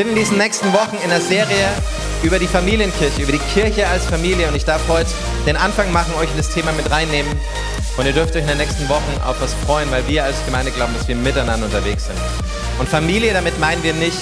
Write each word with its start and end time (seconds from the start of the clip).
Sind 0.00 0.08
in 0.08 0.16
diesen 0.16 0.38
nächsten 0.38 0.72
Wochen 0.72 0.96
in 1.04 1.10
der 1.10 1.20
Serie 1.20 1.68
über 2.22 2.38
die 2.38 2.46
Familienkirche, 2.46 3.20
über 3.20 3.32
die 3.32 3.38
Kirche 3.52 3.86
als 3.86 4.06
Familie 4.06 4.48
und 4.48 4.56
ich 4.56 4.64
darf 4.64 4.80
heute 4.88 5.10
den 5.44 5.58
Anfang 5.58 5.92
machen, 5.92 6.14
euch 6.14 6.30
in 6.30 6.38
das 6.38 6.48
Thema 6.48 6.72
mit 6.72 6.90
reinnehmen 6.90 7.30
und 7.98 8.06
ihr 8.06 8.14
dürft 8.14 8.34
euch 8.34 8.40
in 8.40 8.48
den 8.48 8.56
nächsten 8.56 8.88
Wochen 8.88 9.20
auf 9.26 9.38
was 9.42 9.52
freuen, 9.66 9.90
weil 9.90 10.08
wir 10.08 10.24
als 10.24 10.42
Gemeinde 10.46 10.70
glauben, 10.70 10.94
dass 10.96 11.06
wir 11.06 11.16
miteinander 11.16 11.66
unterwegs 11.66 12.06
sind. 12.06 12.16
Und 12.78 12.88
Familie, 12.88 13.34
damit 13.34 13.60
meinen 13.60 13.82
wir 13.82 13.92
nicht 13.92 14.16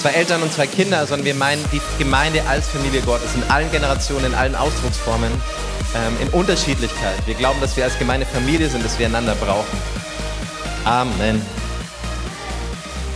zwei 0.00 0.10
Eltern 0.10 0.44
und 0.44 0.52
zwei 0.52 0.68
Kinder, 0.68 1.04
sondern 1.04 1.26
wir 1.26 1.34
meinen 1.34 1.64
die 1.72 1.80
Gemeinde 1.98 2.44
als 2.48 2.68
Familie 2.68 3.00
Gottes 3.00 3.34
in 3.34 3.42
allen 3.50 3.72
Generationen, 3.72 4.26
in 4.26 4.34
allen 4.36 4.54
Ausdrucksformen, 4.54 5.32
ähm, 5.32 6.16
in 6.20 6.28
Unterschiedlichkeit. 6.28 7.16
Wir 7.26 7.34
glauben, 7.34 7.60
dass 7.60 7.76
wir 7.76 7.82
als 7.82 7.98
Gemeinde 7.98 8.26
Familie 8.26 8.68
sind, 8.68 8.84
dass 8.84 8.96
wir 8.96 9.06
einander 9.06 9.34
brauchen. 9.34 9.76
Amen. 10.84 11.44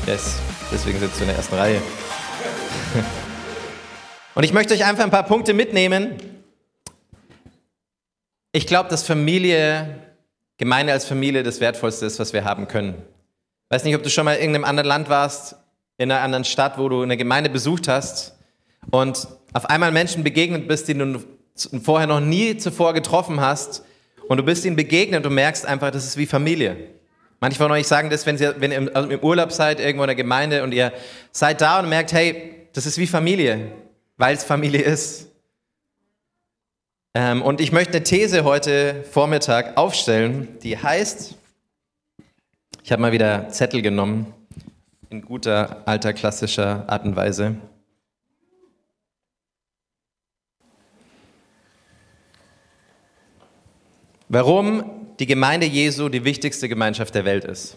Yes. 0.08 0.43
Deswegen 0.74 0.98
sitzt 0.98 1.18
du 1.18 1.20
in 1.20 1.28
der 1.28 1.36
ersten 1.36 1.54
Reihe. 1.54 1.80
Und 4.34 4.42
ich 4.42 4.52
möchte 4.52 4.74
euch 4.74 4.84
einfach 4.84 5.04
ein 5.04 5.10
paar 5.12 5.22
Punkte 5.22 5.54
mitnehmen. 5.54 6.16
Ich 8.50 8.66
glaube, 8.66 8.88
dass 8.88 9.04
Familie, 9.04 10.00
Gemeinde 10.58 10.92
als 10.92 11.04
Familie 11.04 11.44
das 11.44 11.60
Wertvollste 11.60 12.06
ist, 12.06 12.18
was 12.18 12.32
wir 12.32 12.44
haben 12.44 12.66
können. 12.66 12.96
Ich 12.96 13.76
weiß 13.76 13.84
nicht, 13.84 13.94
ob 13.94 14.02
du 14.02 14.10
schon 14.10 14.24
mal 14.24 14.32
in 14.32 14.40
irgendeinem 14.40 14.64
anderen 14.64 14.88
Land 14.88 15.08
warst, 15.08 15.54
in 15.96 16.10
einer 16.10 16.22
anderen 16.22 16.44
Stadt, 16.44 16.76
wo 16.76 16.88
du 16.88 17.02
eine 17.02 17.16
Gemeinde 17.16 17.50
besucht 17.50 17.86
hast 17.86 18.34
und 18.90 19.28
auf 19.52 19.66
einmal 19.66 19.92
Menschen 19.92 20.24
begegnet 20.24 20.66
bist, 20.66 20.88
die 20.88 20.94
du 20.94 21.22
vorher 21.84 22.08
noch 22.08 22.18
nie 22.18 22.56
zuvor 22.56 22.94
getroffen 22.94 23.40
hast 23.40 23.84
und 24.26 24.38
du 24.38 24.42
bist 24.42 24.64
ihnen 24.64 24.74
begegnet 24.74 25.24
und 25.24 25.34
merkst 25.34 25.66
einfach, 25.66 25.92
das 25.92 26.04
ist 26.04 26.16
wie 26.16 26.26
Familie. 26.26 26.94
Manche 27.44 27.58
von 27.58 27.70
euch 27.72 27.86
sagen 27.86 28.08
das, 28.08 28.24
wenn, 28.24 28.38
ihr, 28.38 28.58
wenn 28.58 28.72
ihr 28.72 28.78
im, 28.78 28.90
also 28.94 29.10
im 29.10 29.20
Urlaub 29.20 29.52
seid, 29.52 29.78
irgendwo 29.78 30.04
in 30.04 30.08
der 30.08 30.14
Gemeinde 30.14 30.62
und 30.62 30.72
ihr 30.72 30.94
seid 31.30 31.60
da 31.60 31.80
und 31.80 31.90
merkt, 31.90 32.14
hey, 32.14 32.54
das 32.72 32.86
ist 32.86 32.96
wie 32.96 33.06
Familie, 33.06 33.70
weil 34.16 34.34
es 34.34 34.44
Familie 34.44 34.80
ist. 34.80 35.28
Ähm, 37.12 37.42
und 37.42 37.60
ich 37.60 37.70
möchte 37.70 37.98
eine 37.98 38.02
These 38.02 38.44
heute 38.44 39.04
Vormittag 39.12 39.76
aufstellen, 39.76 40.56
die 40.62 40.78
heißt, 40.78 41.34
ich 42.82 42.90
habe 42.90 43.02
mal 43.02 43.12
wieder 43.12 43.50
Zettel 43.50 43.82
genommen, 43.82 44.32
in 45.10 45.20
guter 45.20 45.82
alter 45.84 46.14
klassischer 46.14 46.84
Art 46.86 47.04
und 47.04 47.14
Weise. 47.14 47.56
Warum 54.30 54.93
die 55.18 55.26
Gemeinde 55.26 55.66
Jesu 55.66 56.08
die 56.08 56.24
wichtigste 56.24 56.68
Gemeinschaft 56.68 57.14
der 57.14 57.24
Welt 57.24 57.44
ist. 57.44 57.76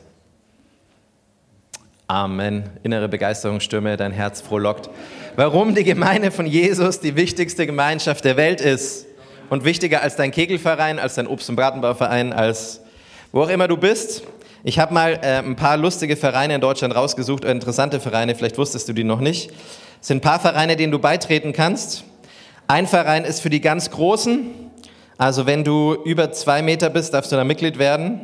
Amen. 2.07 2.69
Innere 2.83 3.09
Begeisterungsstürme, 3.09 3.97
dein 3.97 4.13
Herz 4.13 4.41
frohlockt. 4.41 4.89
Warum 5.35 5.75
die 5.75 5.83
Gemeinde 5.83 6.31
von 6.31 6.45
Jesus 6.45 6.99
die 6.99 7.15
wichtigste 7.15 7.65
Gemeinschaft 7.65 8.23
der 8.23 8.37
Welt 8.37 8.61
ist 8.61 9.05
und 9.49 9.65
wichtiger 9.65 10.01
als 10.01 10.15
dein 10.15 10.31
Kegelverein, 10.31 10.99
als 10.99 11.15
dein 11.15 11.27
Obst- 11.27 11.49
und 11.49 11.57
Bratenbauverein, 11.57 12.33
als 12.33 12.81
wo 13.31 13.41
auch 13.41 13.49
immer 13.49 13.67
du 13.67 13.77
bist. 13.77 14.23
Ich 14.63 14.79
habe 14.79 14.93
mal 14.93 15.19
äh, 15.21 15.39
ein 15.39 15.55
paar 15.55 15.77
lustige 15.77 16.15
Vereine 16.15 16.55
in 16.55 16.61
Deutschland 16.61 16.95
rausgesucht, 16.95 17.43
oder 17.43 17.51
interessante 17.51 17.99
Vereine, 17.99 18.35
vielleicht 18.35 18.57
wusstest 18.57 18.87
du 18.87 18.93
die 18.93 19.03
noch 19.03 19.19
nicht. 19.19 19.51
Es 20.01 20.07
sind 20.07 20.17
ein 20.17 20.21
paar 20.21 20.39
Vereine, 20.39 20.75
denen 20.75 20.91
du 20.91 20.99
beitreten 20.99 21.53
kannst. 21.53 22.03
Ein 22.67 22.87
Verein 22.87 23.25
ist 23.25 23.41
für 23.41 23.49
die 23.49 23.61
ganz 23.61 23.91
Großen, 23.91 24.66
also 25.17 25.47
wenn 25.47 25.63
du 25.63 25.95
über 26.05 26.31
zwei 26.31 26.61
Meter 26.61 26.89
bist, 26.89 27.13
darfst 27.13 27.31
du 27.31 27.35
da 27.35 27.44
Mitglied 27.44 27.79
werden. 27.79 28.22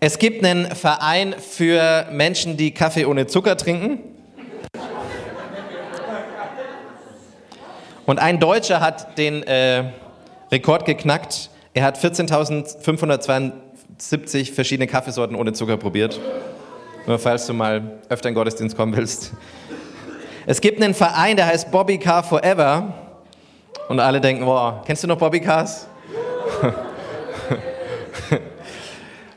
Es 0.00 0.18
gibt 0.18 0.42
einen 0.42 0.74
Verein 0.74 1.34
für 1.38 2.06
Menschen, 2.10 2.56
die 2.56 2.72
Kaffee 2.72 3.04
ohne 3.04 3.26
Zucker 3.26 3.58
trinken. 3.58 3.98
Und 8.06 8.18
ein 8.18 8.40
Deutscher 8.40 8.80
hat 8.80 9.18
den 9.18 9.42
äh, 9.42 9.84
Rekord 10.50 10.86
geknackt. 10.86 11.50
Er 11.74 11.84
hat 11.84 11.98
14.572 11.98 14.54
verschiedene 14.54 14.86
Kaffeesorten 14.86 15.36
ohne 15.36 15.52
Zucker 15.52 15.76
probiert. 15.76 16.18
Nur 17.06 17.18
falls 17.18 17.46
du 17.46 17.52
mal 17.52 17.98
öfter 18.08 18.30
in 18.30 18.34
den 18.34 18.38
Gottesdienst 18.38 18.74
kommen 18.74 18.96
willst. 18.96 19.32
Es 20.46 20.62
gibt 20.62 20.82
einen 20.82 20.94
Verein, 20.94 21.36
der 21.36 21.44
heißt 21.46 21.70
Bobby 21.70 21.98
Car 21.98 22.24
Forever. 22.24 23.09
Und 23.90 23.98
alle 23.98 24.20
denken, 24.20 24.44
boah, 24.44 24.84
kennst 24.86 25.02
du 25.02 25.08
noch 25.08 25.18
Bobby 25.18 25.40
Cars? 25.40 25.88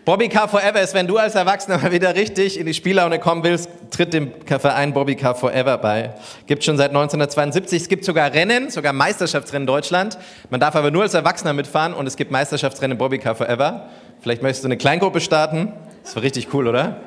Bobby 0.05 0.29
Car 0.29 0.47
Forever 0.47 0.79
ist, 0.79 0.93
wenn 0.93 1.07
du 1.07 1.17
als 1.17 1.33
Erwachsener 1.33 1.79
mal 1.79 1.91
wieder 1.91 2.13
richtig 2.13 2.59
in 2.59 2.67
die 2.67 2.75
Spiellaune 2.75 3.17
kommen 3.17 3.43
willst, 3.43 3.67
tritt 3.89 4.13
dem 4.13 4.31
Verein 4.45 4.93
Bobby 4.93 5.15
Car 5.15 5.33
Forever 5.33 5.79
bei. 5.79 6.13
Gibt 6.45 6.63
schon 6.63 6.77
seit 6.77 6.91
1972. 6.91 7.81
Es 7.81 7.89
gibt 7.89 8.05
sogar 8.05 8.31
Rennen, 8.31 8.69
sogar 8.69 8.93
Meisterschaftsrennen 8.93 9.63
in 9.63 9.67
Deutschland. 9.73 10.19
Man 10.51 10.59
darf 10.59 10.75
aber 10.75 10.91
nur 10.91 11.01
als 11.01 11.15
Erwachsener 11.15 11.53
mitfahren 11.53 11.95
und 11.95 12.05
es 12.05 12.15
gibt 12.15 12.29
Meisterschaftsrennen 12.29 12.95
Bobby 12.95 13.17
Car 13.17 13.33
Forever. 13.33 13.89
Vielleicht 14.21 14.43
möchtest 14.43 14.65
du 14.65 14.67
eine 14.67 14.77
Kleingruppe 14.77 15.19
starten. 15.19 15.73
Das 16.03 16.15
war 16.15 16.21
richtig 16.21 16.53
cool, 16.53 16.67
oder? 16.67 16.97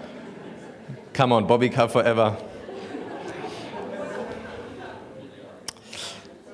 Come 1.16 1.32
on, 1.32 1.46
Bobby 1.46 1.70
Car 1.70 1.88
Forever. 1.88 2.36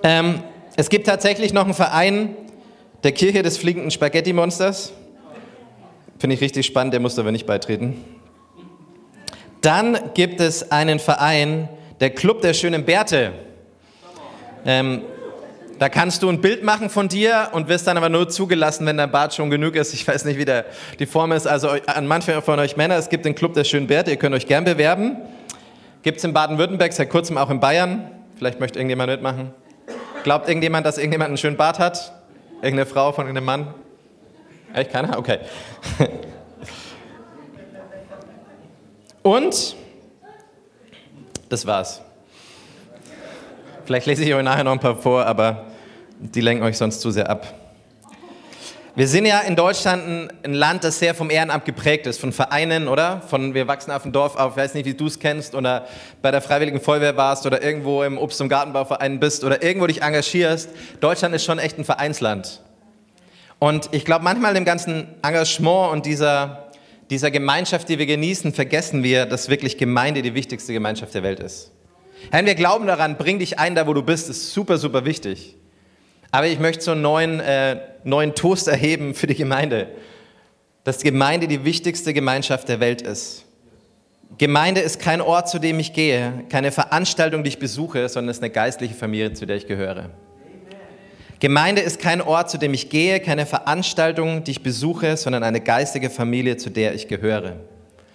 Ähm, 0.03 0.43
es 0.77 0.89
gibt 0.89 1.07
tatsächlich 1.07 1.53
noch 1.53 1.65
einen 1.65 1.75
Verein 1.75 2.37
der 3.03 3.13
Kirche 3.13 3.43
des 3.43 3.59
fliegenden 3.59 3.91
Spaghetti-Monsters. 3.91 4.93
Finde 6.19 6.35
ich 6.35 6.41
richtig 6.41 6.67
spannend, 6.67 6.95
der 6.95 7.01
muss 7.01 7.19
aber 7.19 7.33
nicht 7.33 7.47
beitreten. 7.47 8.03
Dann 9.61 9.99
gibt 10.15 10.41
es 10.41 10.71
einen 10.73 10.99
Verein, 10.99 11.69
der 12.01 12.11
Club 12.11 12.41
der 12.43 12.55
schönen 12.55 12.85
Bärte. 12.85 13.33
Ähm, 14.65 15.03
da 15.79 15.89
kannst 15.89 16.23
du 16.23 16.29
ein 16.29 16.41
Bild 16.41 16.63
machen 16.63 16.91
von 16.91 17.09
dir 17.09 17.49
und 17.53 17.69
wirst 17.69 17.87
dann 17.87 17.97
aber 17.97 18.09
nur 18.09 18.29
zugelassen, 18.29 18.87
wenn 18.87 18.97
dein 18.97 19.11
Bart 19.11 19.35
schon 19.35 19.51
genug 19.51 19.75
ist. 19.75 19.93
Ich 19.95 20.07
weiß 20.07 20.25
nicht, 20.25 20.39
wie 20.39 20.45
der, 20.45 20.65
die 20.99 21.07
Form 21.07 21.33
ist. 21.33 21.47
Also 21.47 21.71
an 21.87 22.07
manche 22.07 22.41
von 22.41 22.59
euch 22.61 22.77
Männer, 22.77 22.97
es 22.97 23.09
gibt 23.09 23.25
den 23.25 23.35
Club 23.35 23.55
der 23.55 23.65
schönen 23.65 23.89
Bärte, 23.89 24.11
ihr 24.13 24.17
könnt 24.17 24.35
euch 24.35 24.47
gern 24.47 24.65
bewerben. 24.65 25.17
Gibt 26.03 26.19
es 26.19 26.25
in 26.25 26.33
Baden-Württemberg, 26.33 26.93
seit 26.93 27.11
kurzem 27.11 27.37
auch 27.37 27.51
in 27.51 27.61
Bayern. 27.61 28.11
Vielleicht 28.37 28.61
möchte 28.61 28.79
irgendjemand 28.79 29.11
mitmachen. 29.11 29.53
Glaubt 30.25 30.49
irgendjemand, 30.49 30.87
dass 30.87 30.99
irgendjemand 30.99 31.29
einen 31.29 31.37
schönen 31.37 31.57
Bart 31.57 31.79
hat? 31.79 32.13
Irgendeine 32.57 32.87
Frau 32.87 33.13
von 33.13 33.27
irgendeinem 33.27 33.47
Mann? 33.47 33.75
Echt 34.73 34.93
keiner? 34.93 35.19
Okay. 35.19 35.39
Und 39.23 39.77
das 41.49 41.67
war's. 41.67 42.01
Vielleicht 43.85 44.07
lese 44.07 44.25
ich 44.25 44.33
euch 44.33 44.43
nachher 44.43 44.65
noch 44.65 44.73
ein 44.73 44.81
paar 44.81 44.97
vor, 44.97 45.27
aber 45.27 45.67
die 46.19 46.41
lenken 46.41 46.65
euch 46.65 46.79
sonst 46.79 47.01
zu 47.01 47.11
sehr 47.11 47.29
ab. 47.29 47.53
Wir 48.95 49.09
sind 49.09 49.25
ja 49.25 49.41
in 49.41 49.57
Deutschland 49.57 50.31
ein, 50.43 50.53
Land, 50.53 50.85
das 50.85 50.99
sehr 50.99 51.15
vom 51.15 51.31
Ehrenamt 51.31 51.65
geprägt 51.65 52.07
ist, 52.07 52.21
von 52.21 52.31
Vereinen, 52.31 52.89
oder? 52.89 53.23
Von 53.27 53.55
wir 53.55 53.67
wachsen 53.67 53.91
auf 53.91 54.03
dem 54.03 54.13
Dorf 54.13 54.37
auf, 54.37 54.59
weiß 54.59 54.75
nicht, 54.75 54.85
wie 54.85 54.93
du 54.93 55.07
es 55.07 55.19
kennst, 55.19 55.55
oder 55.55 55.87
bei 56.21 56.31
der 56.31 56.43
Freiwilligen 56.43 56.79
Feuerwehr 56.79 57.17
warst 57.17 57.47
oder 57.47 57.63
irgendwo 57.63 58.03
im 58.03 58.19
Obst- 58.19 58.43
und 58.43 58.51
Gartenbauverein 58.51 59.19
bist 59.19 59.45
oder 59.45 59.63
irgendwo 59.63 59.87
dich 59.87 60.03
engagierst. 60.03 60.69
Deutschland 61.01 61.35
ist 61.35 61.43
schon 61.43 61.59
echt 61.59 61.79
ein 61.79 61.87
Vereinsland. 61.87 62.61
Und 63.59 63.89
ich 63.93 64.05
glaube, 64.05 64.25
manchmal 64.25 64.57
im 64.57 64.67
ganzen 64.67 65.07
Engagement 65.23 65.91
und 65.93 66.05
dieser, 66.05 66.71
dieser 67.09 67.31
Gemeinschaft, 67.31 67.89
die 67.89 67.99
wir 67.99 68.07
genießen, 68.07 68.53
vergessen 68.53 69.03
wir, 69.03 69.25
dass 69.25 69.49
wirklich 69.49 69.79
Gemeinde 69.79 70.21
die 70.21 70.35
wichtigste 70.35 70.75
Gemeinschaft 70.75 71.15
der 71.15 71.23
Welt 71.23 71.41
ist. 71.41 71.73
Herr, 72.31 72.45
wir 72.45 72.55
glauben 72.55 72.87
daran, 72.87 73.17
bring 73.17 73.39
dich 73.39 73.59
ein, 73.59 73.75
da 73.75 73.87
wo 73.87 73.95
du 73.95 74.03
bist, 74.03 74.29
ist 74.29 74.53
super, 74.53 74.77
super 74.77 75.07
wichtig. 75.07 75.57
Aber 76.33 76.47
ich 76.47 76.59
möchte 76.59 76.83
so 76.83 76.93
einen 76.93 77.03
neuen, 77.03 77.41
äh, 77.41 77.77
neuen 78.05 78.35
Toast 78.35 78.67
erheben 78.67 79.15
für 79.15 79.27
die 79.27 79.35
Gemeinde, 79.35 79.89
dass 80.83 80.99
die 80.99 81.11
Gemeinde 81.11 81.47
die 81.47 81.65
wichtigste 81.65 82.15
Gemeinschaft 82.15 82.69
der 82.69 82.81
Welt 82.81 83.03
ist. 83.03 83.45
Gemeinde 84.39 84.81
ist 84.81 84.99
kein 84.99 85.21
Ort, 85.21 85.51
zu 85.51 85.59
dem 85.59 85.79
ich 85.79 85.93
gehe, 85.93 86.45
keine 86.49 86.73
Veranstaltung, 86.73 87.45
die 87.45 87.49
ich 87.49 87.59
besuche, 87.59 88.09
sondern 88.09 88.31
es 88.31 88.39
ist 88.39 88.43
eine 88.43 88.51
geistliche 88.51 88.95
Familie, 88.95 89.35
zu 89.35 89.45
der 89.45 89.57
ich 89.57 89.67
gehöre. 89.67 90.09
Gemeinde 91.39 91.83
ist 91.83 92.01
kein 92.01 92.23
Ort, 92.23 92.51
zu 92.51 92.57
dem 92.57 92.73
ich 92.73 92.89
gehe, 92.89 93.21
keine 93.21 93.45
Veranstaltung, 93.45 94.43
die 94.43 94.53
ich 94.53 94.63
besuche, 94.63 95.19
sondern 95.19 95.43
eine 95.43 95.61
geistige 95.61 96.09
Familie, 96.09 96.57
zu 96.57 96.71
der 96.71 96.95
ich 96.95 97.09
gehöre. 97.09 97.57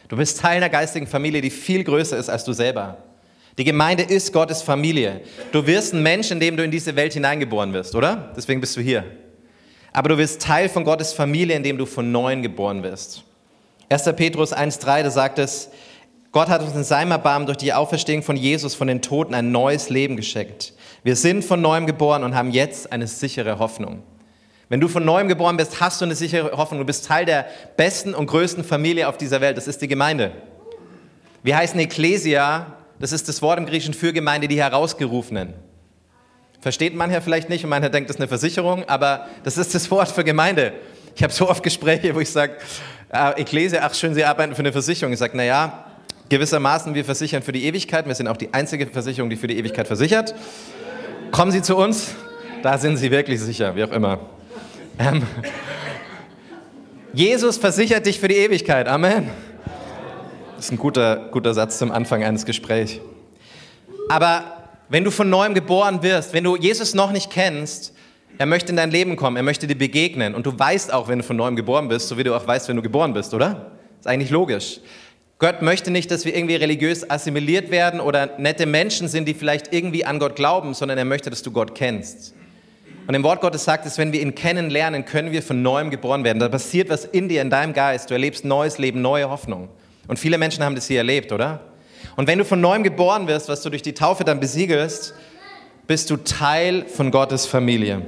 Du 0.08 0.18
bist 0.18 0.40
Teil 0.40 0.58
einer 0.58 0.70
geistigen 0.70 1.06
Familie, 1.06 1.42
die 1.42 1.50
viel 1.52 1.84
größer 1.84 2.18
ist 2.18 2.30
als 2.30 2.46
du 2.46 2.54
selber. 2.54 2.98
Die 3.57 3.63
Gemeinde 3.63 4.04
ist 4.04 4.33
Gottes 4.33 4.62
Familie. 4.62 5.21
Du 5.51 5.65
wirst 5.65 5.94
ein 5.94 6.04
Mensch, 6.04 6.30
in 6.30 6.39
dem 6.39 6.57
du 6.57 6.63
in 6.63 6.69
diese 6.69 6.95
Welt 6.95 7.13
hineingeboren 7.13 7.74
wirst, 7.74 7.95
oder? 7.95 8.31
Deswegen 8.38 8.62
bist 8.62 8.77
du 8.77 8.81
hier. 8.81 9.04
Aber 9.94 10.09
du 10.09 10.18
wirst 10.19 10.42
Teil 10.44 10.69
von 10.69 10.83
Gottes 10.83 11.13
Familie, 11.13 11.56
in 11.56 11.63
dem 11.63 11.77
du 11.77 11.88
von 11.88 12.12
neuem 12.12 12.44
geboren 12.44 12.83
wirst. 12.83 13.24
1. 13.89 14.04
Petrus 14.15 14.54
1,3, 14.54 15.04
da 15.04 15.09
sagt 15.09 15.39
es, 15.39 15.69
Gott 16.31 16.50
hat 16.50 16.62
uns 16.62 16.75
in 16.75 16.83
seinem 16.83 17.12
Erbarmen 17.12 17.48
durch 17.48 17.57
die 17.57 17.74
Auferstehung 17.74 18.21
von 18.21 18.36
Jesus 18.36 18.75
von 18.75 18.88
den 18.88 19.01
Toten 19.01 19.33
ein 19.33 19.51
neues 19.51 19.89
Leben 19.89 20.18
geschenkt. 20.18 20.74
Wir 21.03 21.15
sind 21.15 21.44
von 21.44 21.60
neuem 21.60 21.88
geboren 21.88 22.24
und 22.24 22.36
haben 22.36 22.51
jetzt 22.51 22.92
eine 22.92 23.07
sichere 23.07 23.57
Hoffnung. 23.57 24.03
Wenn 24.69 24.81
du 24.81 24.88
von 24.88 25.03
neuem 25.03 25.30
geboren 25.30 25.57
bist, 25.57 25.80
hast 25.80 26.00
du 26.00 26.06
eine 26.06 26.13
sichere 26.13 26.51
Hoffnung. 26.57 26.81
Du 26.81 26.86
bist 26.86 27.06
Teil 27.06 27.25
der 27.25 27.48
besten 27.75 28.13
und 28.13 28.27
größten 28.27 28.63
Familie 28.63 29.07
auf 29.07 29.18
dieser 29.18 29.42
Welt. 29.42 29.57
Das 29.57 29.68
ist 29.68 29.81
die 29.81 29.88
Gemeinde. 29.88 30.31
Wir 31.42 31.57
heißen 31.57 31.80
Ecclesia, 31.80 32.77
das 33.00 33.12
ist 33.12 33.28
das 33.28 33.42
Wort 33.42 33.60
im 33.60 33.66
Griechischen 33.66 33.94
für 33.94 34.14
Gemeinde, 34.14 34.48
die 34.48 34.62
Herausgerufenen. 34.62 35.54
Versteht 36.60 36.96
mancher 36.96 37.22
vielleicht 37.22 37.50
nicht 37.50 37.64
und 37.64 37.70
mancher 37.70 37.90
denkt, 37.90 38.10
das 38.10 38.16
ist 38.16 38.22
eine 38.22 38.28
Versicherung, 38.28 38.84
aber 38.90 39.28
das 39.44 39.58
ist 39.58 39.76
das 39.76 39.90
Wort 39.92 40.10
für 40.10 40.24
Gemeinde. 40.24 40.74
Ich 41.16 41.24
habe 41.24 41.32
so 41.32 41.50
oft 41.50 41.64
Gespräche, 41.64 42.14
wo 42.14 42.20
ich 42.20 42.30
sage, 42.30 42.58
äh, 43.10 43.42
Ecclesia, 43.42 43.82
ach 43.84 43.94
schön, 43.94 44.14
Sie 44.14 44.24
arbeiten 44.24 44.54
für 44.54 44.60
eine 44.60 44.72
Versicherung. 44.72 45.14
Ich 45.14 45.20
sage, 45.20 45.38
naja, 45.38 45.86
gewissermaßen, 46.30 46.94
wir 46.94 47.06
versichern 47.06 47.42
für 47.42 47.52
die 47.52 47.66
Ewigkeit. 47.66 48.08
Wir 48.08 48.16
sind 48.16 48.28
auch 48.28 48.38
die 48.38 48.54
einzige 48.54 48.88
Versicherung, 48.88 49.30
die 49.30 49.36
für 49.36 49.48
die 49.48 49.58
Ewigkeit 49.58 49.88
versichert. 49.88 50.36
Kommen 51.32 51.52
Sie 51.52 51.62
zu 51.62 51.78
uns, 51.78 52.16
da 52.64 52.78
sind 52.78 52.98
Sie 52.98 53.12
wirklich 53.12 53.40
sicher, 53.40 53.76
wie 53.76 53.84
auch 53.84 53.92
immer. 53.92 54.20
Ähm, 55.00 55.24
Jesus 57.14 57.58
versichert 57.58 58.06
dich 58.06 58.20
für 58.20 58.28
die 58.28 58.36
Ewigkeit. 58.36 58.88
Amen. 58.88 59.30
Das 60.57 60.65
ist 60.65 60.71
ein 60.71 60.80
guter, 60.80 61.27
guter 61.30 61.54
Satz 61.54 61.77
zum 61.77 61.92
Anfang 61.92 62.24
eines 62.24 62.44
Gesprächs. 62.44 63.00
Aber 64.09 64.71
wenn 64.89 65.04
du 65.04 65.12
von 65.12 65.30
neuem 65.30 65.54
geboren 65.54 66.01
wirst, 66.01 66.33
wenn 66.33 66.44
du 66.44 66.56
Jesus 66.57 66.95
noch 66.95 67.12
nicht 67.12 67.30
kennst, 67.30 67.94
er 68.39 68.48
möchte 68.48 68.71
in 68.71 68.75
dein 68.75 68.89
Leben 68.89 69.18
kommen, 69.18 69.38
er 69.38 69.44
möchte 69.44 69.68
dir 69.68 69.77
begegnen. 69.77 70.33
Und 70.33 70.48
du 70.48 70.57
weißt 70.57 70.92
auch, 70.92 71.09
wenn 71.09 71.19
du 71.19 71.24
von 71.24 71.38
neuem 71.38 71.56
geboren 71.56 71.88
bist, 71.89 72.07
so 72.07 72.18
wie 72.18 72.24
du 72.24 72.36
auch 72.36 72.48
weißt, 72.48 72.68
wenn 72.69 72.75
du 72.75 72.81
geboren 72.81 73.13
bist, 73.13 73.36
oder? 73.36 73.74
Ist 74.00 74.07
eigentlich 74.07 74.31
logisch. 74.31 74.80
Gott 75.38 75.62
möchte 75.62 75.92
nicht, 75.92 76.09
dass 76.09 76.25
wir 76.25 76.36
irgendwie 76.36 76.56
religiös 76.56 77.07
assimiliert 77.07 77.69
werden 77.69 78.00
oder 78.00 78.31
nette 78.39 78.65
Menschen 78.65 79.07
sind, 79.07 79.27
die 79.27 79.36
vielleicht 79.36 79.71
irgendwie 79.71 80.06
an 80.06 80.18
Gott 80.18 80.36
glauben, 80.36 80.74
sondern 80.74 80.98
er 80.98 81.06
möchte, 81.06 81.30
dass 81.30 81.44
du 81.44 81.51
Gott 81.51 81.75
kennst. 81.75 82.33
Und 83.06 83.13
im 83.13 83.21
Wort 83.21 83.42
Gottes 83.42 83.63
sagt 83.63 83.86
es, 83.86 84.00
wenn 84.00 84.12
wir 84.12 84.21
ihn 84.24 84.33
kennenlernen, 84.33 85.06
können 85.06 85.31
wir 85.31 85.44
von 85.44 85.62
neuem 85.62 85.92
geboren 85.92 86.24
werden. 86.24 86.39
Da 86.39 86.50
passiert 86.50 86.89
was 86.89 87.06
in 87.06 87.30
dir, 87.30 87.44
in 87.44 87.51
deinem 87.51 87.74
Geist. 87.74 88.10
Du 88.10 88.15
erlebst 88.15 88.44
neues 88.44 88.80
Leben, 88.80 89.03
neue 89.03 89.30
Hoffnung. 89.30 89.69
Und 90.07 90.18
viele 90.18 90.38
Menschen 90.38 90.63
haben 90.63 90.75
das 90.75 90.88
hier 90.88 91.00
erlebt, 91.00 91.31
oder? 91.31 91.59
Und 92.15 92.27
wenn 92.27 92.39
du 92.39 92.45
von 92.45 92.62
neuem 92.62 92.83
geboren 92.83 93.27
wirst, 93.27 93.50
was 93.50 93.62
du 93.62 93.69
durch 93.69 93.81
die 93.81 93.94
Taufe 93.94 94.24
dann 94.24 94.39
besiegelst, 94.39 95.13
bist 95.86 96.09
du 96.09 96.18
Teil 96.18 96.86
von 96.88 97.12
Gottes 97.12 97.45
Familie. 97.45 98.01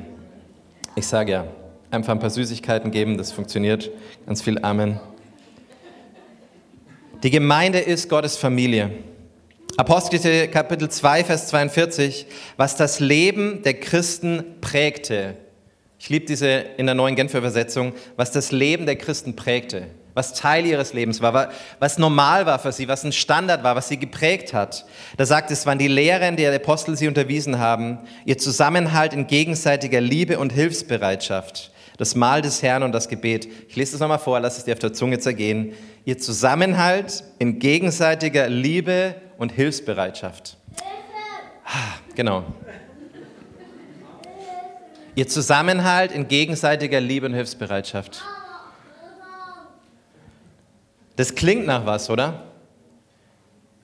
Ich 0.96 1.08
sage 1.08 1.32
ja, 1.32 1.48
einfach 1.92 2.14
ein 2.14 2.20
paar 2.20 2.30
Süßigkeiten 2.30 2.92
geben, 2.92 3.18
das 3.18 3.32
funktioniert. 3.32 3.90
Ganz 4.26 4.42
viel 4.42 4.60
Amen. 4.64 5.00
Die 7.24 7.30
Gemeinde 7.30 7.80
ist 7.80 8.10
Gottes 8.10 8.38
Familie. 8.38 8.92
Apostelgeschichte 9.78 10.50
Kapitel 10.50 10.90
2, 10.90 11.24
Vers 11.24 11.48
42, 11.48 12.26
was 12.58 12.76
das 12.76 13.00
Leben 13.00 13.64
der 13.64 13.76
Christen 13.76 14.44
prägte. 14.62 15.36
Ich 16.00 16.10
liebe 16.10 16.26
diese 16.26 16.48
in 16.48 16.86
der 16.86 16.96
neuen 16.96 17.16
Genfer 17.16 17.40
Übersetzung, 17.40 17.94
was 18.16 18.32
das 18.32 18.52
Leben 18.52 18.86
der 18.86 18.96
Christen 18.96 19.36
prägte 19.36 19.88
was 20.20 20.34
Teil 20.34 20.66
ihres 20.66 20.92
Lebens 20.92 21.22
war, 21.22 21.50
was 21.80 21.98
normal 21.98 22.46
war 22.46 22.60
für 22.60 22.74
sie, 22.74 22.90
was 22.90 23.06
ein 23.06 23.14
Standard 23.14 23.64
war, 23.64 23.78
was 23.78 23.88
sie 23.88 23.96
geprägt 23.96 24.54
hat. 24.54 24.86
Da 25.16 25.26
sagt 25.26 25.50
es, 25.50 25.66
waren 25.66 25.80
die 25.80 25.88
Lehren, 25.88 26.36
die 26.36 26.44
der 26.44 26.54
Apostel 26.54 26.98
sie 26.98 27.08
unterwiesen 27.08 27.58
haben, 27.58 28.00
ihr 28.26 28.38
Zusammenhalt 28.38 29.14
in 29.14 29.28
gegenseitiger 29.28 30.02
Liebe 30.02 30.38
und 30.38 30.52
Hilfsbereitschaft, 30.52 31.72
das 31.98 32.16
Mahl 32.16 32.42
des 32.42 32.62
Herrn 32.62 32.84
und 32.84 32.92
das 32.92 33.08
Gebet. 33.08 33.48
Ich 33.70 33.78
lese 33.78 33.94
das 33.94 34.02
nochmal 34.02 34.20
vor, 34.20 34.42
lass 34.42 34.58
es 34.58 34.66
dir 34.66 34.74
auf 34.74 34.80
der 34.80 34.92
Zunge 34.92 35.20
zergehen. 35.20 35.72
Ihr 36.04 36.18
Zusammenhalt 36.18 37.24
in 37.40 37.60
gegenseitiger 37.60 38.50
Liebe 38.50 39.16
und 39.38 39.54
Hilfsbereitschaft. 39.54 40.58
Ah, 41.64 41.96
genau. 42.14 42.44
Ihr 45.16 45.30
Zusammenhalt 45.30 46.12
in 46.12 46.28
gegenseitiger 46.28 47.00
Liebe 47.00 47.26
und 47.26 47.36
Hilfsbereitschaft. 47.36 48.22
Das 51.20 51.36
klingt 51.36 51.68
nach 51.68 51.86
was, 51.86 52.10
oder? 52.10 52.44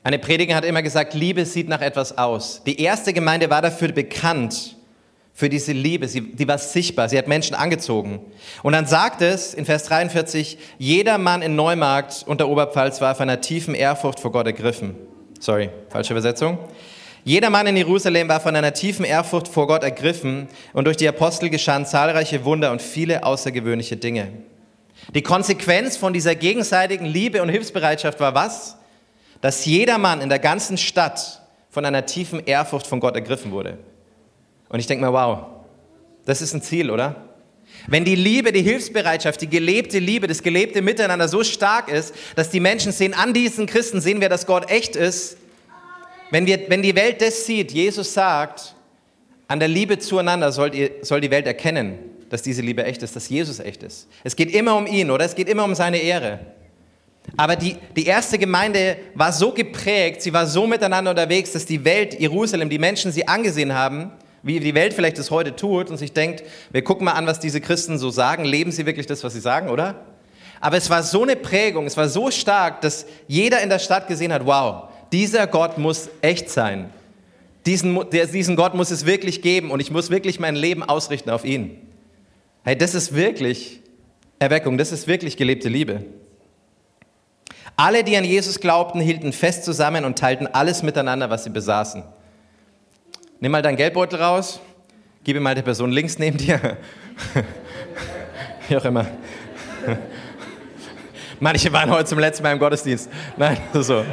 Eine 0.06 0.20
Prediger 0.20 0.56
hat 0.56 0.64
immer 0.64 0.82
gesagt, 0.82 1.14
Liebe 1.14 1.46
sieht 1.46 1.68
nach 1.68 1.82
etwas 1.82 2.18
aus. 2.18 2.62
Die 2.66 2.80
erste 2.80 3.12
Gemeinde 3.12 3.50
war 3.50 3.62
dafür 3.62 3.92
bekannt, 3.92 4.78
für 5.34 5.50
diese 5.50 5.74
Liebe. 5.74 6.08
Sie, 6.08 6.22
die 6.22 6.48
war 6.48 6.58
sichtbar, 6.58 7.10
sie 7.10 7.18
hat 7.18 7.28
Menschen 7.28 7.54
angezogen. 7.54 8.22
Und 8.64 8.72
dann 8.72 8.86
sagt 8.86 9.22
es 9.22 9.54
in 9.54 9.66
Vers 9.66 9.84
43, 9.84 10.58
jeder 10.78 11.18
Mann 11.18 11.42
in 11.42 11.58
Neumarkt 11.58 12.24
und 12.26 12.40
der 12.40 12.48
Oberpfalz 12.48 13.02
war 13.02 13.16
von 13.16 13.24
einer 13.24 13.42
tiefen 13.42 13.76
Ehrfurcht 13.76 14.22
vor 14.22 14.32
Gott 14.32 14.46
ergriffen. 14.46 14.96
Sorry, 15.42 15.70
falsche 15.90 16.14
Übersetzung. 16.14 16.58
Jeder 17.26 17.50
Mann 17.50 17.68
in 17.68 17.76
Jerusalem 17.76 18.30
war 18.30 18.40
von 18.40 18.56
einer 18.56 18.72
tiefen 18.72 19.04
Ehrfurcht 19.04 19.50
vor 19.50 19.68
Gott 19.68 19.84
ergriffen 19.84 20.48
und 20.72 20.86
durch 20.86 20.96
die 20.96 21.10
Apostel 21.10 21.50
geschahen 21.50 21.86
zahlreiche 21.86 22.46
Wunder 22.46 22.72
und 22.72 22.82
viele 22.82 23.26
außergewöhnliche 23.26 23.98
Dinge. 23.98 24.30
Die 25.14 25.22
Konsequenz 25.22 25.98
von 25.98 26.14
dieser 26.14 26.36
gegenseitigen 26.36 27.06
Liebe 27.06 27.42
und 27.42 27.50
Hilfsbereitschaft 27.50 28.20
war 28.20 28.34
was? 28.34 28.78
Dass 29.42 29.66
jeder 29.66 29.98
Mann 29.98 30.22
in 30.22 30.30
der 30.30 30.40
ganzen 30.40 30.78
Stadt 30.78 31.42
von 31.70 31.86
einer 31.86 32.06
tiefen 32.06 32.46
Ehrfurcht 32.46 32.88
von 32.88 33.00
Gott 33.00 33.16
ergriffen 33.16 33.52
wurde. 33.52 33.78
Und 34.70 34.80
ich 34.80 34.88
denke 34.88 35.06
mir, 35.06 35.14
wow, 35.14 35.46
das 36.26 36.42
ist 36.42 36.54
ein 36.54 36.62
Ziel, 36.62 36.90
oder? 36.90 37.16
Wenn 37.88 38.06
die 38.06 38.16
Liebe, 38.16 38.52
die 38.52 38.62
Hilfsbereitschaft, 38.62 39.42
die 39.42 39.50
gelebte 39.50 40.00
Liebe, 40.00 40.28
das 40.28 40.42
gelebte 40.42 40.82
Miteinander 40.82 41.28
so 41.28 41.44
stark 41.44 41.90
ist, 41.90 42.16
dass 42.36 42.50
die 42.50 42.60
Menschen 42.60 42.92
sehen, 42.92 43.14
an 43.14 43.34
diesen 43.34 43.68
Christen 43.68 44.02
sehen 44.02 44.22
wir, 44.22 44.30
dass 44.30 44.46
Gott 44.46 44.72
echt 44.72 44.96
ist. 44.96 45.38
Wenn, 46.32 46.48
wir, 46.48 46.70
wenn 46.70 46.82
die 46.82 46.96
Welt 46.96 47.22
das 47.22 47.46
sieht, 47.46 47.72
Jesus 47.72 48.14
sagt, 48.14 48.76
an 49.48 49.60
der 49.60 49.68
Liebe 49.68 50.00
zueinander 50.00 50.52
soll 50.52 50.72
die, 50.72 50.92
soll 51.02 51.22
die 51.22 51.30
Welt 51.30 51.46
erkennen, 51.46 52.00
dass 52.36 52.42
diese 52.42 52.62
Liebe 52.62 52.84
echt 52.84 53.02
ist, 53.02 53.16
dass 53.16 53.30
Jesus 53.30 53.62
echt 53.62 53.82
ist. 53.82 54.10
Es 54.26 54.36
geht 54.36 54.54
immer 54.54 54.76
um 54.76 54.88
ihn, 54.88 55.10
oder? 55.10 55.24
Es 55.24 55.36
geht 55.36 55.48
immer 55.48 55.64
um 55.64 55.74
seine 55.74 56.00
Ehre. 56.00 56.40
Aber 57.38 57.56
die, 57.56 57.78
die 57.96 58.06
erste 58.06 58.38
Gemeinde 58.38 58.98
war 59.14 59.32
so 59.32 59.54
geprägt, 59.54 60.22
sie 60.22 60.34
war 60.34 60.46
so 60.46 60.68
miteinander 60.68 61.12
unterwegs, 61.12 61.54
dass 61.54 61.66
die 61.66 61.86
Welt, 61.86 62.20
Jerusalem, 62.20 62.70
die 62.70 62.78
Menschen 62.78 63.14
sie 63.14 63.26
angesehen 63.26 63.74
haben, 63.74 64.12
wie 64.44 64.60
die 64.60 64.76
Welt 64.76 64.94
vielleicht 64.94 65.18
das 65.18 65.32
heute 65.32 65.56
tut 65.56 65.90
und 65.90 65.96
sich 65.96 66.12
denkt, 66.12 66.44
wir 66.74 66.84
gucken 66.84 67.06
mal 67.06 67.14
an, 67.14 67.26
was 67.26 67.40
diese 67.40 67.62
Christen 67.62 67.98
so 67.98 68.10
sagen, 68.10 68.44
leben 68.44 68.74
sie 68.74 68.86
wirklich 68.86 69.06
das, 69.06 69.24
was 69.24 69.32
sie 69.32 69.40
sagen, 69.40 69.70
oder? 69.70 70.04
Aber 70.60 70.76
es 70.76 70.90
war 70.90 71.04
so 71.04 71.24
eine 71.24 71.38
Prägung, 71.38 71.86
es 71.86 71.96
war 71.96 72.10
so 72.10 72.32
stark, 72.32 72.82
dass 72.82 73.06
jeder 73.30 73.62
in 73.62 73.70
der 73.70 73.80
Stadt 73.80 74.10
gesehen 74.10 74.34
hat, 74.34 74.46
wow, 74.46 74.90
dieser 75.14 75.48
Gott 75.48 75.78
muss 75.78 76.10
echt 76.20 76.50
sein. 76.50 76.90
Diesen, 77.66 77.98
diesen 78.12 78.58
Gott 78.58 78.74
muss 78.76 78.92
es 78.92 79.06
wirklich 79.06 79.42
geben 79.42 79.72
und 79.72 79.80
ich 79.80 79.90
muss 79.90 80.10
wirklich 80.10 80.38
mein 80.38 80.56
Leben 80.56 80.84
ausrichten 80.84 81.30
auf 81.30 81.46
ihn. 81.46 81.85
Hey, 82.68 82.76
das 82.76 82.96
ist 82.96 83.14
wirklich 83.14 83.80
Erweckung, 84.40 84.80
das 84.80 84.92
ist 84.92 85.08
wirklich 85.08 85.38
gelebte 85.38 85.70
Liebe. 85.70 86.04
Alle, 87.76 88.04
die 88.04 88.18
an 88.18 88.24
Jesus 88.24 88.60
glaubten, 88.60 89.00
hielten 89.00 89.34
fest 89.34 89.64
zusammen 89.64 90.04
und 90.04 90.18
teilten 90.18 90.48
alles 90.48 90.82
miteinander, 90.82 91.30
was 91.30 91.44
sie 91.44 91.52
besaßen. 91.52 92.04
Nimm 93.40 93.52
mal 93.52 93.62
deinen 93.62 93.76
Geldbeutel 93.76 94.20
raus, 94.20 94.60
gib 95.24 95.38
ihm 95.38 95.44
mal 95.44 95.54
der 95.54 95.62
Person 95.62 95.92
links 95.92 96.18
neben 96.18 96.40
dir. 96.40 96.78
Wie 98.68 98.78
auch 98.78 98.86
immer. 98.86 99.06
Manche 101.40 101.72
waren 101.72 101.92
heute 101.92 102.06
zum 102.06 102.18
letzten 102.18 102.42
Mal 102.42 102.54
im 102.54 102.60
Gottesdienst. 102.60 103.12
Nein, 103.38 103.60
so. 103.74 104.04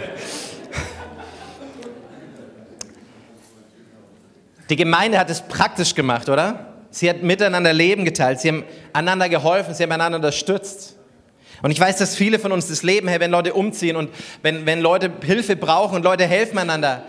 Die 4.69 4.77
Gemeinde 4.77 5.19
hat 5.19 5.31
es 5.31 5.41
praktisch 5.41 5.95
gemacht, 5.95 6.29
oder? 6.29 6.72
Sie 6.93 7.11
hat 7.11 7.23
miteinander 7.23 7.73
Leben 7.73 8.05
geteilt. 8.05 8.39
Sie 8.39 8.49
haben 8.49 8.65
einander 8.93 9.29
geholfen. 9.29 9.75
Sie 9.75 9.83
haben 9.83 9.93
einander 9.93 10.17
unterstützt. 10.17 10.97
Und 11.63 11.71
ich 11.71 11.81
weiß, 11.81 11.97
dass 11.97 12.15
viele 12.15 12.39
von 12.39 12.53
uns 12.53 12.69
das 12.69 12.83
Leben, 12.83 13.09
hey, 13.09 13.19
wenn 13.19 13.31
Leute 13.31 13.55
umziehen 13.55 13.97
und 13.97 14.11
wenn, 14.43 14.67
wenn 14.67 14.81
Leute 14.81 15.11
Hilfe 15.25 15.57
brauchen 15.57 15.97
und 15.97 16.03
Leute 16.03 16.27
helfen 16.27 16.59
einander. 16.59 17.05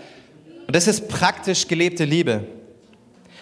Und 0.68 0.75
das 0.75 0.88
ist 0.88 1.10
praktisch 1.10 1.68
gelebte 1.68 2.06
Liebe. 2.06 2.46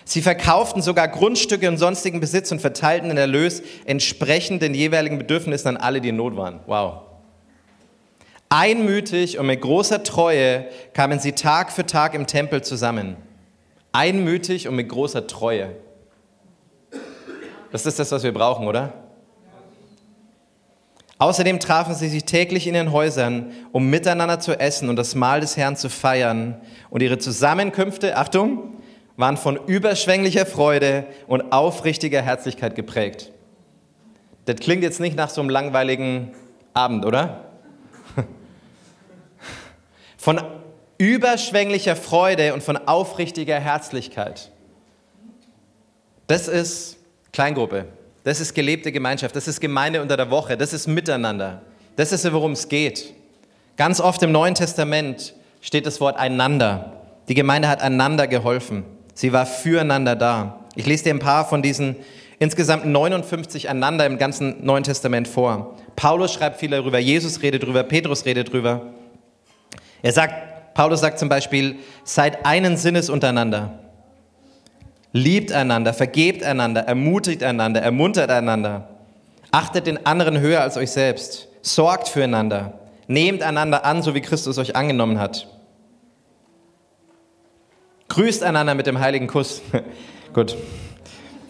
Sie 0.04 0.22
verkauften 0.22 0.82
sogar 0.82 1.08
Grundstücke 1.08 1.68
und 1.68 1.78
sonstigen 1.78 2.20
Besitz 2.20 2.52
und 2.52 2.60
verteilten 2.60 3.10
den 3.10 3.18
Erlös 3.18 3.62
entsprechend 3.86 4.62
den 4.62 4.74
jeweiligen 4.74 5.20
Bedürfnissen 5.20 5.68
an 5.68 5.78
alle, 5.78 6.02
die 6.02 6.10
in 6.10 6.16
Not 6.16 6.36
waren. 6.36 6.62
Wow. 6.66 7.02
Einmütig 8.50 9.38
und 9.38 9.46
mit 9.46 9.62
großer 9.62 10.04
Treue 10.04 10.66
kamen 10.94 11.20
sie 11.20 11.34
Tag 11.34 11.72
für 11.72 11.86
Tag 11.86 12.16
im 12.16 12.26
Tempel 12.26 12.64
zusammen. 12.64 13.16
Einmütig 13.92 14.68
und 14.68 14.76
mit 14.76 14.90
großer 14.90 15.28
Treue. 15.28 15.76
Das 17.72 17.86
ist 17.86 18.00
das, 18.00 18.12
was 18.12 18.24
wir 18.24 18.34
brauchen, 18.34 18.68
oder? 18.68 18.94
Außerdem 21.18 21.60
trafen 21.60 21.94
sie 21.94 22.10
sich 22.10 22.26
täglich 22.26 22.66
in 22.66 22.74
ihren 22.74 22.92
Häusern, 22.92 23.52
um 23.72 23.90
miteinander 23.90 24.40
zu 24.40 24.60
essen 24.60 24.90
und 24.90 24.96
das 24.96 25.14
Mahl 25.14 25.40
des 25.40 25.56
Herrn 25.56 25.76
zu 25.76 25.90
feiern. 25.90 26.60
Und 26.90 27.04
ihre 27.04 27.20
Zusammenkünfte, 27.20 28.18
Achtung, 28.18 28.82
waren 29.18 29.38
von 29.38 29.56
überschwänglicher 29.68 30.48
Freude 30.48 31.06
und 31.28 31.52
aufrichtiger 31.52 32.22
Herzlichkeit 32.22 32.76
geprägt. 32.76 33.32
Das 34.46 34.56
klingt 34.56 34.82
jetzt 34.82 35.00
nicht 35.00 35.16
nach 35.16 35.30
so 35.30 35.42
einem 35.42 35.52
langweiligen 35.52 36.34
Abend, 36.74 37.06
oder? 37.06 37.46
Von 40.18 40.42
überschwänglicher 40.98 41.96
Freude 41.96 42.54
und 42.54 42.64
von 42.64 42.78
aufrichtiger 42.78 43.60
Herzlichkeit. 43.60 44.52
Das 46.28 46.48
ist 46.48 46.98
Kleingruppe. 47.32 47.86
Das 48.24 48.40
ist 48.40 48.54
gelebte 48.54 48.92
Gemeinschaft. 48.92 49.36
Das 49.36 49.48
ist 49.48 49.60
Gemeinde 49.60 50.02
unter 50.02 50.18
der 50.18 50.30
Woche. 50.30 50.58
Das 50.58 50.74
ist 50.74 50.88
Miteinander. 50.88 51.62
Das 51.96 52.12
ist, 52.12 52.32
worum 52.32 52.52
es 52.52 52.70
geht. 52.70 53.14
Ganz 53.78 54.00
oft 54.00 54.22
im 54.24 54.32
Neuen 54.32 54.56
Testament 54.56 55.34
steht 55.62 55.86
das 55.86 56.02
Wort 56.02 56.18
einander. 56.18 57.02
Die 57.28 57.34
Gemeinde 57.34 57.68
hat 57.68 57.82
einander 57.82 58.28
geholfen. 58.28 58.84
Sie 59.14 59.34
war 59.34 59.46
füreinander 59.46 60.16
da. 60.16 60.66
Ich 60.76 60.86
lese 60.86 61.06
dir 61.06 61.14
ein 61.14 61.20
paar 61.20 61.48
von 61.48 61.62
diesen 61.62 61.96
insgesamt 62.40 62.86
59 62.86 63.70
einander 63.70 64.06
im 64.06 64.18
ganzen 64.18 64.66
Neuen 64.66 64.84
Testament 64.84 65.28
vor. 65.28 65.78
Paulus 65.96 66.34
schreibt 66.34 66.60
viel 66.60 66.72
darüber, 66.72 66.98
Jesus 66.98 67.42
redet 67.42 67.64
darüber, 67.64 67.84
Petrus 67.84 68.26
redet 68.26 68.50
darüber. 68.50 68.88
Er 70.02 70.12
sagt, 70.12 70.74
Paulus 70.74 71.02
sagt 71.02 71.20
zum 71.20 71.30
Beispiel, 71.30 71.76
seid 72.04 72.46
einen 72.46 72.78
Sinnes 72.78 73.10
untereinander. 73.10 73.78
Liebt 75.14 75.52
einander, 75.52 75.94
vergebt 75.94 76.44
einander, 76.44 76.82
ermutigt 76.82 77.44
einander, 77.44 77.82
ermuntert 77.82 78.30
einander. 78.30 78.88
Achtet 79.52 79.88
den 79.88 80.06
anderen 80.06 80.40
höher 80.40 80.62
als 80.62 80.78
euch 80.78 80.92
selbst. 80.92 81.50
Sorgt 81.62 82.08
füreinander. 82.08 82.80
Nehmt 83.08 83.44
einander 83.44 83.84
an, 83.84 84.02
so 84.02 84.16
wie 84.16 84.22
Christus 84.22 84.58
euch 84.58 84.76
angenommen 84.76 85.20
hat. 85.20 85.48
Grüßt 88.08 88.44
einander 88.44 88.76
mit 88.76 88.88
dem 88.88 89.00
heiligen 89.00 89.28
Kuss. 89.28 89.62
Gut, 90.34 90.56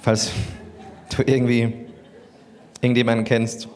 falls 0.01 0.31
du 1.15 1.23
irgendwie 1.23 1.73
irgendjemanden 2.81 3.25
kennst. 3.25 3.67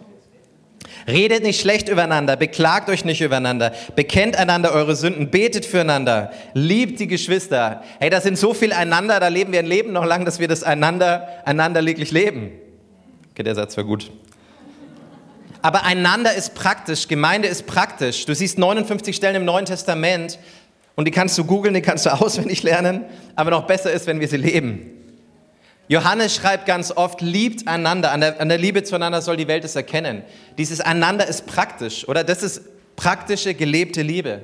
Redet 1.07 1.43
nicht 1.43 1.61
schlecht 1.61 1.87
übereinander, 1.87 2.35
beklagt 2.35 2.89
euch 2.89 3.05
nicht 3.05 3.21
übereinander, 3.21 3.73
bekennt 3.95 4.37
einander 4.37 4.71
eure 4.71 4.95
Sünden, 4.95 5.29
betet 5.29 5.65
füreinander, 5.65 6.31
liebt 6.53 6.99
die 6.99 7.07
Geschwister. 7.07 7.83
Hey, 7.99 8.09
das 8.09 8.23
sind 8.23 8.37
so 8.37 8.53
viel 8.53 8.73
einander, 8.73 9.19
da 9.19 9.27
leben 9.27 9.51
wir 9.51 9.59
ein 9.59 9.67
Leben 9.67 9.93
noch 9.93 10.05
lang, 10.05 10.25
dass 10.25 10.39
wir 10.39 10.47
das 10.47 10.63
einander, 10.63 11.27
einander 11.45 11.81
lediglich 11.81 12.11
leben. 12.11 12.51
Okay, 13.31 13.43
der 13.43 13.53
Satz 13.53 13.77
war 13.77 13.83
gut. 13.83 14.11
Aber 15.61 15.83
einander 15.83 16.33
ist 16.33 16.55
praktisch, 16.55 17.07
Gemeinde 17.07 17.47
ist 17.47 17.67
praktisch. 17.67 18.25
Du 18.25 18.33
siehst 18.33 18.57
59 18.57 19.15
Stellen 19.15 19.35
im 19.35 19.45
Neuen 19.45 19.65
Testament, 19.65 20.39
und 20.95 21.05
die 21.05 21.11
kannst 21.11 21.37
du 21.37 21.43
googeln, 21.43 21.73
die 21.73 21.81
kannst 21.81 22.05
du 22.05 22.09
auswendig 22.21 22.63
lernen, 22.63 23.05
aber 23.35 23.51
noch 23.51 23.67
besser 23.67 23.91
ist, 23.91 24.07
wenn 24.07 24.19
wir 24.19 24.27
sie 24.27 24.37
leben. 24.37 25.04
Johannes 25.87 26.35
schreibt 26.35 26.65
ganz 26.65 26.91
oft, 26.91 27.21
liebt 27.21 27.67
einander, 27.67 28.11
an 28.11 28.21
der, 28.21 28.41
an 28.41 28.49
der 28.49 28.57
Liebe 28.57 28.83
zueinander 28.83 29.21
soll 29.21 29.37
die 29.37 29.47
Welt 29.47 29.63
es 29.63 29.75
erkennen. 29.75 30.23
Dieses 30.57 30.81
einander 30.81 31.27
ist 31.27 31.45
praktisch, 31.45 32.07
oder? 32.07 32.23
Das 32.23 32.41
ist 32.41 32.63
praktische, 32.95 33.53
gelebte 33.53 34.01
Liebe. 34.01 34.41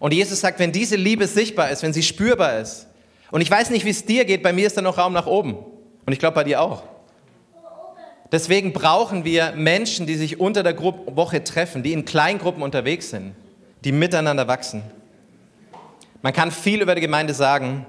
Und 0.00 0.12
Jesus 0.12 0.40
sagt, 0.40 0.58
wenn 0.58 0.72
diese 0.72 0.96
Liebe 0.96 1.26
sichtbar 1.26 1.70
ist, 1.70 1.82
wenn 1.82 1.94
sie 1.94 2.02
spürbar 2.02 2.58
ist, 2.58 2.86
und 3.30 3.40
ich 3.40 3.50
weiß 3.50 3.70
nicht, 3.70 3.84
wie 3.84 3.90
es 3.90 4.04
dir 4.04 4.24
geht, 4.24 4.42
bei 4.42 4.52
mir 4.52 4.66
ist 4.66 4.76
da 4.76 4.82
noch 4.82 4.98
Raum 4.98 5.12
nach 5.12 5.26
oben. 5.26 5.54
Und 5.54 6.12
ich 6.12 6.18
glaube 6.18 6.34
bei 6.34 6.44
dir 6.44 6.60
auch. 6.60 6.84
Deswegen 8.30 8.72
brauchen 8.72 9.24
wir 9.24 9.52
Menschen, 9.52 10.06
die 10.06 10.16
sich 10.16 10.40
unter 10.40 10.62
der 10.62 10.78
Woche 10.78 11.42
treffen, 11.44 11.82
die 11.82 11.92
in 11.92 12.04
Kleingruppen 12.04 12.62
unterwegs 12.62 13.10
sind, 13.10 13.34
die 13.84 13.92
miteinander 13.92 14.48
wachsen. 14.48 14.82
Man 16.22 16.32
kann 16.32 16.50
viel 16.50 16.82
über 16.82 16.94
die 16.94 17.00
Gemeinde 17.00 17.34
sagen, 17.34 17.86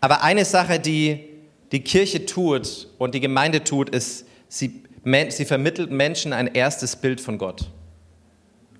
aber 0.00 0.22
eine 0.22 0.44
Sache, 0.44 0.78
die 0.78 1.33
die 1.74 1.80
Kirche 1.80 2.24
tut 2.24 2.86
und 2.98 3.16
die 3.16 3.20
Gemeinde 3.20 3.64
tut, 3.64 3.90
ist, 3.90 4.26
sie, 4.48 4.84
sie 5.28 5.44
vermittelt 5.44 5.90
Menschen 5.90 6.32
ein 6.32 6.46
erstes 6.46 6.94
Bild 6.94 7.20
von 7.20 7.36
Gott. 7.36 7.68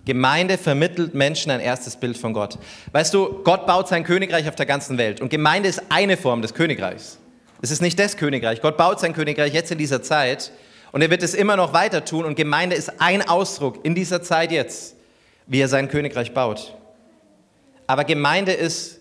Gemeinde 0.04 0.56
vermittelt 0.58 1.12
Menschen 1.12 1.50
ein 1.50 1.58
erstes 1.58 1.96
Bild 1.96 2.16
von 2.16 2.32
Gott. 2.32 2.56
Weißt 2.92 3.12
du, 3.12 3.42
Gott 3.42 3.66
baut 3.66 3.88
sein 3.88 4.04
Königreich 4.04 4.48
auf 4.48 4.54
der 4.54 4.66
ganzen 4.66 4.96
Welt 4.96 5.20
und 5.20 5.28
Gemeinde 5.28 5.68
ist 5.68 5.82
eine 5.88 6.16
Form 6.16 6.40
des 6.40 6.54
Königreichs. 6.54 7.18
Es 7.62 7.72
ist 7.72 7.82
nicht 7.82 7.98
das 7.98 8.16
Königreich. 8.16 8.62
Gott 8.62 8.76
baut 8.76 9.00
sein 9.00 9.12
Königreich 9.12 9.52
jetzt 9.52 9.72
in 9.72 9.78
dieser 9.78 10.00
Zeit 10.00 10.52
und 10.92 11.02
er 11.02 11.10
wird 11.10 11.24
es 11.24 11.34
immer 11.34 11.56
noch 11.56 11.72
weiter 11.72 12.04
tun 12.04 12.24
und 12.24 12.36
Gemeinde 12.36 12.76
ist 12.76 13.00
ein 13.00 13.28
Ausdruck 13.28 13.84
in 13.84 13.96
dieser 13.96 14.22
Zeit 14.22 14.52
jetzt, 14.52 14.94
wie 15.48 15.58
er 15.58 15.68
sein 15.68 15.88
Königreich 15.88 16.32
baut. 16.32 16.76
Aber 17.88 18.04
Gemeinde 18.04 18.52
ist 18.52 19.00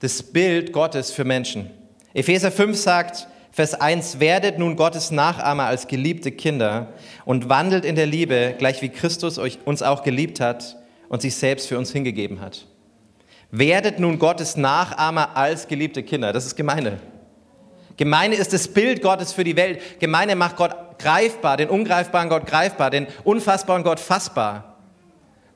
das 0.00 0.24
Bild 0.24 0.72
Gottes 0.72 1.12
für 1.12 1.24
Menschen. 1.24 1.77
Epheser 2.14 2.50
5 2.50 2.76
sagt, 2.76 3.28
Vers 3.52 3.74
1, 3.74 4.20
werdet 4.20 4.58
nun 4.58 4.76
Gottes 4.76 5.10
Nachahmer 5.10 5.64
als 5.64 5.88
geliebte 5.88 6.30
Kinder 6.30 6.92
und 7.24 7.48
wandelt 7.48 7.84
in 7.84 7.96
der 7.96 8.06
Liebe, 8.06 8.54
gleich 8.56 8.82
wie 8.82 8.88
Christus 8.88 9.38
euch, 9.38 9.58
uns 9.64 9.82
auch 9.82 10.04
geliebt 10.04 10.40
hat 10.40 10.76
und 11.08 11.22
sich 11.22 11.34
selbst 11.34 11.68
für 11.68 11.76
uns 11.76 11.92
hingegeben 11.92 12.40
hat. 12.40 12.66
Werdet 13.50 13.98
nun 13.98 14.18
Gottes 14.18 14.56
Nachahmer 14.56 15.36
als 15.36 15.68
geliebte 15.68 16.02
Kinder. 16.02 16.32
Das 16.32 16.46
ist 16.46 16.54
Gemeinde. 16.54 17.00
Gemeinde 17.96 18.36
ist 18.36 18.52
das 18.52 18.68
Bild 18.68 19.02
Gottes 19.02 19.32
für 19.32 19.44
die 19.44 19.56
Welt. 19.56 19.98
Gemeinde 19.98 20.36
macht 20.36 20.56
Gott 20.56 20.98
greifbar, 20.98 21.56
den 21.56 21.68
ungreifbaren 21.68 22.28
Gott 22.28 22.46
greifbar, 22.46 22.90
den 22.90 23.06
unfassbaren 23.24 23.82
Gott 23.82 23.98
fassbar. 23.98 24.76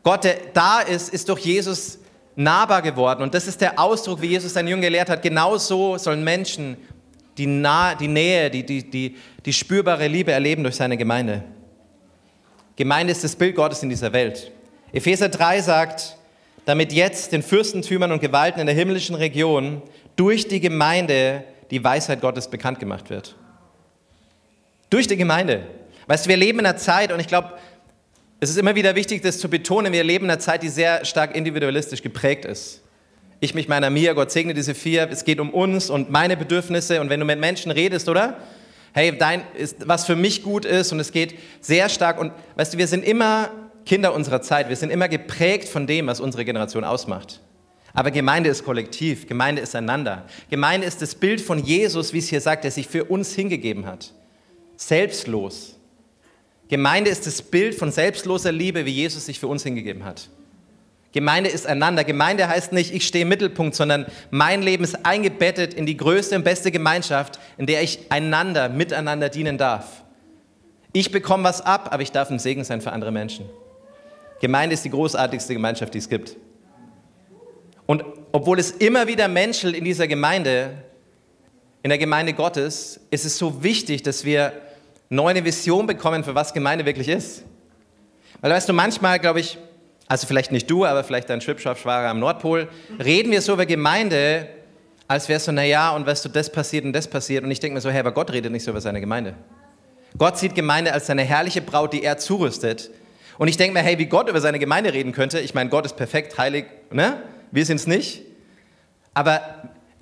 Gott, 0.03 0.25
der 0.25 0.39
da 0.53 0.81
ist, 0.81 1.11
ist 1.11 1.29
durch 1.29 1.41
Jesus 1.41 2.01
nahbar 2.35 2.83
geworden. 2.83 3.23
Und 3.23 3.35
das 3.35 3.47
ist 3.47 3.61
der 3.61 3.79
Ausdruck, 3.79 4.21
wie 4.23 4.29
Jesus 4.29 4.55
seinen 4.55 4.69
Jüngern 4.69 4.83
gelehrt 4.83 5.11
hat. 5.11 5.23
Genau 5.23 5.57
so 5.59 5.99
sollen 5.99 6.25
Menschen 6.25 6.77
die, 7.39 7.47
nah, 7.47 7.95
die 7.95 8.09
Nähe, 8.09 8.51
die, 8.51 8.65
die, 8.65 8.89
die, 8.89 9.17
die 9.45 9.53
spürbare 9.53 10.07
Liebe 10.07 10.33
erleben 10.33 10.63
durch 10.63 10.77
seine 10.77 10.97
Gemeinde. 10.97 11.45
Gemeinde 12.77 13.13
ist 13.13 13.25
das 13.25 13.37
Bild 13.37 13.55
Gottes 13.55 13.83
in 13.83 13.89
dieser 13.89 14.13
Welt. 14.13 14.51
Epheser 14.93 15.29
3 15.29 15.61
sagt, 15.61 16.17
damit 16.65 16.93
jetzt 16.93 17.33
den 17.33 17.43
Fürstentümern 17.43 18.13
und 18.13 18.21
Gewalten 18.21 18.61
in 18.61 18.67
der 18.67 18.75
himmlischen 18.75 19.15
Region 19.15 19.83
durch 20.17 20.49
die 20.49 20.61
Gemeinde 20.61 21.45
die 21.71 21.83
Weisheit 21.83 22.21
Gottes 22.21 22.49
bekannt 22.49 22.79
gemacht 22.79 23.11
wird. 23.11 23.35
Durch 24.91 25.07
die 25.07 25.17
Gemeinde. 25.17 25.67
Weißt 26.07 26.27
du, 26.27 26.31
wir 26.31 26.37
leben 26.37 26.59
in 26.59 26.67
einer 26.67 26.77
Zeit, 26.77 27.13
und 27.13 27.21
ich 27.21 27.27
glaube, 27.27 27.53
es 28.43 28.51
ist 28.51 28.57
immer 28.57 28.75
wieder 28.75 28.97
wichtig, 28.97 29.23
das 29.23 29.39
zu 29.39 29.49
betonen, 29.49 29.93
wir 29.93 30.03
leben 30.03 30.25
in 30.25 30.33
einer 30.33 30.41
Zeit, 30.41 30.65
die 30.65 30.69
sehr 30.69 31.05
stark 31.05 31.37
individualistisch 31.37 32.03
geprägt 32.03 32.45
ist. 32.45 32.83
Ich, 33.39 33.55
mich, 33.55 33.69
meiner, 33.69 33.89
mir, 33.89 34.15
Gott 34.15 34.33
segne 34.33 34.53
diese 34.53 34.75
vier, 34.75 35.09
es 35.13 35.25
geht 35.25 35.39
um 35.39 35.51
uns 35.51 35.91
und 35.91 36.11
meine 36.11 36.37
Bedürfnisse 36.37 37.01
und 37.01 37.09
wenn 37.09 37.21
du 37.21 37.27
mit 37.27 37.39
Menschen 37.39 37.71
redest, 37.71 38.09
oder? 38.09 38.39
Hey, 38.95 39.17
dein, 39.17 39.43
ist, 39.57 39.87
was 39.87 40.07
für 40.07 40.17
mich 40.17 40.43
gut 40.43 40.65
ist 40.65 40.91
und 40.91 40.99
es 40.99 41.13
geht 41.13 41.39
sehr 41.61 41.89
stark 41.89 42.19
und 42.19 42.33
weißt 42.57 42.75
du, 42.75 42.79
wir 42.79 42.89
sind 42.89 43.05
immer 43.05 43.49
Kinder 43.87 44.13
unserer 44.13 44.43
Zeit, 44.43 44.69
wir 44.69 44.75
sind 44.75 44.91
immer 44.91 45.07
geprägt 45.07 45.69
von 45.69 45.87
dem, 45.87 46.09
was 46.09 46.19
unsere 46.19 46.45
Generation 46.45 46.83
ausmacht. 46.83 47.41
Aber 47.95 48.11
Gemeinde 48.11 48.51
ist 48.51 48.65
kollektiv, 48.65 49.29
Gemeinde 49.29 49.63
ist 49.63 49.77
einander. 49.77 50.27
Gemeinde 50.51 50.89
ist 50.89 51.01
das 51.01 51.15
Bild 51.15 51.41
von 51.41 51.61
Jesus, 51.61 52.13
wie 52.13 52.19
es 52.19 52.29
hier 52.29 52.41
sagt, 52.41 52.65
der 52.65 52.73
sich 52.73 52.89
für 52.89 53.05
uns 53.05 53.35
hingegeben 53.35 53.87
hat. 53.87 54.13
Selbstlos. 54.77 55.77
Gemeinde 56.73 57.11
ist 57.11 57.27
das 57.27 57.43
Bild 57.43 57.75
von 57.75 57.93
selbstloser 57.93 58.51
Liebe, 58.51 58.87
wie 58.87 58.93
Jesus 58.93 59.27
sich 59.27 59.39
für 59.39 59.47
uns 59.47 59.63
hingegeben 59.63 60.07
hat. 60.07 60.31
Gemeinde 61.13 61.51
ist 61.51 61.67
einander. 61.67 62.03
Gemeinde 62.03 62.49
heißt 62.49 62.73
nicht, 62.73 62.95
ich 62.95 63.07
stehe 63.07 63.25
im 63.25 63.29
Mittelpunkt, 63.29 63.75
sondern 63.75 64.07
mein 64.31 64.63
Leben 64.63 64.83
ist 64.83 65.05
eingebettet 65.05 65.75
in 65.75 65.85
die 65.85 65.99
größte 65.99 66.35
und 66.35 66.45
beste 66.45 66.71
Gemeinschaft, 66.71 67.39
in 67.59 67.67
der 67.67 67.83
ich 67.83 68.11
einander, 68.11 68.71
miteinander 68.71 69.29
dienen 69.29 69.59
darf. 69.59 70.03
Ich 70.95 71.13
bekomme 71.13 71.45
was 71.45 71.61
ab, 71.61 71.91
aber 71.93 72.03
ich 72.03 72.11
darf 72.11 72.31
ein 72.31 72.39
Segen 72.39 72.65
sein 72.65 72.81
für 72.81 72.93
andere 72.93 73.13
Menschen. 73.13 73.45
Gemeinde 74.41 74.73
ist 74.73 74.87
die 74.87 74.91
großartigste 74.91 75.53
Gemeinschaft, 75.53 75.93
die 75.93 75.99
es 75.99 76.09
gibt. 76.09 76.39
Und 77.85 78.03
obwohl 78.33 78.59
es 78.59 78.71
immer 78.71 79.09
wieder 79.09 79.29
menschelt 79.29 79.77
in 79.77 79.85
dieser 79.85 80.07
Gemeinde, 80.07 80.71
in 81.83 81.91
der 81.91 81.99
Gemeinde 81.99 82.33
Gottes, 82.33 82.99
ist 83.11 83.27
es 83.27 83.37
so 83.37 83.63
wichtig, 83.63 84.03
dass 84.03 84.25
wir 84.25 84.55
neue 85.13 85.45
Vision 85.45 85.87
bekommen, 85.87 86.25
für 86.25 86.35
was 86.35 86.55
Gemeinde 86.55 86.87
wirklich 86.87 87.09
ist. 87.09 87.45
Weil 88.41 88.51
weißt 88.51 88.69
du, 88.69 88.73
manchmal, 88.73 89.19
glaube 89.19 89.41
ich, 89.41 89.59
also 90.09 90.27
vielleicht 90.27 90.53
nicht 90.53 90.71
du, 90.71 90.87
aber 90.87 91.05
vielleicht 91.05 91.29
dein 91.29 91.41
Schwibschwager 91.41 92.09
am 92.09 92.19
Nordpol, 92.19 92.69
reden 93.03 93.31
wir 93.31 93.43
so 93.43 93.53
über 93.53 93.67
Gemeinde, 93.67 94.49
als 95.07 95.29
wäre 95.29 95.37
es 95.37 95.45
so, 95.45 95.53
naja, 95.53 95.91
und 95.91 96.07
weißt 96.07 96.25
du, 96.25 96.29
das 96.31 96.51
passiert 96.51 96.87
und 96.87 96.95
das 96.95 97.07
passiert. 97.07 97.45
Und 97.45 97.51
ich 97.51 97.61
denke 97.61 97.75
mir 97.75 97.81
so, 97.83 97.91
hey, 97.91 98.01
aber 98.01 98.13
Gott 98.13 98.33
redet 98.33 98.51
nicht 98.53 98.65
so 98.65 98.71
über 98.71 98.81
seine 98.81 99.01
Gemeinde. 99.01 99.35
Gott 100.17 100.39
sieht 100.39 100.55
Gemeinde 100.55 100.93
als 100.95 101.07
seine 101.07 101.23
herrliche 101.23 101.61
Braut, 101.61 101.93
die 101.93 102.03
er 102.03 102.17
zurüstet. 102.17 102.91
Und 103.37 103.49
ich 103.49 103.59
denke 103.59 103.75
mir, 103.75 103.81
hey, 103.81 103.99
wie 103.99 104.07
Gott 104.07 104.31
über 104.31 104.41
seine 104.41 104.59
Gemeinde 104.59 104.95
reden 104.95 105.13
könnte, 105.13 105.41
ich 105.41 105.53
meine, 105.53 105.69
Gott 105.69 105.85
ist 105.85 105.97
perfekt, 105.97 106.39
heilig, 106.39 106.65
ne? 106.91 107.23
Wir 107.51 107.67
sind 107.67 107.77
es 107.77 107.87
nicht. 107.87 108.23
Aber 109.15 109.43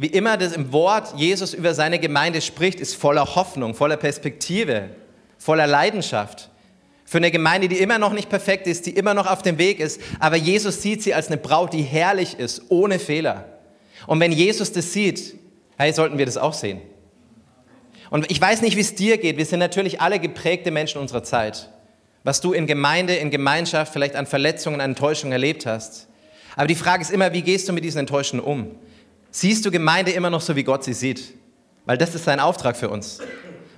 wie 0.01 0.07
immer 0.07 0.39
das 0.39 0.55
im 0.55 0.73
Wort 0.73 1.13
Jesus 1.19 1.53
über 1.53 1.75
seine 1.75 1.99
Gemeinde 1.99 2.41
spricht, 2.41 2.81
ist 2.81 2.95
voller 2.95 3.35
Hoffnung, 3.35 3.75
voller 3.75 3.99
Perspektive, 3.99 4.89
voller 5.37 5.67
Leidenschaft. 5.67 6.49
Für 7.05 7.19
eine 7.19 7.31
Gemeinde, 7.31 7.69
die 7.69 7.77
immer 7.77 7.99
noch 7.99 8.15
nicht 8.15 8.31
perfekt 8.31 8.67
ist, 8.67 8.87
die 8.87 8.93
immer 8.93 9.13
noch 9.13 9.27
auf 9.27 9.43
dem 9.43 9.59
Weg 9.59 9.79
ist, 9.79 10.01
aber 10.19 10.37
Jesus 10.37 10.81
sieht 10.81 11.03
sie 11.03 11.13
als 11.13 11.27
eine 11.27 11.37
Braut, 11.37 11.75
die 11.75 11.83
herrlich 11.83 12.39
ist, 12.39 12.63
ohne 12.71 12.99
Fehler. 12.99 13.45
Und 14.07 14.21
wenn 14.21 14.33
Jesus 14.33 14.73
das 14.73 14.91
sieht, 14.95 15.35
hey, 15.77 15.93
sollten 15.93 16.17
wir 16.17 16.25
das 16.25 16.39
auch 16.39 16.55
sehen. 16.55 16.81
Und 18.09 18.31
ich 18.31 18.41
weiß 18.41 18.63
nicht, 18.63 18.77
wie 18.77 18.81
es 18.81 18.95
dir 18.95 19.19
geht. 19.19 19.37
Wir 19.37 19.45
sind 19.45 19.59
natürlich 19.59 20.01
alle 20.01 20.19
geprägte 20.19 20.71
Menschen 20.71 20.99
unserer 20.99 21.25
Zeit. 21.25 21.69
Was 22.25 22.41
du 22.41 22.55
in 22.55 22.67
Gemeinde, 22.67 23.17
in 23.17 23.29
Gemeinschaft 23.29 23.93
vielleicht 23.93 24.17
an 24.17 24.25
Verletzungen, 24.25 24.81
an 24.81 24.93
Enttäuschungen 24.93 25.33
erlebt 25.33 25.67
hast. 25.67 26.09
Aber 26.57 26.69
die 26.69 26.75
Frage 26.75 27.03
ist 27.03 27.11
immer, 27.11 27.35
wie 27.35 27.43
gehst 27.43 27.69
du 27.69 27.75
mit 27.75 27.85
diesen 27.85 27.99
Enttäuschungen 27.99 28.43
um? 28.43 28.71
Siehst 29.31 29.65
du 29.65 29.71
Gemeinde 29.71 30.11
immer 30.11 30.31
noch 30.31 30.41
so, 30.41 30.57
wie 30.57 30.65
Gott 30.65 30.85
sie 30.85 30.93
sieht? 30.93 31.35
Weil 31.87 31.99
das 31.99 32.15
ist 32.15 32.25
sein 32.25 32.41
Auftrag 32.41 32.77
für 32.77 32.89
uns. 32.89 33.21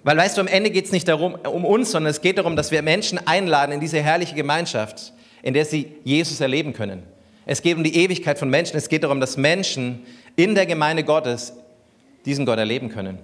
Weil 0.04 0.16
weißt 0.16 0.36
du, 0.36 0.40
am 0.40 0.48
Ende 0.48 0.70
geht 0.70 0.86
es 0.86 0.92
nicht 0.92 1.06
darum, 1.06 1.34
um 1.34 1.64
uns, 1.64 1.92
sondern 1.92 2.10
es 2.10 2.20
geht 2.20 2.38
darum, 2.38 2.56
dass 2.56 2.70
wir 2.70 2.82
Menschen 2.82 3.24
einladen 3.26 3.72
in 3.72 3.80
diese 3.80 4.00
herrliche 4.02 4.34
Gemeinschaft, 4.34 5.12
in 5.42 5.54
der 5.54 5.64
sie 5.64 5.92
Jesus 6.04 6.40
erleben 6.40 6.72
können. 6.72 7.02
Es 7.46 7.62
geht 7.62 7.76
um 7.76 7.84
die 7.84 7.96
Ewigkeit 7.96 8.38
von 8.38 8.50
Menschen. 8.50 8.76
Es 8.76 8.88
geht 8.88 9.04
darum, 9.04 9.20
dass 9.20 9.36
Menschen 9.36 10.04
in 10.36 10.54
der 10.54 10.66
Gemeinde 10.66 11.04
Gottes 11.04 11.52
diesen 12.24 12.46
Gott 12.46 12.58
erleben 12.58 12.88
können. 12.88 13.18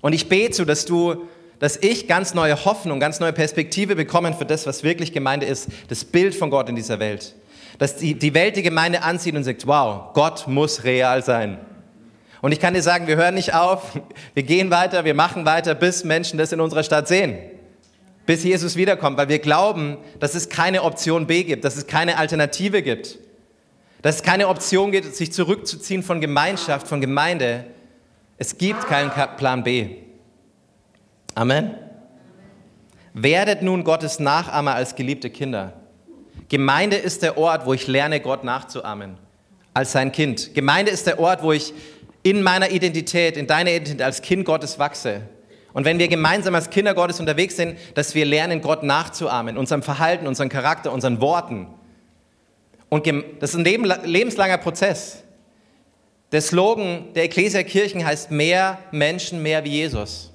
Und 0.00 0.12
ich 0.12 0.28
bete 0.28 0.54
so, 0.54 0.64
dass 0.64 0.84
du, 0.84 1.28
dass 1.58 1.76
ich 1.76 2.06
ganz 2.06 2.34
neue 2.34 2.64
Hoffnung, 2.64 3.00
ganz 3.00 3.20
neue 3.20 3.32
Perspektive 3.32 3.96
bekommen 3.96 4.34
für 4.34 4.44
das, 4.44 4.66
was 4.66 4.82
wirklich 4.82 5.12
Gemeinde 5.12 5.46
ist, 5.46 5.68
das 5.88 6.04
Bild 6.04 6.34
von 6.34 6.50
Gott 6.50 6.68
in 6.68 6.76
dieser 6.76 6.98
Welt. 6.98 7.34
Dass 7.82 7.96
die, 7.96 8.14
die 8.14 8.32
Welt 8.32 8.54
die 8.54 8.62
Gemeinde 8.62 9.02
anzieht 9.02 9.34
und 9.34 9.42
sagt, 9.42 9.66
wow, 9.66 10.12
Gott 10.14 10.46
muss 10.46 10.84
real 10.84 11.24
sein. 11.24 11.58
Und 12.40 12.52
ich 12.52 12.60
kann 12.60 12.74
dir 12.74 12.82
sagen, 12.82 13.08
wir 13.08 13.16
hören 13.16 13.34
nicht 13.34 13.54
auf, 13.54 13.98
wir 14.34 14.44
gehen 14.44 14.70
weiter, 14.70 15.04
wir 15.04 15.14
machen 15.14 15.46
weiter, 15.46 15.74
bis 15.74 16.04
Menschen 16.04 16.38
das 16.38 16.52
in 16.52 16.60
unserer 16.60 16.84
Stadt 16.84 17.08
sehen. 17.08 17.36
Bis 18.24 18.44
Jesus 18.44 18.76
wiederkommt, 18.76 19.18
weil 19.18 19.28
wir 19.28 19.40
glauben, 19.40 19.96
dass 20.20 20.36
es 20.36 20.48
keine 20.48 20.84
Option 20.84 21.26
B 21.26 21.42
gibt, 21.42 21.64
dass 21.64 21.74
es 21.74 21.88
keine 21.88 22.18
Alternative 22.18 22.82
gibt. 22.82 23.18
Dass 24.00 24.14
es 24.14 24.22
keine 24.22 24.46
Option 24.46 24.92
gibt, 24.92 25.12
sich 25.16 25.32
zurückzuziehen 25.32 26.04
von 26.04 26.20
Gemeinschaft, 26.20 26.86
von 26.86 27.00
Gemeinde. 27.00 27.64
Es 28.38 28.58
gibt 28.58 28.86
keinen 28.86 29.10
Plan 29.10 29.64
B. 29.64 29.96
Amen. 31.34 31.74
Werdet 33.12 33.62
nun 33.62 33.82
Gottes 33.82 34.20
Nachahmer 34.20 34.76
als 34.76 34.94
geliebte 34.94 35.30
Kinder. 35.30 35.81
Gemeinde 36.52 36.96
ist 36.96 37.22
der 37.22 37.38
Ort, 37.38 37.64
wo 37.64 37.72
ich 37.72 37.86
lerne, 37.86 38.20
Gott 38.20 38.44
nachzuahmen, 38.44 39.16
als 39.72 39.92
sein 39.92 40.12
Kind. 40.12 40.52
Gemeinde 40.52 40.92
ist 40.92 41.06
der 41.06 41.18
Ort, 41.18 41.42
wo 41.42 41.50
ich 41.50 41.72
in 42.22 42.42
meiner 42.42 42.70
Identität, 42.70 43.38
in 43.38 43.46
deiner 43.46 43.70
Identität 43.70 44.02
als 44.02 44.20
Kind 44.20 44.44
Gottes 44.44 44.78
wachse. 44.78 45.22
Und 45.72 45.86
wenn 45.86 45.98
wir 45.98 46.08
gemeinsam 46.08 46.54
als 46.54 46.68
Kinder 46.68 46.92
Gottes 46.92 47.20
unterwegs 47.20 47.56
sind, 47.56 47.78
dass 47.94 48.14
wir 48.14 48.26
lernen, 48.26 48.60
Gott 48.60 48.82
nachzuahmen, 48.82 49.56
unserem 49.56 49.82
Verhalten, 49.82 50.26
unserem 50.26 50.50
Charakter, 50.50 50.92
unseren 50.92 51.22
Worten. 51.22 51.68
Und 52.90 53.06
das 53.40 53.54
ist 53.54 53.56
ein 53.56 53.64
lebenslanger 54.04 54.58
Prozess. 54.58 55.22
Der 56.32 56.42
Slogan 56.42 57.14
der 57.14 57.24
Ecclesia 57.24 57.62
Kirchen 57.62 58.04
heißt 58.04 58.30
mehr 58.30 58.76
Menschen, 58.90 59.42
mehr 59.42 59.64
wie 59.64 59.70
Jesus. 59.70 60.31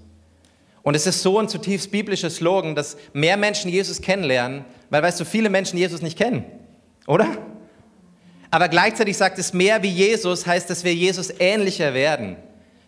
Und 0.88 0.96
es 0.96 1.06
ist 1.06 1.22
so 1.22 1.38
ein 1.38 1.50
zutiefst 1.50 1.92
biblischer 1.92 2.30
Slogan, 2.30 2.74
dass 2.74 2.96
mehr 3.12 3.36
Menschen 3.36 3.70
Jesus 3.70 4.02
kennenlernen, 4.02 4.64
weil 4.90 5.04
weißt 5.04 5.20
du, 5.20 5.26
viele 5.26 5.50
Menschen 5.50 5.78
Jesus 5.78 6.02
nicht 6.02 6.18
kennen, 6.18 6.46
oder? 7.08 7.28
Aber 8.52 8.70
gleichzeitig 8.70 9.18
sagt 9.18 9.38
es, 9.38 9.52
mehr 9.52 9.84
wie 9.84 9.90
Jesus 9.90 10.48
heißt, 10.48 10.70
dass 10.70 10.86
wir 10.86 10.96
Jesus 10.96 11.30
ähnlicher 11.40 11.94
werden, 11.94 12.38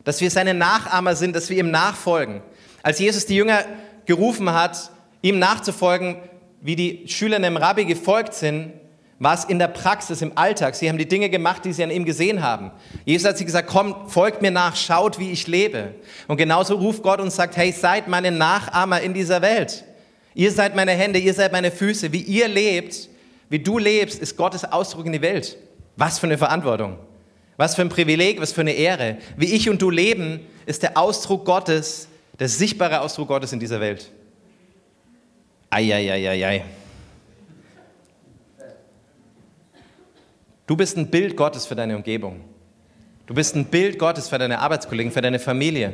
dass 0.06 0.22
wir 0.22 0.32
seine 0.32 0.54
Nachahmer 0.54 1.14
sind, 1.18 1.36
dass 1.36 1.50
wir 1.50 1.58
ihm 1.58 1.72
nachfolgen. 1.72 2.42
Als 2.84 3.00
Jesus 3.00 3.26
die 3.26 3.36
Jünger 3.36 3.66
gerufen 4.06 4.54
hat, 4.54 4.92
ihm 5.22 5.38
nachzufolgen, 5.38 6.20
wie 6.62 6.78
die 6.78 7.06
Schüler 7.10 7.38
dem 7.38 7.58
Rabbi 7.58 7.84
gefolgt 7.84 8.34
sind, 8.34 8.72
war 9.20 9.34
es 9.34 9.44
in 9.44 9.60
der 9.60 9.68
Praxis, 9.68 10.22
im 10.22 10.38
Alltag. 10.38 10.76
Sie 10.76 10.88
haben 10.88 10.98
die 10.98 11.08
Dinge 11.08 11.30
gemacht, 11.30 11.66
die 11.66 11.74
sie 11.74 11.84
an 11.84 11.92
ihm 11.92 12.06
gesehen 12.06 12.42
haben. 12.42 12.72
Jesus 13.06 13.28
hat 13.28 13.38
sie 13.38 13.46
gesagt, 13.46 13.70
komm, 13.70 14.10
folgt 14.10 14.42
mir 14.42 14.52
nach, 14.52 14.78
schaut, 14.78 15.20
wie 15.20 15.32
ich 15.32 15.46
lebe. 15.46 15.94
Und 16.28 16.38
genauso 16.38 16.76
ruft 16.76 17.04
Gott 17.04 17.20
und 17.20 17.32
sagt, 17.32 17.58
hey, 17.58 17.74
seid 17.74 18.08
meine 18.08 18.32
Nachahmer 18.32 19.02
in 19.02 19.14
dieser 19.14 19.42
Welt. 19.42 19.84
Ihr 20.34 20.52
seid 20.52 20.74
meine 20.74 20.92
Hände, 20.92 21.20
ihr 21.20 21.34
seid 21.34 21.52
meine 21.52 21.70
Füße. 21.70 22.14
Wie 22.14 22.22
ihr 22.22 22.48
lebt, 22.48 23.10
wie 23.50 23.60
du 23.60 23.78
lebst, 23.78 24.22
ist 24.22 24.38
Gottes 24.38 24.64
Ausdruck 24.64 25.06
in 25.06 25.12
die 25.12 25.22
Welt. 25.22 25.58
Was 25.98 26.18
für 26.18 26.28
eine 26.28 26.38
Verantwortung. 26.38 26.98
Was 27.58 27.76
für 27.76 27.82
ein 27.82 27.90
Privileg, 27.90 28.40
was 28.40 28.54
für 28.54 28.62
eine 28.62 28.72
Ehre. 28.72 29.18
Wie 29.36 29.54
ich 29.54 29.70
und 29.70 29.82
du 29.82 29.90
leben, 29.90 30.40
ist 30.66 30.82
der 30.82 30.98
Ausdruck 30.98 31.44
Gottes, 31.44 32.08
der 32.40 32.48
sichtbare 32.48 33.02
Ausdruck 33.02 33.28
Gottes 33.28 33.52
in 33.52 33.60
dieser 33.60 33.82
Welt. 33.82 34.10
Eieieiei. 35.70 36.64
Du 40.70 40.78
bist 40.78 40.98
ein 40.98 41.08
Bild 41.08 41.36
Gottes 41.36 41.66
für 41.66 41.74
deine 41.74 41.96
Umgebung. 41.96 42.42
Du 43.26 43.34
bist 43.34 43.56
ein 43.56 43.66
Bild 43.66 43.98
Gottes 43.98 44.30
für 44.30 44.38
deine 44.38 44.60
Arbeitskollegen, 44.60 45.12
für 45.12 45.22
deine 45.22 45.40
Familie. 45.40 45.94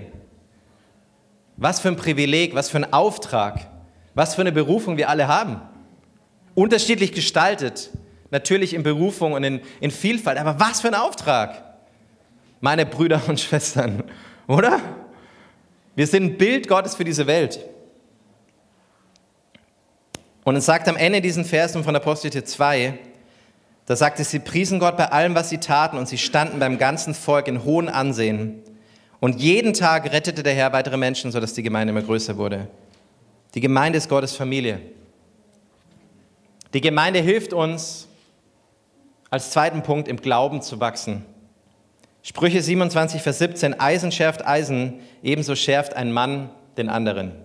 Was 1.56 1.80
für 1.80 1.88
ein 1.88 1.96
Privileg, 1.96 2.54
was 2.54 2.70
für 2.70 2.80
ein 2.80 2.92
Auftrag, 2.92 3.70
was 4.16 4.36
für 4.36 4.42
eine 4.42 4.52
Berufung 4.52 4.98
wir 4.98 5.08
alle 5.08 5.30
haben 5.30 5.62
unterschiedlich 6.56 7.14
gestaltet, 7.14 7.90
natürlich 8.32 8.74
in 8.74 8.84
Berufung 8.84 9.32
und 9.32 9.46
in, 9.46 9.62
in 9.80 9.92
Vielfalt, 9.92 10.38
aber 10.38 10.60
was 10.60 10.82
für 10.82 10.88
ein 10.88 10.96
Auftrag, 10.96 11.64
meine 12.60 12.86
Brüder 12.86 13.22
und 13.30 13.40
Schwestern, 13.40 14.04
oder? 14.46 14.82
Wir 15.96 16.08
sind 16.08 16.24
ein 16.24 16.38
Bild 16.38 16.68
Gottes 16.68 16.96
für 16.96 17.06
diese 17.06 17.26
Welt. 17.26 17.60
Und 20.44 20.58
es 20.58 20.66
sagt 20.66 20.90
am 20.90 20.98
Ende 20.98 21.22
diesen 21.22 21.46
Versen 21.46 21.84
von 21.86 21.96
Apostel 21.96 22.44
2, 22.44 23.00
da 23.86 23.96
sagt 23.96 24.20
es, 24.20 24.32
sie 24.32 24.40
priesen 24.40 24.80
Gott 24.80 24.98
bei 24.98 25.12
allem, 25.12 25.36
was 25.36 25.50
sie 25.50 25.60
taten 25.60 25.98
und 25.98 26.08
sie 26.08 26.18
standen 26.18 26.60
beim 26.60 26.78
ganzen 26.78 27.14
Volk 27.14 27.48
in 27.48 27.64
hohem 27.64 27.88
Ansehen. 27.88 28.62
Und 29.20 29.40
jeden 29.42 29.74
Tag 29.74 30.12
rettete 30.12 30.44
der 30.44 30.54
Herr 30.54 30.74
weitere 30.74 30.98
Menschen, 30.98 31.32
sodass 31.32 31.54
die 31.54 31.64
Gemeinde 31.64 31.92
immer 31.92 32.02
größer 32.02 32.38
wurde. 32.38 32.68
Die 33.54 33.62
Gemeinde 33.62 33.98
ist 33.98 34.10
Gottes 34.10 34.36
Familie. 34.36 34.82
Die 36.74 36.82
Gemeinde 36.82 37.20
hilft 37.20 37.54
uns, 37.54 38.08
als 39.30 39.52
zweiten 39.52 39.84
Punkt 39.84 40.08
im 40.08 40.18
Glauben 40.18 40.62
zu 40.62 40.80
wachsen. 40.80 41.24
Sprüche 42.22 42.62
27, 42.62 43.22
Vers 43.22 43.38
17, 43.40 43.80
Eisen 43.80 44.12
schärft 44.12 44.46
Eisen, 44.46 45.00
ebenso 45.22 45.56
schärft 45.56 45.96
ein 45.96 46.12
Mann 46.12 46.50
den 46.76 46.90
anderen. 46.90 47.45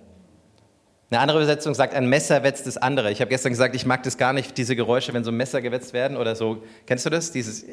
Eine 1.10 1.20
andere 1.20 1.38
Übersetzung 1.38 1.74
sagt, 1.74 1.92
ein 1.94 2.08
Messer 2.08 2.44
wetzt 2.44 2.68
das 2.68 2.76
andere. 2.76 3.10
Ich 3.10 3.20
habe 3.20 3.28
gestern 3.30 3.50
gesagt, 3.50 3.74
ich 3.74 3.84
mag 3.84 4.04
das 4.04 4.16
gar 4.16 4.32
nicht, 4.32 4.56
diese 4.56 4.76
Geräusche, 4.76 5.12
wenn 5.12 5.24
so 5.24 5.32
Messer 5.32 5.60
gewetzt 5.60 5.92
werden 5.92 6.16
oder 6.16 6.36
so. 6.36 6.62
Kennst 6.86 7.04
du 7.04 7.10
das? 7.10 7.32
Dieses, 7.32 7.64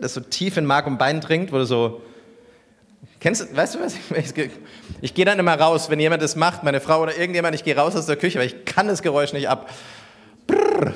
das 0.00 0.14
so 0.14 0.20
tief 0.20 0.56
in 0.56 0.64
Mark 0.64 0.86
und 0.86 0.96
Bein 0.96 1.20
dringt, 1.20 1.52
wo 1.52 1.58
du 1.58 1.66
so. 1.66 2.00
Kennst 3.20 3.42
du, 3.42 3.56
weißt 3.56 3.74
du 3.74 3.80
was? 3.80 3.94
Ich, 4.16 4.50
ich 5.02 5.14
gehe 5.14 5.26
dann 5.26 5.38
immer 5.38 5.54
raus, 5.54 5.90
wenn 5.90 6.00
jemand 6.00 6.22
das 6.22 6.34
macht, 6.34 6.62
meine 6.62 6.80
Frau 6.80 7.02
oder 7.02 7.16
irgendjemand, 7.16 7.54
ich 7.54 7.62
gehe 7.62 7.76
raus 7.76 7.94
aus 7.94 8.06
der 8.06 8.16
Küche, 8.16 8.38
weil 8.38 8.46
ich 8.46 8.64
kann 8.64 8.88
das 8.88 9.02
Geräusch 9.02 9.34
nicht 9.34 9.50
ab. 9.50 9.70
Brrr. 10.46 10.94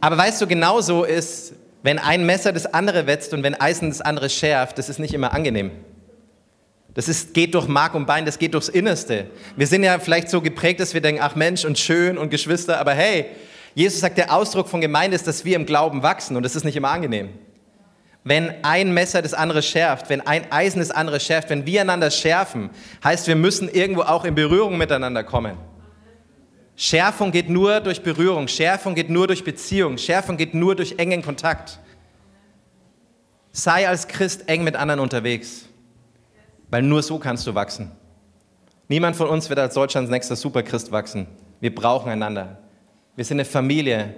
Aber 0.00 0.16
weißt 0.16 0.40
du, 0.40 0.46
genauso 0.46 1.04
ist, 1.04 1.52
wenn 1.82 1.98
ein 1.98 2.24
Messer 2.24 2.52
das 2.52 2.72
andere 2.72 3.06
wetzt 3.06 3.34
und 3.34 3.42
wenn 3.42 3.60
Eisen 3.60 3.90
das 3.90 4.00
andere 4.00 4.30
schärft, 4.30 4.78
das 4.78 4.88
ist 4.88 4.98
nicht 4.98 5.12
immer 5.12 5.34
angenehm. 5.34 5.70
Das 6.94 7.08
ist, 7.08 7.32
geht 7.32 7.54
durch 7.54 7.68
Mark 7.68 7.94
und 7.94 8.06
Bein, 8.06 8.26
das 8.26 8.38
geht 8.38 8.54
durchs 8.54 8.68
Innerste. 8.68 9.26
Wir 9.56 9.66
sind 9.66 9.82
ja 9.82 9.98
vielleicht 9.98 10.28
so 10.28 10.40
geprägt, 10.42 10.80
dass 10.80 10.92
wir 10.92 11.00
denken, 11.00 11.22
ach 11.22 11.34
Mensch 11.36 11.64
und 11.64 11.78
schön 11.78 12.18
und 12.18 12.30
Geschwister, 12.30 12.78
aber 12.78 12.92
hey, 12.92 13.26
Jesus 13.74 14.00
sagt, 14.00 14.18
der 14.18 14.34
Ausdruck 14.34 14.68
von 14.68 14.82
Gemeinde 14.82 15.14
ist, 15.14 15.26
dass 15.26 15.44
wir 15.44 15.56
im 15.56 15.64
Glauben 15.64 16.02
wachsen 16.02 16.36
und 16.36 16.42
das 16.42 16.54
ist 16.54 16.64
nicht 16.64 16.76
immer 16.76 16.90
angenehm. 16.90 17.30
Wenn 18.24 18.62
ein 18.62 18.92
Messer 18.92 19.22
das 19.22 19.34
andere 19.34 19.62
schärft, 19.62 20.08
wenn 20.08 20.20
ein 20.20 20.52
Eisen 20.52 20.78
das 20.78 20.90
andere 20.90 21.18
schärft, 21.18 21.50
wenn 21.50 21.66
wir 21.66 21.80
einander 21.80 22.10
schärfen, 22.10 22.70
heißt, 23.02 23.26
wir 23.26 23.36
müssen 23.36 23.68
irgendwo 23.68 24.02
auch 24.02 24.24
in 24.24 24.34
Berührung 24.34 24.78
miteinander 24.78 25.24
kommen. 25.24 25.56
Schärfung 26.76 27.32
geht 27.32 27.48
nur 27.48 27.80
durch 27.80 28.02
Berührung, 28.02 28.48
Schärfung 28.48 28.94
geht 28.94 29.10
nur 29.10 29.26
durch 29.26 29.44
Beziehung, 29.44 29.98
Schärfung 29.98 30.36
geht 30.36 30.54
nur 30.54 30.76
durch 30.76 30.94
engen 30.98 31.22
Kontakt. 31.22 31.78
Sei 33.50 33.88
als 33.88 34.08
Christ 34.08 34.48
eng 34.48 34.64
mit 34.64 34.76
anderen 34.76 35.00
unterwegs, 35.00 35.66
weil 36.72 36.82
nur 36.82 37.02
so 37.02 37.18
kannst 37.18 37.46
du 37.46 37.54
wachsen. 37.54 37.92
Niemand 38.88 39.14
von 39.14 39.28
uns 39.28 39.50
wird 39.50 39.58
als 39.58 39.74
Deutschlands 39.74 40.10
nächster 40.10 40.36
Superchrist 40.36 40.90
wachsen. 40.90 41.26
Wir 41.60 41.72
brauchen 41.72 42.10
einander. 42.10 42.58
Wir 43.14 43.26
sind 43.26 43.36
eine 43.36 43.44
Familie. 43.44 44.14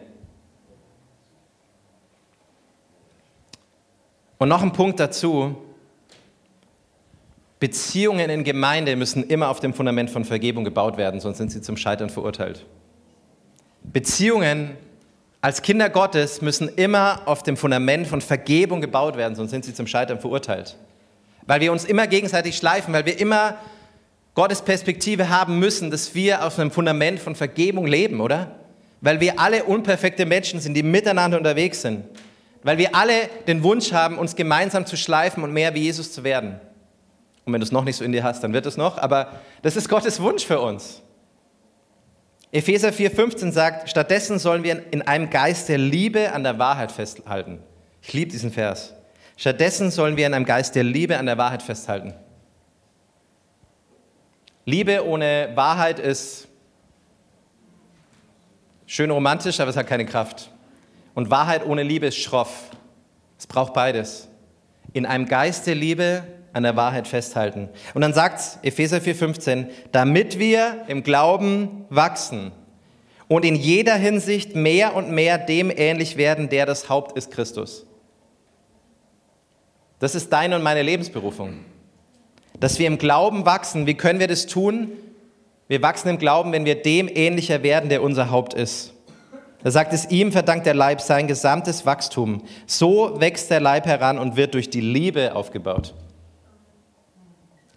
Und 4.38 4.48
noch 4.48 4.62
ein 4.62 4.72
Punkt 4.72 5.00
dazu. 5.00 5.56
Beziehungen 7.58 8.30
in 8.30 8.44
Gemeinde 8.44 8.94
müssen 8.94 9.24
immer 9.24 9.48
auf 9.48 9.58
dem 9.58 9.74
Fundament 9.74 10.10
von 10.10 10.24
Vergebung 10.24 10.62
gebaut 10.62 10.96
werden, 10.96 11.18
sonst 11.18 11.38
sind 11.38 11.50
sie 11.50 11.60
zum 11.60 11.76
Scheitern 11.76 12.08
verurteilt. 12.08 12.64
Beziehungen 13.82 14.76
als 15.40 15.60
Kinder 15.60 15.90
Gottes 15.90 16.40
müssen 16.40 16.68
immer 16.68 17.22
auf 17.26 17.42
dem 17.42 17.56
Fundament 17.56 18.06
von 18.06 18.20
Vergebung 18.20 18.80
gebaut 18.80 19.16
werden, 19.16 19.34
sonst 19.34 19.50
sind 19.50 19.64
sie 19.64 19.74
zum 19.74 19.88
Scheitern 19.88 20.20
verurteilt. 20.20 20.76
Weil 21.46 21.60
wir 21.60 21.72
uns 21.72 21.84
immer 21.84 22.06
gegenseitig 22.06 22.56
schleifen, 22.56 22.94
weil 22.94 23.06
wir 23.06 23.18
immer 23.18 23.58
Gottes 24.34 24.62
Perspektive 24.62 25.28
haben 25.28 25.58
müssen, 25.58 25.90
dass 25.90 26.14
wir 26.14 26.44
auf 26.44 26.58
einem 26.58 26.70
Fundament 26.70 27.20
von 27.20 27.34
Vergebung 27.34 27.86
leben, 27.86 28.20
oder? 28.20 28.58
Weil 29.00 29.20
wir 29.20 29.38
alle 29.38 29.64
unperfekte 29.64 30.26
Menschen 30.26 30.60
sind, 30.60 30.74
die 30.74 30.82
miteinander 30.82 31.36
unterwegs 31.36 31.82
sind. 31.82 32.04
Weil 32.62 32.78
wir 32.78 32.94
alle 32.94 33.28
den 33.46 33.62
Wunsch 33.62 33.92
haben, 33.92 34.18
uns 34.18 34.34
gemeinsam 34.34 34.86
zu 34.86 34.96
schleifen 34.96 35.44
und 35.44 35.52
mehr 35.52 35.74
wie 35.74 35.82
Jesus 35.82 36.12
zu 36.12 36.24
werden. 36.24 36.60
Und 37.44 37.52
wenn 37.52 37.60
du 37.60 37.66
es 37.66 37.72
noch 37.72 37.84
nicht 37.84 37.96
so 37.96 38.04
in 38.04 38.12
dir 38.12 38.24
hast, 38.24 38.42
dann 38.42 38.54
wird 38.54 38.64
es 38.66 38.76
noch. 38.76 38.96
Aber 38.98 39.40
das 39.62 39.76
ist 39.76 39.88
Gottes 39.88 40.20
Wunsch 40.20 40.44
für 40.44 40.60
uns. 40.60 41.02
Epheser 42.50 42.88
4,15 42.88 43.52
sagt, 43.52 43.90
stattdessen 43.90 44.38
sollen 44.38 44.64
wir 44.64 44.84
in 44.92 45.02
einem 45.02 45.28
Geist 45.28 45.68
der 45.68 45.76
Liebe 45.78 46.32
an 46.32 46.42
der 46.42 46.58
Wahrheit 46.58 46.90
festhalten. 46.90 47.58
Ich 48.00 48.12
liebe 48.12 48.30
diesen 48.30 48.50
Vers. 48.50 48.94
Stattdessen 49.36 49.90
sollen 49.90 50.16
wir 50.16 50.26
in 50.26 50.34
einem 50.34 50.44
Geist 50.44 50.74
der 50.74 50.84
Liebe 50.84 51.18
an 51.18 51.26
der 51.26 51.38
Wahrheit 51.38 51.62
festhalten. 51.62 52.14
Liebe 54.64 55.06
ohne 55.06 55.50
Wahrheit 55.54 55.98
ist 55.98 56.48
schön 58.86 59.10
romantisch, 59.10 59.60
aber 59.60 59.70
es 59.70 59.76
hat 59.76 59.86
keine 59.86 60.06
Kraft. 60.06 60.50
Und 61.14 61.30
Wahrheit 61.30 61.66
ohne 61.66 61.82
Liebe 61.82 62.06
ist 62.06 62.16
schroff. 62.16 62.70
Es 63.38 63.46
braucht 63.46 63.74
beides. 63.74 64.28
In 64.92 65.06
einem 65.06 65.26
Geist 65.26 65.66
der 65.66 65.74
Liebe 65.74 66.24
an 66.52 66.62
der 66.62 66.76
Wahrheit 66.76 67.08
festhalten. 67.08 67.68
Und 67.94 68.02
dann 68.02 68.14
sagt 68.14 68.58
Epheser 68.62 68.98
4,15, 68.98 69.66
damit 69.92 70.38
wir 70.38 70.84
im 70.86 71.02
Glauben 71.02 71.84
wachsen 71.90 72.52
und 73.28 73.44
in 73.44 73.56
jeder 73.56 73.96
Hinsicht 73.96 74.54
mehr 74.54 74.94
und 74.94 75.10
mehr 75.10 75.36
dem 75.38 75.70
ähnlich 75.74 76.16
werden, 76.16 76.48
der 76.48 76.64
das 76.64 76.88
Haupt 76.88 77.18
ist, 77.18 77.32
Christus. 77.32 77.86
Das 79.98 80.14
ist 80.14 80.32
deine 80.32 80.56
und 80.56 80.62
meine 80.62 80.82
Lebensberufung. 80.82 81.60
Dass 82.60 82.78
wir 82.78 82.86
im 82.86 82.98
Glauben 82.98 83.46
wachsen. 83.46 83.86
Wie 83.86 83.94
können 83.94 84.20
wir 84.20 84.28
das 84.28 84.46
tun? 84.46 84.92
Wir 85.68 85.82
wachsen 85.82 86.08
im 86.08 86.18
Glauben, 86.18 86.52
wenn 86.52 86.64
wir 86.64 86.82
dem 86.82 87.08
ähnlicher 87.08 87.62
werden, 87.62 87.88
der 87.88 88.02
unser 88.02 88.30
Haupt 88.30 88.54
ist. 88.54 88.92
Da 89.62 89.70
sagt 89.70 89.94
es, 89.94 90.10
ihm 90.10 90.30
verdankt 90.30 90.66
der 90.66 90.74
Leib 90.74 91.00
sein 91.00 91.26
gesamtes 91.26 91.86
Wachstum. 91.86 92.42
So 92.66 93.18
wächst 93.18 93.50
der 93.50 93.60
Leib 93.60 93.86
heran 93.86 94.18
und 94.18 94.36
wird 94.36 94.52
durch 94.52 94.68
die 94.68 94.82
Liebe 94.82 95.34
aufgebaut. 95.34 95.94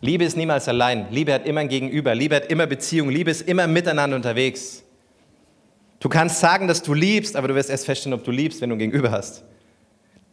Liebe 0.01 0.25
ist 0.25 0.35
niemals 0.35 0.67
allein. 0.67 1.07
Liebe 1.11 1.33
hat 1.33 1.45
immer 1.45 1.61
ein 1.61 1.69
Gegenüber. 1.69 2.13
Liebe 2.13 2.35
hat 2.35 2.47
immer 2.47 2.67
Beziehung. 2.67 3.09
Liebe 3.09 3.31
ist 3.31 3.47
immer 3.47 3.67
miteinander 3.67 4.17
unterwegs. 4.17 4.83
Du 5.99 6.09
kannst 6.09 6.39
sagen, 6.39 6.67
dass 6.67 6.83
du 6.83 6.93
liebst, 6.93 7.35
aber 7.35 7.47
du 7.47 7.55
wirst 7.55 7.69
erst 7.69 7.85
feststellen, 7.85 8.19
ob 8.19 8.23
du 8.23 8.31
liebst, 8.31 8.61
wenn 8.61 8.69
du 8.69 8.75
ein 8.75 8.79
Gegenüber 8.79 9.09
hast. 9.09 9.43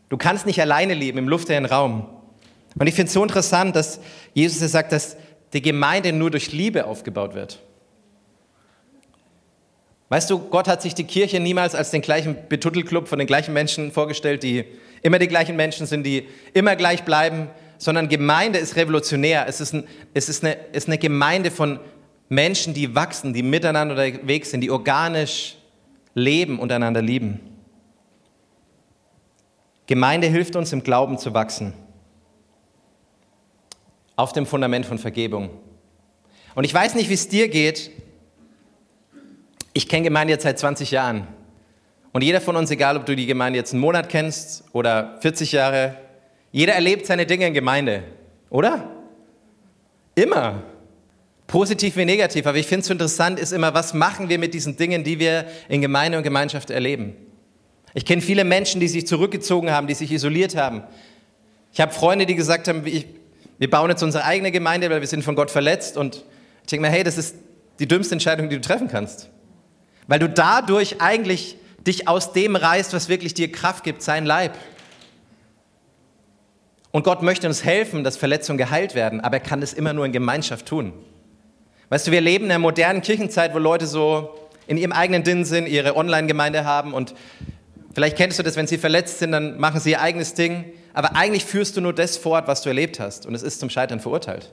Du 0.08 0.16
kannst 0.16 0.46
nicht 0.46 0.60
alleine 0.60 0.94
leben 0.94 1.18
im 1.18 1.28
luftleeren 1.28 1.66
Raum. 1.66 2.06
Und 2.78 2.86
ich 2.86 2.94
finde 2.94 3.08
es 3.08 3.14
so 3.14 3.22
interessant, 3.22 3.76
dass 3.76 4.00
Jesus 4.32 4.70
sagt, 4.70 4.92
dass 4.92 5.16
die 5.52 5.62
Gemeinde 5.62 6.12
nur 6.12 6.30
durch 6.30 6.52
Liebe 6.52 6.86
aufgebaut 6.86 7.34
wird. 7.34 7.60
Weißt 10.08 10.28
du, 10.30 10.38
Gott 10.38 10.68
hat 10.68 10.82
sich 10.82 10.94
die 10.94 11.04
Kirche 11.04 11.40
niemals 11.40 11.74
als 11.74 11.90
den 11.90 12.02
gleichen 12.02 12.36
Betuttelclub 12.48 13.08
von 13.08 13.18
den 13.18 13.26
gleichen 13.26 13.54
Menschen 13.54 13.90
vorgestellt, 13.90 14.42
die 14.42 14.64
immer 15.02 15.18
die 15.18 15.28
gleichen 15.28 15.56
Menschen 15.56 15.86
sind, 15.86 16.04
die 16.04 16.28
immer 16.52 16.76
gleich 16.76 17.04
bleiben, 17.04 17.48
sondern 17.78 18.08
Gemeinde 18.08 18.58
ist 18.58 18.76
revolutionär. 18.76 19.46
Es 19.48 19.60
ist, 19.60 19.72
ein, 19.72 19.84
es 20.12 20.28
ist, 20.28 20.44
eine, 20.44 20.56
ist 20.72 20.88
eine 20.88 20.98
Gemeinde 20.98 21.50
von 21.50 21.80
Menschen, 22.28 22.74
die 22.74 22.94
wachsen, 22.94 23.32
die 23.32 23.42
miteinander 23.42 23.94
unterwegs 23.94 24.50
sind, 24.50 24.60
die 24.60 24.70
organisch 24.70 25.56
leben 26.14 26.58
und 26.58 26.70
einander 26.72 27.02
lieben. 27.02 27.40
Gemeinde 29.86 30.26
hilft 30.28 30.56
uns 30.56 30.72
im 30.72 30.82
Glauben 30.82 31.18
zu 31.18 31.34
wachsen. 31.34 31.74
Auf 34.16 34.32
dem 34.32 34.46
Fundament 34.46 34.86
von 34.86 34.98
Vergebung. 34.98 35.50
Und 36.54 36.64
ich 36.64 36.72
weiß 36.72 36.94
nicht, 36.94 37.10
wie 37.10 37.14
es 37.14 37.28
dir 37.28 37.48
geht. 37.48 37.90
Ich 39.72 39.88
kenne 39.88 40.04
Gemeinde 40.04 40.32
jetzt 40.32 40.44
seit 40.44 40.58
20 40.58 40.90
Jahren. 40.92 41.26
Und 42.12 42.22
jeder 42.22 42.40
von 42.40 42.54
uns, 42.54 42.70
egal 42.70 42.96
ob 42.96 43.06
du 43.06 43.16
die 43.16 43.26
Gemeinde 43.26 43.58
jetzt 43.58 43.72
einen 43.72 43.80
Monat 43.80 44.08
kennst 44.08 44.64
oder 44.72 45.18
40 45.20 45.50
Jahre, 45.50 45.96
jeder 46.52 46.74
erlebt 46.74 47.06
seine 47.06 47.26
Dinge 47.26 47.48
in 47.48 47.54
Gemeinde, 47.54 48.04
oder? 48.50 48.88
Immer. 50.14 50.62
Positiv 51.48 51.96
wie 51.96 52.04
negativ. 52.04 52.46
Aber 52.46 52.56
ich 52.56 52.68
finde 52.68 52.84
es 52.84 52.90
interessant, 52.90 53.40
ist 53.40 53.52
immer, 53.52 53.74
was 53.74 53.94
machen 53.94 54.28
wir 54.28 54.38
mit 54.38 54.54
diesen 54.54 54.76
Dingen, 54.76 55.02
die 55.02 55.18
wir 55.18 55.46
in 55.68 55.80
Gemeinde 55.80 56.16
und 56.16 56.22
Gemeinschaft 56.22 56.70
erleben? 56.70 57.16
Ich 57.94 58.04
kenne 58.04 58.20
viele 58.20 58.44
Menschen, 58.44 58.80
die 58.80 58.88
sich 58.88 59.06
zurückgezogen 59.06 59.70
haben, 59.70 59.86
die 59.86 59.94
sich 59.94 60.10
isoliert 60.10 60.56
haben. 60.56 60.82
Ich 61.72 61.80
habe 61.80 61.92
Freunde, 61.92 62.26
die 62.26 62.34
gesagt 62.34 62.68
haben, 62.68 62.84
wir 62.84 63.70
bauen 63.70 63.88
jetzt 63.90 64.02
unsere 64.02 64.24
eigene 64.24 64.50
Gemeinde, 64.50 64.90
weil 64.90 65.00
wir 65.00 65.08
sind 65.08 65.22
von 65.22 65.36
Gott 65.36 65.50
verletzt. 65.50 65.96
Und 65.96 66.24
ich 66.62 66.70
denke 66.70 66.82
mir, 66.82 66.92
hey, 66.92 67.04
das 67.04 67.16
ist 67.16 67.36
die 67.78 67.86
dümmste 67.86 68.14
Entscheidung, 68.14 68.48
die 68.48 68.56
du 68.56 68.60
treffen 68.60 68.88
kannst. 68.88 69.30
Weil 70.08 70.18
du 70.18 70.28
dadurch 70.28 71.00
eigentlich 71.00 71.56
dich 71.86 72.08
aus 72.08 72.32
dem 72.32 72.56
reißt, 72.56 72.92
was 72.92 73.08
wirklich 73.08 73.34
dir 73.34 73.50
Kraft 73.50 73.84
gibt, 73.84 74.02
sein 74.02 74.26
Leib. 74.26 74.56
Und 76.90 77.04
Gott 77.04 77.22
möchte 77.22 77.46
uns 77.46 77.64
helfen, 77.64 78.04
dass 78.04 78.16
Verletzungen 78.16 78.58
geheilt 78.58 78.94
werden, 78.94 79.20
aber 79.20 79.38
er 79.38 79.42
kann 79.42 79.60
das 79.60 79.72
immer 79.72 79.92
nur 79.92 80.06
in 80.06 80.12
Gemeinschaft 80.12 80.66
tun. 80.66 80.92
Weißt 81.88 82.06
du, 82.06 82.12
wir 82.12 82.20
leben 82.20 82.46
in 82.46 82.52
einer 82.52 82.60
modernen 82.60 83.02
Kirchenzeit, 83.02 83.52
wo 83.52 83.58
Leute 83.58 83.86
so 83.86 84.34
in 84.66 84.76
ihrem 84.76 84.92
eigenen 84.92 85.24
Ding 85.24 85.44
sind, 85.44 85.66
ihre 85.66 85.96
Online-Gemeinde 85.96 86.64
haben 86.64 86.94
und 86.94 87.14
vielleicht 87.94 88.16
kennst 88.16 88.38
du 88.38 88.42
das, 88.42 88.56
wenn 88.56 88.66
sie 88.66 88.78
verletzt 88.78 89.18
sind, 89.18 89.32
dann 89.32 89.58
machen 89.58 89.80
sie 89.80 89.92
ihr 89.92 90.00
eigenes 90.00 90.34
Ding, 90.34 90.72
aber 90.92 91.16
eigentlich 91.16 91.44
führst 91.44 91.76
du 91.76 91.80
nur 91.80 91.92
das 91.92 92.16
fort, 92.16 92.46
was 92.46 92.62
du 92.62 92.68
erlebt 92.68 93.00
hast 93.00 93.26
und 93.26 93.34
es 93.34 93.42
ist 93.42 93.60
zum 93.60 93.70
Scheitern 93.70 94.00
verurteilt. 94.00 94.52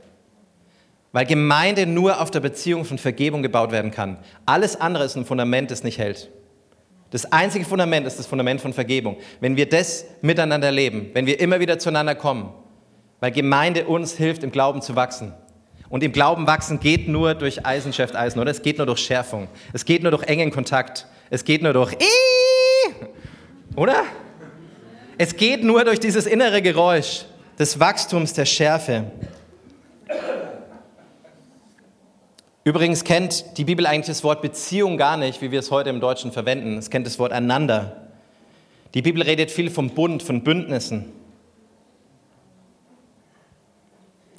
Weil 1.12 1.26
Gemeinde 1.26 1.86
nur 1.86 2.22
auf 2.22 2.32
der 2.32 2.40
Beziehung 2.40 2.86
von 2.86 2.98
Vergebung 2.98 3.42
gebaut 3.42 3.72
werden 3.72 3.92
kann. 3.92 4.18
Alles 4.46 4.80
andere 4.80 5.04
ist 5.04 5.16
ein 5.16 5.26
Fundament, 5.26 5.70
das 5.70 5.84
nicht 5.84 5.98
hält. 5.98 6.30
Das 7.10 7.32
einzige 7.34 7.66
Fundament 7.66 8.08
ist 8.08 8.18
das 8.18 8.28
Fundament 8.28 8.62
von 8.62 8.72
Vergebung. 8.72 9.18
Wenn 9.42 9.58
wir 9.58 9.68
das 9.68 10.06
miteinander 10.22 10.72
leben, 10.72 11.10
wenn 11.14 11.26
wir 11.26 11.42
immer 11.42 11.60
wieder 11.60 11.78
zueinander 11.78 12.16
kommen, 12.16 12.54
weil 13.20 13.32
Gemeinde 13.32 13.86
uns 13.86 14.14
hilft, 14.14 14.44
im 14.44 14.52
Glauben 14.52 14.82
zu 14.82 14.96
wachsen, 14.96 15.34
und 15.92 16.04
im 16.04 16.14
Glauben 16.14 16.48
wachsen 16.48 16.80
geht 16.80 17.10
nur 17.10 17.36
durch 17.36 17.66
Eisen 17.66 17.92
Eisen, 17.92 18.40
oder? 18.40 18.50
Es 18.50 18.62
geht 18.62 18.78
nur 18.78 18.88
durch 18.88 19.00
Schärfung. 19.00 19.50
Es 19.74 19.84
geht 19.84 20.04
nur 20.04 20.12
durch 20.12 20.24
engen 20.24 20.50
Kontakt. 20.50 21.06
Es 21.30 21.44
geht 21.44 21.62
nur 21.62 21.74
durch 21.74 21.98
oder? 23.76 24.04
Es 25.18 25.36
geht 25.36 25.64
nur 25.64 25.86
durch 25.86 26.00
dieses 26.00 26.26
innere 26.26 26.62
Geräusch 26.62 27.26
des 27.60 27.80
Wachstums 27.80 28.34
der 28.34 28.46
Schärfe. 28.46 29.12
Übrigens 32.64 33.04
kennt 33.04 33.58
die 33.58 33.64
Bibel 33.64 33.86
eigentlich 33.86 34.08
das 34.08 34.24
Wort 34.24 34.42
Beziehung 34.42 34.98
gar 34.98 35.18
nicht, 35.18 35.42
wie 35.42 35.52
wir 35.52 35.60
es 35.60 35.72
heute 35.72 35.90
im 35.90 36.00
Deutschen 36.00 36.32
verwenden. 36.32 36.78
Es 36.78 36.90
kennt 36.90 37.08
das 37.08 37.18
Wort 37.18 37.34
einander. 37.34 38.08
Die 38.94 39.02
Bibel 39.02 39.22
redet 39.22 39.52
viel 39.52 39.70
vom 39.70 39.90
Bund, 39.92 40.22
von 40.22 40.44
Bündnissen. 40.44 41.12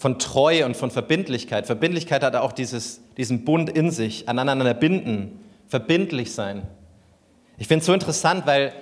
von 0.02 0.18
Treue 0.18 0.66
und 0.66 0.76
von 0.76 0.90
Verbindlichkeit. 0.90 1.64
Verbindlichkeit 1.64 2.24
hat 2.24 2.34
auch 2.34 2.50
dieses, 2.50 3.00
diesen 3.16 3.44
Bund 3.44 3.70
in 3.70 3.92
sich, 3.92 4.28
aneinander 4.28 4.74
binden, 4.74 5.38
verbindlich 5.68 6.34
sein. 6.34 6.64
Ich 7.56 7.68
finde 7.68 7.82
es 7.82 7.86
so 7.86 7.94
interessant, 7.94 8.44
weil 8.44 8.72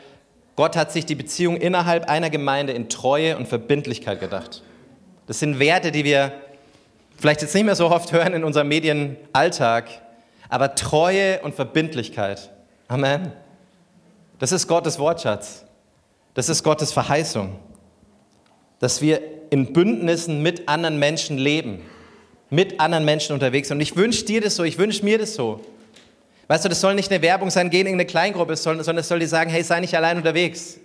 Gott 0.60 0.76
hat 0.76 0.92
sich 0.92 1.06
die 1.06 1.14
Beziehung 1.14 1.56
innerhalb 1.56 2.10
einer 2.10 2.28
Gemeinde 2.28 2.74
in 2.74 2.90
Treue 2.90 3.38
und 3.38 3.48
Verbindlichkeit 3.48 4.20
gedacht. 4.20 4.62
Das 5.26 5.38
sind 5.38 5.58
Werte, 5.58 5.90
die 5.90 6.04
wir 6.04 6.34
vielleicht 7.16 7.40
jetzt 7.40 7.54
nicht 7.54 7.64
mehr 7.64 7.76
so 7.76 7.90
oft 7.90 8.12
hören 8.12 8.34
in 8.34 8.44
unserem 8.44 8.68
Medienalltag, 8.68 9.88
aber 10.50 10.74
Treue 10.74 11.40
und 11.40 11.54
Verbindlichkeit. 11.54 12.50
Amen. 12.88 13.32
Das 14.38 14.52
ist 14.52 14.66
Gottes 14.66 14.98
Wortschatz. 14.98 15.64
Das 16.34 16.50
ist 16.50 16.62
Gottes 16.62 16.92
Verheißung. 16.92 17.56
Dass 18.80 19.00
wir 19.00 19.22
in 19.48 19.72
Bündnissen 19.72 20.42
mit 20.42 20.68
anderen 20.68 20.98
Menschen 20.98 21.38
leben, 21.38 21.80
mit 22.50 22.80
anderen 22.80 23.06
Menschen 23.06 23.32
unterwegs 23.32 23.68
sind. 23.68 23.78
Und 23.78 23.80
ich 23.80 23.96
wünsche 23.96 24.26
dir 24.26 24.42
das 24.42 24.56
so, 24.56 24.64
ich 24.64 24.76
wünsche 24.76 25.06
mir 25.06 25.16
das 25.16 25.34
so. 25.34 25.62
Weißt 26.50 26.64
du, 26.64 26.68
das 26.68 26.80
soll 26.80 26.96
nicht 26.96 27.12
eine 27.12 27.22
Werbung 27.22 27.48
sein, 27.48 27.70
gehen 27.70 27.86
in 27.86 27.92
eine 27.92 28.04
Kleingruppe, 28.04 28.56
sondern 28.56 28.98
es 28.98 29.06
soll 29.06 29.20
dir 29.20 29.28
sagen, 29.28 29.50
hey, 29.50 29.62
sei 29.62 29.78
nicht 29.78 29.94
allein 29.94 30.16
unterwegs. 30.16 30.80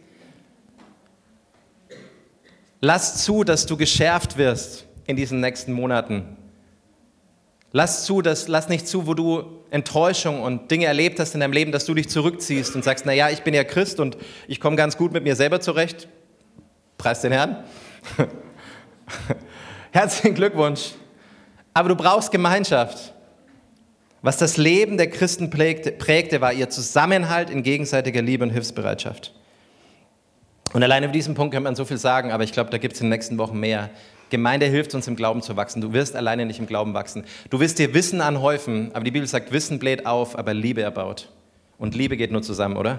Lass 2.81 3.23
zu, 3.23 3.43
dass 3.43 3.65
du 3.65 3.75
geschärft 3.75 4.37
wirst 4.37 4.85
in 5.07 5.15
diesen 5.15 5.39
nächsten 5.39 5.73
Monaten. 5.73 6.37
Lass 7.71 8.05
zu, 8.05 8.21
dass, 8.21 8.47
lass 8.47 8.69
nicht 8.69 8.87
zu, 8.87 9.07
wo 9.07 9.15
du 9.15 9.63
Enttäuschung 9.71 10.43
und 10.43 10.69
Dinge 10.69 10.85
erlebt 10.85 11.19
hast 11.19 11.33
in 11.33 11.39
deinem 11.39 11.53
Leben, 11.53 11.71
dass 11.71 11.85
du 11.85 11.95
dich 11.95 12.09
zurückziehst 12.09 12.75
und 12.75 12.83
sagst, 12.83 13.07
naja, 13.07 13.31
ich 13.31 13.41
bin 13.41 13.55
ja 13.55 13.63
Christ 13.63 13.99
und 13.99 14.17
ich 14.47 14.61
komme 14.61 14.75
ganz 14.75 14.97
gut 14.97 15.13
mit 15.13 15.23
mir 15.23 15.35
selber 15.35 15.61
zurecht. 15.61 16.07
Preis 16.99 17.21
den 17.21 17.31
Herrn. 17.31 17.63
Herzlichen 19.91 20.35
Glückwunsch. 20.35 20.91
Aber 21.73 21.89
du 21.89 21.95
brauchst 21.95 22.31
Gemeinschaft. 22.31 23.14
Was 24.25 24.37
das 24.37 24.57
Leben 24.57 24.97
der 24.97 25.07
Christen 25.07 25.51
prägte, 25.51 25.91
prägte, 25.91 26.41
war 26.41 26.51
ihr 26.51 26.67
Zusammenhalt 26.67 27.51
in 27.51 27.61
gegenseitiger 27.61 28.23
Liebe 28.23 28.43
und 28.43 28.49
Hilfsbereitschaft. 28.49 29.35
Und 30.73 30.81
alleine 30.81 31.05
auf 31.05 31.11
diesem 31.11 31.35
Punkt 31.35 31.53
könnte 31.53 31.65
man 31.65 31.75
so 31.75 31.85
viel 31.85 31.99
sagen, 31.99 32.31
aber 32.31 32.43
ich 32.43 32.51
glaube, 32.51 32.71
da 32.71 32.79
gibt 32.79 32.95
es 32.95 33.01
in 33.01 33.05
den 33.05 33.11
nächsten 33.11 33.37
Wochen 33.37 33.59
mehr. 33.59 33.91
Gemeinde 34.31 34.65
hilft 34.65 34.95
uns 34.95 35.07
im 35.07 35.15
Glauben 35.15 35.43
zu 35.43 35.57
wachsen. 35.57 35.79
Du 35.79 35.93
wirst 35.93 36.15
alleine 36.15 36.47
nicht 36.47 36.57
im 36.57 36.65
Glauben 36.65 36.95
wachsen. 36.95 37.23
Du 37.51 37.59
wirst 37.59 37.77
dir 37.77 37.93
Wissen 37.93 38.19
anhäufen, 38.19 38.89
aber 38.95 39.03
die 39.03 39.11
Bibel 39.11 39.27
sagt, 39.27 39.51
Wissen 39.51 39.77
bläht 39.77 40.07
auf, 40.07 40.35
aber 40.35 40.55
Liebe 40.55 40.81
erbaut. 40.81 41.29
Und 41.77 41.93
Liebe 41.93 42.17
geht 42.17 42.31
nur 42.31 42.41
zusammen, 42.41 42.77
oder? 42.77 42.97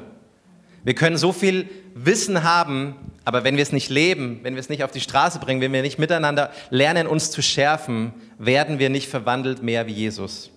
Wir 0.84 0.94
können 0.94 1.16
so 1.16 1.32
viel 1.32 1.68
Wissen 1.96 2.44
haben, 2.44 2.94
aber 3.24 3.42
wenn 3.42 3.56
wir 3.56 3.64
es 3.64 3.72
nicht 3.72 3.90
leben, 3.90 4.38
wenn 4.44 4.54
wir 4.54 4.60
es 4.60 4.68
nicht 4.68 4.84
auf 4.84 4.92
die 4.92 5.00
Straße 5.00 5.40
bringen, 5.40 5.60
wenn 5.60 5.72
wir 5.72 5.82
nicht 5.82 5.98
miteinander 5.98 6.52
lernen, 6.70 7.08
uns 7.08 7.32
zu 7.32 7.42
schärfen, 7.42 8.14
werden 8.38 8.78
wir 8.78 8.90
nicht 8.90 9.08
verwandelt 9.08 9.64
mehr 9.64 9.88
wie 9.88 9.92
Jesus. 9.92 10.52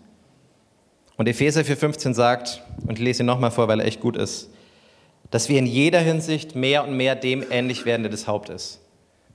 Und 1.19 1.27
Epheser 1.27 1.63
4,15 1.63 2.13
sagt, 2.13 2.61
und 2.87 2.93
ich 2.93 3.03
lese 3.03 3.23
ihn 3.23 3.25
nochmal 3.25 3.51
vor, 3.51 3.67
weil 3.67 3.81
er 3.81 3.85
echt 3.85 3.99
gut 3.99 4.15
ist, 4.15 4.49
dass 5.31 5.49
wir 5.49 5.59
in 5.59 5.65
jeder 5.65 5.99
Hinsicht 5.99 6.55
mehr 6.55 6.85
und 6.85 6.95
mehr 6.95 7.13
dem 7.13 7.43
ähnlich 7.51 7.83
werden, 7.83 8.03
der 8.03 8.09
das 8.09 8.25
Haupt 8.25 8.47
ist. 8.47 8.79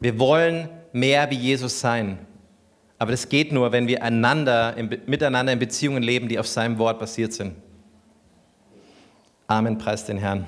Wir 0.00 0.18
wollen 0.18 0.70
mehr 0.94 1.30
wie 1.30 1.34
Jesus 1.36 1.80
sein. 1.80 2.18
Aber 2.98 3.10
das 3.10 3.28
geht 3.28 3.52
nur, 3.52 3.70
wenn 3.72 3.86
wir 3.86 4.02
einander, 4.02 4.74
miteinander 5.04 5.52
in 5.52 5.58
Beziehungen 5.58 6.02
leben, 6.02 6.26
die 6.26 6.38
auf 6.38 6.46
seinem 6.46 6.78
Wort 6.78 6.98
basiert 6.98 7.34
sind. 7.34 7.54
Amen, 9.46 9.76
preis 9.76 10.06
den 10.06 10.16
Herrn. 10.16 10.46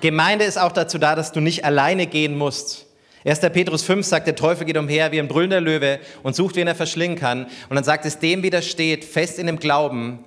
Gemeinde 0.00 0.44
ist 0.44 0.56
auch 0.56 0.70
dazu 0.70 0.98
da, 0.98 1.16
dass 1.16 1.32
du 1.32 1.40
nicht 1.40 1.64
alleine 1.64 2.06
gehen 2.06 2.38
musst. 2.38 2.86
1. 3.24 3.40
Petrus 3.40 3.82
5 3.82 4.06
sagt, 4.06 4.26
der 4.26 4.36
Teufel 4.36 4.64
geht 4.64 4.76
umher 4.76 5.10
wie 5.12 5.18
ein 5.18 5.28
brüllender 5.28 5.60
Löwe 5.60 5.98
und 6.22 6.36
sucht, 6.36 6.56
wen 6.56 6.66
er 6.66 6.74
verschlingen 6.74 7.18
kann. 7.18 7.46
Und 7.68 7.76
dann 7.76 7.84
sagt 7.84 8.04
es, 8.04 8.18
dem 8.18 8.42
widersteht, 8.42 9.04
fest 9.04 9.38
in 9.38 9.46
dem 9.46 9.58
Glauben, 9.58 10.24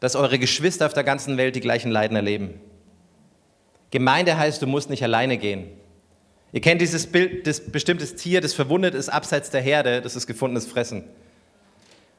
dass 0.00 0.16
eure 0.16 0.38
Geschwister 0.38 0.86
auf 0.86 0.94
der 0.94 1.04
ganzen 1.04 1.36
Welt 1.36 1.54
die 1.54 1.60
gleichen 1.60 1.90
Leiden 1.90 2.16
erleben. 2.16 2.60
Gemeinde 3.90 4.38
heißt, 4.38 4.62
du 4.62 4.66
musst 4.66 4.90
nicht 4.90 5.02
alleine 5.02 5.36
gehen. 5.36 5.68
Ihr 6.52 6.60
kennt 6.60 6.80
dieses 6.80 7.06
Bild, 7.06 7.46
das 7.46 7.60
bestimmtes 7.60 8.14
Tier, 8.14 8.40
das 8.40 8.52
verwundet 8.52 8.94
ist 8.94 9.08
abseits 9.08 9.50
der 9.50 9.60
Herde, 9.60 10.00
das 10.02 10.16
ist 10.16 10.26
gefundenes 10.26 10.66
Fressen. 10.66 11.04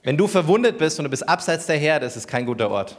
Wenn 0.03 0.17
du 0.17 0.27
verwundet 0.27 0.77
bist 0.77 0.99
und 0.99 1.05
du 1.05 1.09
bist 1.09 1.27
abseits 1.27 1.65
der 1.65 1.77
Herde, 1.77 2.05
ist 2.05 2.15
es 2.15 2.27
kein 2.27 2.45
guter 2.45 2.69
Ort. 2.69 2.97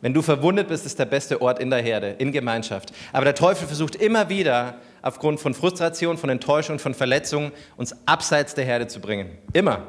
Wenn 0.00 0.14
du 0.14 0.22
verwundet 0.22 0.68
bist, 0.68 0.86
ist 0.86 0.98
der 0.98 1.06
beste 1.06 1.42
Ort 1.42 1.58
in 1.58 1.70
der 1.70 1.82
Herde, 1.82 2.14
in 2.18 2.30
Gemeinschaft. 2.30 2.92
Aber 3.12 3.24
der 3.24 3.34
Teufel 3.34 3.66
versucht 3.66 3.96
immer 3.96 4.28
wieder, 4.28 4.76
aufgrund 5.02 5.40
von 5.40 5.54
Frustration, 5.54 6.18
von 6.18 6.30
Enttäuschung, 6.30 6.78
von 6.78 6.94
Verletzungen, 6.94 7.52
uns 7.76 7.94
abseits 8.06 8.54
der 8.54 8.64
Herde 8.64 8.86
zu 8.86 9.00
bringen. 9.00 9.38
Immer. 9.52 9.86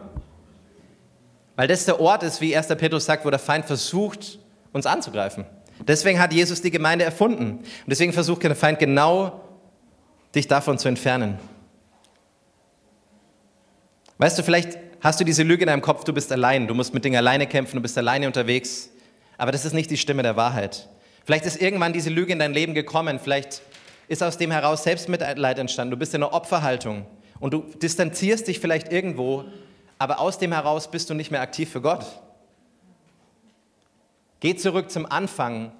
Weil 1.55 1.67
das 1.67 1.85
der 1.85 1.99
Ort 1.99 2.23
ist, 2.23 2.41
wie 2.41 2.55
1. 2.55 2.67
Petrus 2.69 3.05
sagt, 3.05 3.25
wo 3.25 3.29
der 3.29 3.39
Feind 3.39 3.65
versucht, 3.65 4.39
uns 4.71 4.85
anzugreifen. 4.85 5.45
Deswegen 5.87 6.19
hat 6.19 6.33
Jesus 6.33 6.61
die 6.61 6.71
Gemeinde 6.71 7.05
erfunden. 7.05 7.59
Und 7.59 7.87
deswegen 7.87 8.13
versucht 8.13 8.43
der 8.43 8.55
Feind 8.55 8.79
genau, 8.79 9.41
dich 10.35 10.47
davon 10.47 10.77
zu 10.77 10.87
entfernen. 10.87 11.39
Weißt 14.17 14.37
du, 14.37 14.43
vielleicht 14.43 14.77
hast 15.01 15.19
du 15.19 15.23
diese 15.23 15.43
Lüge 15.43 15.63
in 15.63 15.67
deinem 15.67 15.81
Kopf, 15.81 16.03
du 16.03 16.13
bist 16.13 16.31
allein, 16.31 16.67
du 16.67 16.73
musst 16.73 16.93
mit 16.93 17.05
Dingen 17.05 17.15
alleine 17.15 17.47
kämpfen, 17.47 17.77
du 17.77 17.81
bist 17.81 17.97
alleine 17.97 18.27
unterwegs. 18.27 18.89
Aber 19.37 19.51
das 19.51 19.65
ist 19.65 19.73
nicht 19.73 19.89
die 19.89 19.97
Stimme 19.97 20.23
der 20.23 20.35
Wahrheit. 20.35 20.89
Vielleicht 21.25 21.45
ist 21.45 21.61
irgendwann 21.61 21.93
diese 21.93 22.09
Lüge 22.09 22.33
in 22.33 22.39
dein 22.39 22.53
Leben 22.53 22.73
gekommen, 22.73 23.19
vielleicht 23.19 23.61
ist 24.09 24.23
aus 24.23 24.37
dem 24.37 24.51
heraus 24.51 24.83
Selbstmitleid 24.83 25.59
entstanden, 25.59 25.91
du 25.91 25.97
bist 25.97 26.13
in 26.13 26.23
einer 26.23 26.33
Opferhaltung 26.33 27.05
und 27.39 27.53
du 27.53 27.63
distanzierst 27.81 28.47
dich 28.47 28.59
vielleicht 28.59 28.91
irgendwo, 28.91 29.45
aber 29.99 30.19
aus 30.19 30.39
dem 30.39 30.51
heraus 30.51 30.89
bist 30.89 31.09
du 31.09 31.13
nicht 31.13 31.31
mehr 31.31 31.41
aktiv 31.41 31.69
für 31.69 31.79
Gott. 31.79 32.05
Geh 34.39 34.55
zurück 34.55 34.89
zum 34.89 35.05
Anfang, 35.05 35.71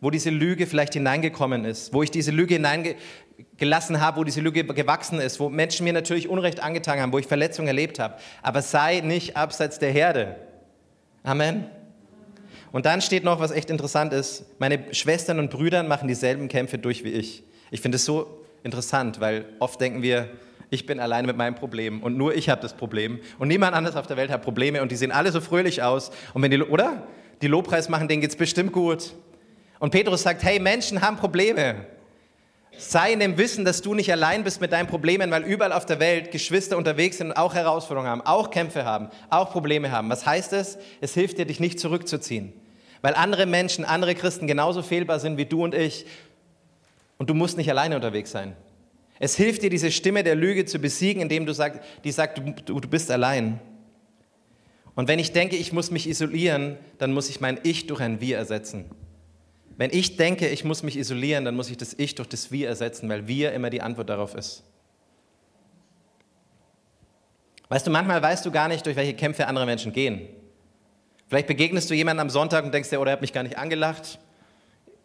wo 0.00 0.10
diese 0.10 0.30
Lüge 0.30 0.66
vielleicht 0.66 0.94
hineingekommen 0.94 1.64
ist, 1.64 1.92
wo 1.92 2.02
ich 2.02 2.10
diese 2.10 2.32
Lüge 2.32 2.54
hineingelassen 2.54 4.00
habe, 4.00 4.18
wo 4.18 4.24
diese 4.24 4.40
Lüge 4.40 4.64
gewachsen 4.64 5.20
ist, 5.20 5.38
wo 5.38 5.48
Menschen 5.48 5.84
mir 5.84 5.92
natürlich 5.92 6.28
Unrecht 6.28 6.60
angetan 6.60 7.00
haben, 7.00 7.12
wo 7.12 7.18
ich 7.18 7.26
Verletzungen 7.26 7.68
erlebt 7.68 8.00
habe. 8.00 8.16
Aber 8.42 8.60
sei 8.60 9.00
nicht 9.00 9.36
abseits 9.36 9.78
der 9.78 9.92
Herde. 9.92 10.36
Amen. 11.22 11.66
Und 12.72 12.86
dann 12.86 13.00
steht 13.02 13.22
noch, 13.24 13.38
was 13.38 13.50
echt 13.50 13.70
interessant 13.70 14.12
ist, 14.12 14.44
meine 14.58 14.92
Schwestern 14.92 15.38
und 15.38 15.50
Brüder 15.50 15.84
machen 15.84 16.08
dieselben 16.08 16.48
Kämpfe 16.48 16.78
durch 16.78 17.04
wie 17.04 17.10
ich. 17.10 17.44
Ich 17.70 17.80
finde 17.80 17.96
es 17.96 18.04
so 18.04 18.44
interessant, 18.62 19.20
weil 19.20 19.44
oft 19.58 19.80
denken 19.80 20.02
wir, 20.02 20.28
ich 20.70 20.86
bin 20.86 21.00
alleine 21.00 21.26
mit 21.26 21.36
meinem 21.36 21.54
Problem 21.54 22.02
und 22.02 22.16
nur 22.16 22.34
ich 22.34 22.48
habe 22.48 22.60
das 22.60 22.74
Problem 22.74 23.20
und 23.38 23.48
niemand 23.48 23.74
anderes 23.74 23.96
auf 23.96 24.06
der 24.06 24.16
Welt 24.16 24.30
hat 24.30 24.42
Probleme 24.42 24.82
und 24.82 24.92
die 24.92 24.96
sehen 24.96 25.12
alle 25.12 25.32
so 25.32 25.40
fröhlich 25.40 25.82
aus 25.82 26.10
und 26.34 26.42
wenn 26.42 26.50
die, 26.50 26.60
oder? 26.60 27.02
Die 27.40 27.46
Lobpreis 27.46 27.88
machen, 27.88 28.08
denen 28.08 28.20
geht 28.20 28.30
es 28.30 28.36
bestimmt 28.36 28.72
gut. 28.72 29.14
Und 29.78 29.90
Petrus 29.90 30.24
sagt, 30.24 30.42
hey, 30.42 30.58
Menschen 30.58 31.00
haben 31.02 31.16
Probleme. 31.16 31.86
Sei 32.76 33.12
in 33.12 33.20
dem 33.20 33.38
Wissen, 33.38 33.64
dass 33.64 33.80
du 33.80 33.94
nicht 33.94 34.10
allein 34.10 34.44
bist 34.44 34.60
mit 34.60 34.72
deinen 34.72 34.88
Problemen, 34.88 35.30
weil 35.30 35.44
überall 35.44 35.72
auf 35.72 35.86
der 35.86 36.00
Welt 36.00 36.30
Geschwister 36.30 36.76
unterwegs 36.76 37.18
sind 37.18 37.28
und 37.28 37.36
auch 37.36 37.54
Herausforderungen 37.54 38.10
haben, 38.10 38.20
auch 38.22 38.50
Kämpfe 38.50 38.84
haben, 38.84 39.08
auch 39.30 39.50
Probleme 39.50 39.90
haben. 39.90 40.10
Was 40.10 40.26
heißt 40.26 40.52
es? 40.52 40.78
Es 41.00 41.14
hilft 41.14 41.38
dir, 41.38 41.46
dich 41.46 41.60
nicht 41.60 41.80
zurückzuziehen. 41.80 42.52
Weil 43.02 43.14
andere 43.14 43.46
Menschen, 43.46 43.84
andere 43.84 44.14
Christen 44.14 44.46
genauso 44.46 44.82
fehlbar 44.82 45.20
sind 45.20 45.36
wie 45.38 45.44
du 45.46 45.62
und 45.62 45.74
ich. 45.74 46.06
Und 47.18 47.28
du 47.28 47.34
musst 47.34 47.56
nicht 47.56 47.68
alleine 47.68 47.96
unterwegs 47.96 48.30
sein. 48.30 48.56
Es 49.18 49.36
hilft 49.36 49.62
dir, 49.62 49.70
diese 49.70 49.90
Stimme 49.90 50.22
der 50.22 50.36
Lüge 50.36 50.64
zu 50.64 50.78
besiegen, 50.78 51.20
indem 51.20 51.44
du 51.44 51.52
sagst, 51.52 51.80
die 52.04 52.12
sagt, 52.12 52.38
du, 52.38 52.80
du 52.80 52.88
bist 52.88 53.10
allein. 53.10 53.60
Und 54.94 55.08
wenn 55.08 55.18
ich 55.18 55.32
denke, 55.32 55.56
ich 55.56 55.72
muss 55.72 55.90
mich 55.90 56.08
isolieren, 56.08 56.76
dann 56.98 57.12
muss 57.12 57.28
ich 57.28 57.40
mein 57.40 57.58
Ich 57.64 57.86
durch 57.86 58.00
ein 58.00 58.20
Wir 58.20 58.36
ersetzen. 58.36 58.84
Wenn 59.76 59.90
ich 59.92 60.16
denke, 60.16 60.48
ich 60.48 60.64
muss 60.64 60.82
mich 60.82 60.96
isolieren, 60.96 61.44
dann 61.44 61.54
muss 61.54 61.70
ich 61.70 61.76
das 61.76 61.94
Ich 61.94 62.14
durch 62.16 62.28
das 62.28 62.50
Wir 62.50 62.68
ersetzen, 62.68 63.08
weil 63.08 63.28
Wir 63.28 63.52
immer 63.52 63.70
die 63.70 63.82
Antwort 63.82 64.08
darauf 64.08 64.34
ist. 64.34 64.64
Weißt 67.68 67.86
du, 67.86 67.90
manchmal 67.90 68.22
weißt 68.22 68.46
du 68.46 68.50
gar 68.50 68.68
nicht, 68.68 68.86
durch 68.86 68.96
welche 68.96 69.14
Kämpfe 69.14 69.46
andere 69.46 69.66
Menschen 69.66 69.92
gehen. 69.92 70.28
Vielleicht 71.28 71.46
begegnest 71.46 71.90
du 71.90 71.94
jemandem 71.94 72.22
am 72.22 72.30
Sonntag 72.30 72.64
und 72.64 72.72
denkst 72.72 72.88
dir, 72.90 73.00
oh, 73.00 73.04
der 73.04 73.12
hat 73.12 73.20
mich 73.20 73.32
gar 73.32 73.42
nicht 73.42 73.58
angelacht. 73.58 74.18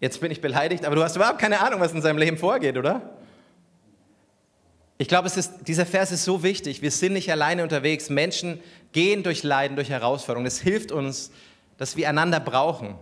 Jetzt 0.03 0.19
bin 0.19 0.31
ich 0.31 0.41
beleidigt, 0.41 0.83
aber 0.83 0.97
du 0.97 1.01
hast 1.01 1.15
überhaupt 1.15 1.39
keine 1.39 1.61
Ahnung, 1.61 1.79
was 1.79 1.93
in 1.93 2.01
seinem 2.01 2.17
Leben 2.17 2.35
vorgeht, 2.35 2.77
oder? 2.77 3.09
Ich 4.97 5.07
glaube, 5.07 5.31
dieser 5.65 5.85
Vers 5.85 6.11
ist 6.11 6.25
so 6.25 6.43
wichtig. 6.43 6.81
Wir 6.81 6.91
sind 6.91 7.13
nicht 7.13 7.31
alleine 7.31 7.63
unterwegs. 7.63 8.09
Menschen 8.09 8.59
gehen 8.91 9.23
durch 9.23 9.43
Leiden, 9.43 9.77
durch 9.77 9.89
Herausforderungen. 9.89 10.45
Es 10.45 10.59
hilft 10.59 10.91
uns, 10.91 11.31
dass 11.77 11.95
wir 11.95 12.09
einander 12.09 12.41
brauchen. 12.41 12.95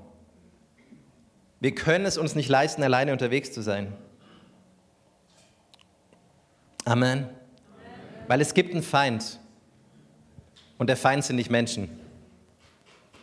Wir 1.59 1.73
können 1.73 2.05
es 2.05 2.19
uns 2.19 2.35
nicht 2.35 2.49
leisten, 2.49 2.83
alleine 2.83 3.13
unterwegs 3.13 3.51
zu 3.51 3.63
sein. 3.63 3.91
Amen. 6.85 7.27
Weil 8.27 8.41
es 8.41 8.53
gibt 8.53 8.73
einen 8.73 8.83
Feind. 8.83 9.39
Und 10.77 10.85
der 10.85 10.97
Feind 10.97 11.23
sind 11.23 11.37
nicht 11.37 11.49
Menschen. 11.49 11.89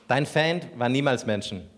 Dein 0.09 0.27
Feind 0.27 0.67
war 0.77 0.89
niemals 0.89 1.27
Menschen. 1.27 1.71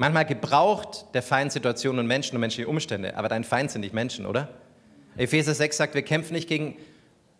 Manchmal 0.00 0.24
gebraucht 0.24 1.04
der 1.12 1.20
Feind 1.20 1.52
Situationen 1.52 1.98
und 1.98 2.06
Menschen 2.06 2.34
und 2.34 2.40
menschliche 2.40 2.66
Umstände, 2.66 3.18
aber 3.18 3.28
dein 3.28 3.44
Feind 3.44 3.70
sind 3.70 3.82
nicht 3.82 3.92
Menschen, 3.92 4.24
oder? 4.24 4.48
Epheser 5.18 5.52
6 5.52 5.76
sagt, 5.76 5.94
wir 5.94 6.00
kämpfen 6.00 6.32
nicht 6.32 6.48
gegen 6.48 6.78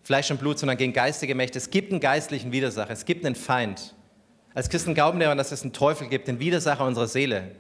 Fleisch 0.03 0.31
und 0.31 0.41
Blut, 0.41 0.59
sondern 0.59 0.77
gegen 0.77 0.93
geistige 0.93 1.35
Mächte. 1.35 1.57
Es 1.57 1.71
gibt 1.71 1.91
einen 1.91 2.03
geistlichen 2.03 2.53
Widersacher, 2.53 2.91
es 2.91 3.07
gibt 3.07 3.25
einen 3.25 3.35
Feind. 3.35 3.95
Als 4.53 4.69
Christen 4.69 4.93
glauben 4.93 5.19
wir, 5.21 5.35
dass 5.37 5.53
es 5.53 5.63
einen 5.63 5.73
Teufel 5.73 6.09
gibt, 6.09 6.29
den 6.29 6.39
Widersacher 6.39 6.85
unserer 6.85 7.07
Seele. 7.07 7.53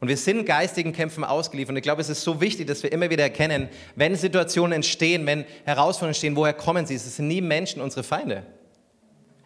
Und 0.00 0.08
wir 0.08 0.16
sind 0.16 0.46
geistigen 0.46 0.94
Kämpfen 0.94 1.22
ausgeliefert. 1.22 1.72
Und 1.72 1.76
ich 1.76 1.82
glaube, 1.82 2.00
es 2.00 2.08
ist 2.08 2.22
so 2.22 2.40
wichtig, 2.40 2.68
dass 2.68 2.82
wir 2.82 2.90
immer 2.92 3.10
wieder 3.10 3.24
erkennen, 3.24 3.68
wenn 3.96 4.16
Situationen 4.16 4.72
entstehen, 4.72 5.26
wenn 5.26 5.44
Herausforderungen 5.66 6.12
entstehen, 6.12 6.36
woher 6.36 6.54
kommen 6.54 6.86
sie? 6.86 6.94
Es 6.94 7.16
sind 7.16 7.28
nie 7.28 7.42
Menschen 7.42 7.82
unsere 7.82 8.02
Feinde. 8.02 8.44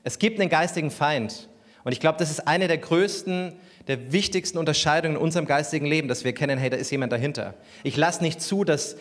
Es 0.05 0.21
gibt 0.21 0.39
einen 0.39 0.49
geistigen 0.49 0.93
Feind. 0.93 1.49
Und 1.83 1.91
ich 1.91 2.01
glaube, 2.01 2.19
das 2.19 2.31
ist 2.31 2.47
eine 2.47 2.69
der 2.69 2.79
größten, 2.79 3.53
der 3.87 4.13
wichtigsten 4.13 4.59
Unterscheidungen 4.59 5.17
in 5.17 5.23
unserem 5.23 5.47
geistigen 5.47 5.87
Leben, 5.87 6.09
dass 6.09 6.25
wir 6.25 6.31
erkennen, 6.31 6.59
hey, 6.59 6.71
da 6.71 6.77
ist 6.77 6.91
jemand 6.91 7.13
dahinter. 7.13 7.55
Ich 7.83 7.97
lasse 7.97 8.23
nicht 8.23 8.41
zu, 8.41 8.65
dass 8.65 8.97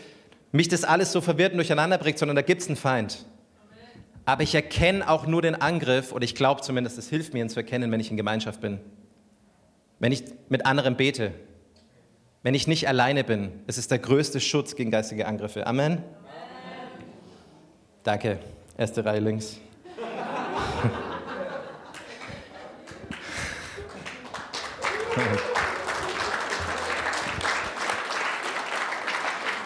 mich 0.51 0.67
das 0.67 0.83
alles 0.83 1.11
so 1.11 1.21
verwirrt 1.21 1.53
und 1.53 1.57
durcheinander 1.57 1.97
bringt, 1.97 2.19
sondern 2.19 2.35
da 2.35 2.41
gibt 2.41 2.61
es 2.61 2.67
einen 2.67 2.75
Feind. 2.75 3.25
Aber 4.25 4.43
ich 4.43 4.55
erkenne 4.55 5.09
auch 5.09 5.27
nur 5.27 5.41
den 5.41 5.55
Angriff, 5.55 6.11
oder 6.11 6.23
ich 6.23 6.35
glaube 6.35 6.61
zumindest, 6.61 6.97
es 6.97 7.09
hilft 7.09 7.33
mir, 7.33 7.41
ihn 7.41 7.49
zu 7.49 7.59
erkennen, 7.59 7.91
wenn 7.91 7.99
ich 7.99 8.11
in 8.11 8.17
Gemeinschaft 8.17 8.61
bin 8.61 8.79
wenn 10.03 10.11
ich 10.11 10.25
mit 10.49 10.65
anderen 10.65 10.97
bete, 10.97 11.31
wenn 12.41 12.53
ich 12.53 12.67
nicht 12.67 12.89
alleine 12.89 13.23
bin. 13.23 13.53
Es 13.67 13.77
ist 13.77 13.89
der 13.89 13.99
größte 13.99 14.41
Schutz 14.41 14.75
gegen 14.75 14.91
geistige 14.91 15.25
Angriffe. 15.25 15.65
Amen. 15.65 15.93
Amen. 15.93 16.03
Danke. 18.03 18.39
Erste 18.77 19.05
Reihe 19.05 19.21
links. 19.21 19.61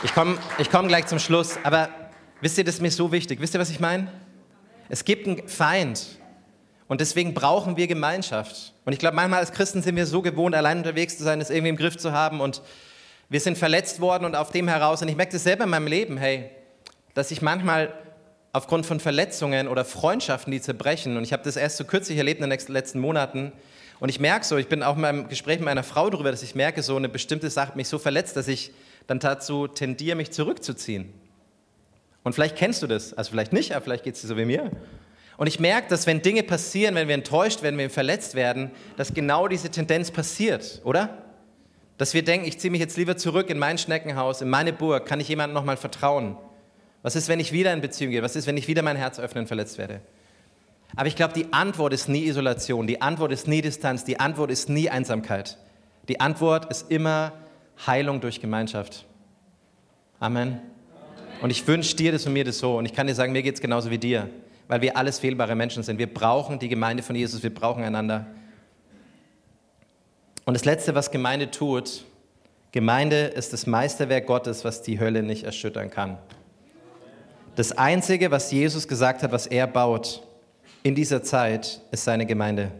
Ich 0.03 0.13
komme 0.13 0.37
ich 0.57 0.69
komm 0.69 0.87
gleich 0.87 1.07
zum 1.07 1.19
Schluss, 1.19 1.57
aber 1.63 1.89
wisst 2.41 2.57
ihr, 2.57 2.63
das 2.63 2.75
ist 2.75 2.81
mir 2.81 2.91
so 2.91 3.11
wichtig. 3.11 3.39
Wisst 3.39 3.53
ihr, 3.53 3.59
was 3.59 3.69
ich 3.69 3.79
meine? 3.79 4.11
Es 4.89 5.05
gibt 5.05 5.27
einen 5.27 5.47
Feind 5.47 6.05
und 6.87 7.01
deswegen 7.01 7.33
brauchen 7.33 7.77
wir 7.77 7.87
Gemeinschaft. 7.87 8.73
Und 8.85 8.93
ich 8.93 8.99
glaube, 8.99 9.15
manchmal 9.15 9.39
als 9.39 9.51
Christen 9.51 9.81
sind 9.81 9.95
wir 9.95 10.05
so 10.05 10.21
gewohnt, 10.21 10.55
allein 10.55 10.77
unterwegs 10.77 11.17
zu 11.17 11.23
sein, 11.23 11.41
es 11.41 11.49
irgendwie 11.49 11.69
im 11.69 11.77
Griff 11.77 11.97
zu 11.97 12.11
haben. 12.11 12.41
Und 12.41 12.61
wir 13.29 13.39
sind 13.39 13.57
verletzt 13.57 13.99
worden 13.99 14.25
und 14.25 14.35
auf 14.35 14.51
dem 14.51 14.67
heraus, 14.67 15.01
und 15.01 15.07
ich 15.07 15.15
merke 15.15 15.33
das 15.33 15.43
selber 15.43 15.65
in 15.65 15.69
meinem 15.69 15.87
Leben, 15.87 16.17
hey, 16.17 16.49
dass 17.13 17.31
ich 17.31 17.41
manchmal 17.41 17.93
aufgrund 18.53 18.85
von 18.85 18.99
Verletzungen 18.99 19.67
oder 19.67 19.83
Freundschaften, 19.83 20.51
die 20.51 20.61
zerbrechen, 20.61 21.17
und 21.17 21.23
ich 21.23 21.33
habe 21.33 21.43
das 21.43 21.57
erst 21.57 21.77
so 21.77 21.83
kürzlich 21.83 22.17
erlebt 22.17 22.41
in 22.41 22.49
den 22.49 22.59
letzten 22.67 22.99
Monaten, 22.99 23.51
und 23.99 24.09
ich 24.09 24.19
merke 24.19 24.45
so, 24.45 24.57
ich 24.57 24.67
bin 24.67 24.83
auch 24.83 24.95
in 24.95 25.01
meinem 25.01 25.27
Gespräch 25.27 25.57
mit 25.57 25.65
meiner 25.65 25.83
Frau 25.83 26.09
darüber, 26.09 26.31
dass 26.31 26.43
ich 26.43 26.55
merke, 26.55 26.83
so 26.83 26.95
eine 26.95 27.09
bestimmte 27.09 27.49
Sache 27.49 27.69
hat 27.69 27.75
mich 27.75 27.87
so 27.87 27.97
verletzt, 27.97 28.35
dass 28.35 28.47
ich 28.47 28.71
dann 29.07 29.19
dazu 29.19 29.67
tendiere, 29.67 30.15
mich 30.15 30.31
zurückzuziehen. 30.31 31.11
Und 32.23 32.33
vielleicht 32.33 32.57
kennst 32.57 32.83
du 32.83 32.87
das, 32.87 33.13
also 33.13 33.31
vielleicht 33.31 33.53
nicht, 33.53 33.73
aber 33.73 33.83
vielleicht 33.83 34.03
geht 34.03 34.15
es 34.15 34.21
dir 34.21 34.27
so 34.27 34.37
wie 34.37 34.45
mir. 34.45 34.71
Und 35.37 35.47
ich 35.47 35.59
merke, 35.59 35.87
dass 35.87 36.05
wenn 36.07 36.21
Dinge 36.21 36.43
passieren, 36.43 36.95
wenn 36.95 37.07
wir 37.07 37.15
enttäuscht 37.15 37.63
werden, 37.63 37.77
wenn 37.77 37.85
wir 37.85 37.89
verletzt 37.89 38.35
werden, 38.35 38.71
dass 38.97 39.13
genau 39.13 39.47
diese 39.47 39.69
Tendenz 39.69 40.11
passiert, 40.11 40.81
oder? 40.83 41.23
Dass 41.97 42.13
wir 42.13 42.23
denken, 42.23 42.47
ich 42.47 42.59
ziehe 42.59 42.71
mich 42.71 42.81
jetzt 42.81 42.97
lieber 42.97 43.17
zurück 43.17 43.49
in 43.49 43.57
mein 43.57 43.77
Schneckenhaus, 43.77 44.41
in 44.41 44.49
meine 44.49 44.73
Burg, 44.73 45.05
kann 45.05 45.19
ich 45.19 45.29
jemandem 45.29 45.53
nochmal 45.53 45.77
vertrauen? 45.77 46.37
Was 47.01 47.15
ist, 47.15 47.29
wenn 47.29 47.39
ich 47.39 47.51
wieder 47.51 47.71
in 47.71 47.81
Beziehung 47.81 48.11
gehe? 48.11 48.23
Was 48.23 48.35
ist, 48.35 48.47
wenn 48.47 48.57
ich 48.57 48.67
wieder 48.67 48.81
mein 48.81 48.97
Herz 48.97 49.19
öffne 49.19 49.41
und 49.41 49.47
verletzt 49.47 49.77
werde? 49.77 50.01
Aber 50.95 51.07
ich 51.07 51.15
glaube, 51.15 51.33
die 51.33 51.51
Antwort 51.53 51.93
ist 51.93 52.09
nie 52.09 52.25
Isolation, 52.25 52.87
die 52.87 53.01
Antwort 53.01 53.31
ist 53.31 53.47
nie 53.47 53.61
Distanz, 53.61 54.03
die 54.03 54.19
Antwort 54.19 54.51
ist 54.51 54.69
nie 54.69 54.89
Einsamkeit. 54.89 55.57
Die 56.07 56.19
Antwort 56.19 56.71
ist 56.71 56.89
immer 56.89 57.33
Heilung 57.85 58.21
durch 58.21 58.39
Gemeinschaft. 58.39 59.05
Amen. 60.19 60.61
Und 61.41 61.51
ich 61.51 61.67
wünsche 61.67 61.95
dir 61.95 62.11
das 62.11 62.25
und 62.25 62.33
mir 62.33 62.43
das 62.43 62.57
so. 62.57 62.77
Und 62.77 62.85
ich 62.85 62.93
kann 62.93 63.05
dir 63.05 63.13
sagen, 63.13 63.33
mir 63.33 63.43
geht 63.43 63.55
es 63.55 63.61
genauso 63.61 63.91
wie 63.91 63.97
dir, 63.97 64.29
weil 64.67 64.81
wir 64.81 64.97
alles 64.97 65.19
fehlbare 65.19 65.55
Menschen 65.55 65.83
sind. 65.83 65.99
Wir 65.99 66.11
brauchen 66.11 66.59
die 66.59 66.69
Gemeinde 66.69 67.03
von 67.03 67.15
Jesus, 67.15 67.43
wir 67.43 67.53
brauchen 67.53 67.83
einander. 67.83 68.25
Und 70.45 70.53
das 70.53 70.65
Letzte, 70.65 70.95
was 70.95 71.11
Gemeinde 71.11 71.51
tut, 71.51 72.05
Gemeinde 72.71 73.25
ist 73.25 73.53
das 73.53 73.67
Meisterwerk 73.67 74.25
Gottes, 74.25 74.63
was 74.63 74.81
die 74.81 74.99
Hölle 74.99 75.21
nicht 75.21 75.43
erschüttern 75.43 75.89
kann. 75.89 76.17
Das 77.55 77.71
Einzige, 77.71 78.31
was 78.31 78.51
Jesus 78.51 78.87
gesagt 78.87 79.23
hat, 79.23 79.31
was 79.31 79.47
er 79.47 79.67
baut 79.67 80.23
in 80.83 80.95
dieser 80.95 81.23
Zeit, 81.23 81.81
ist 81.91 82.03
seine 82.03 82.25
Gemeinde. 82.25 82.71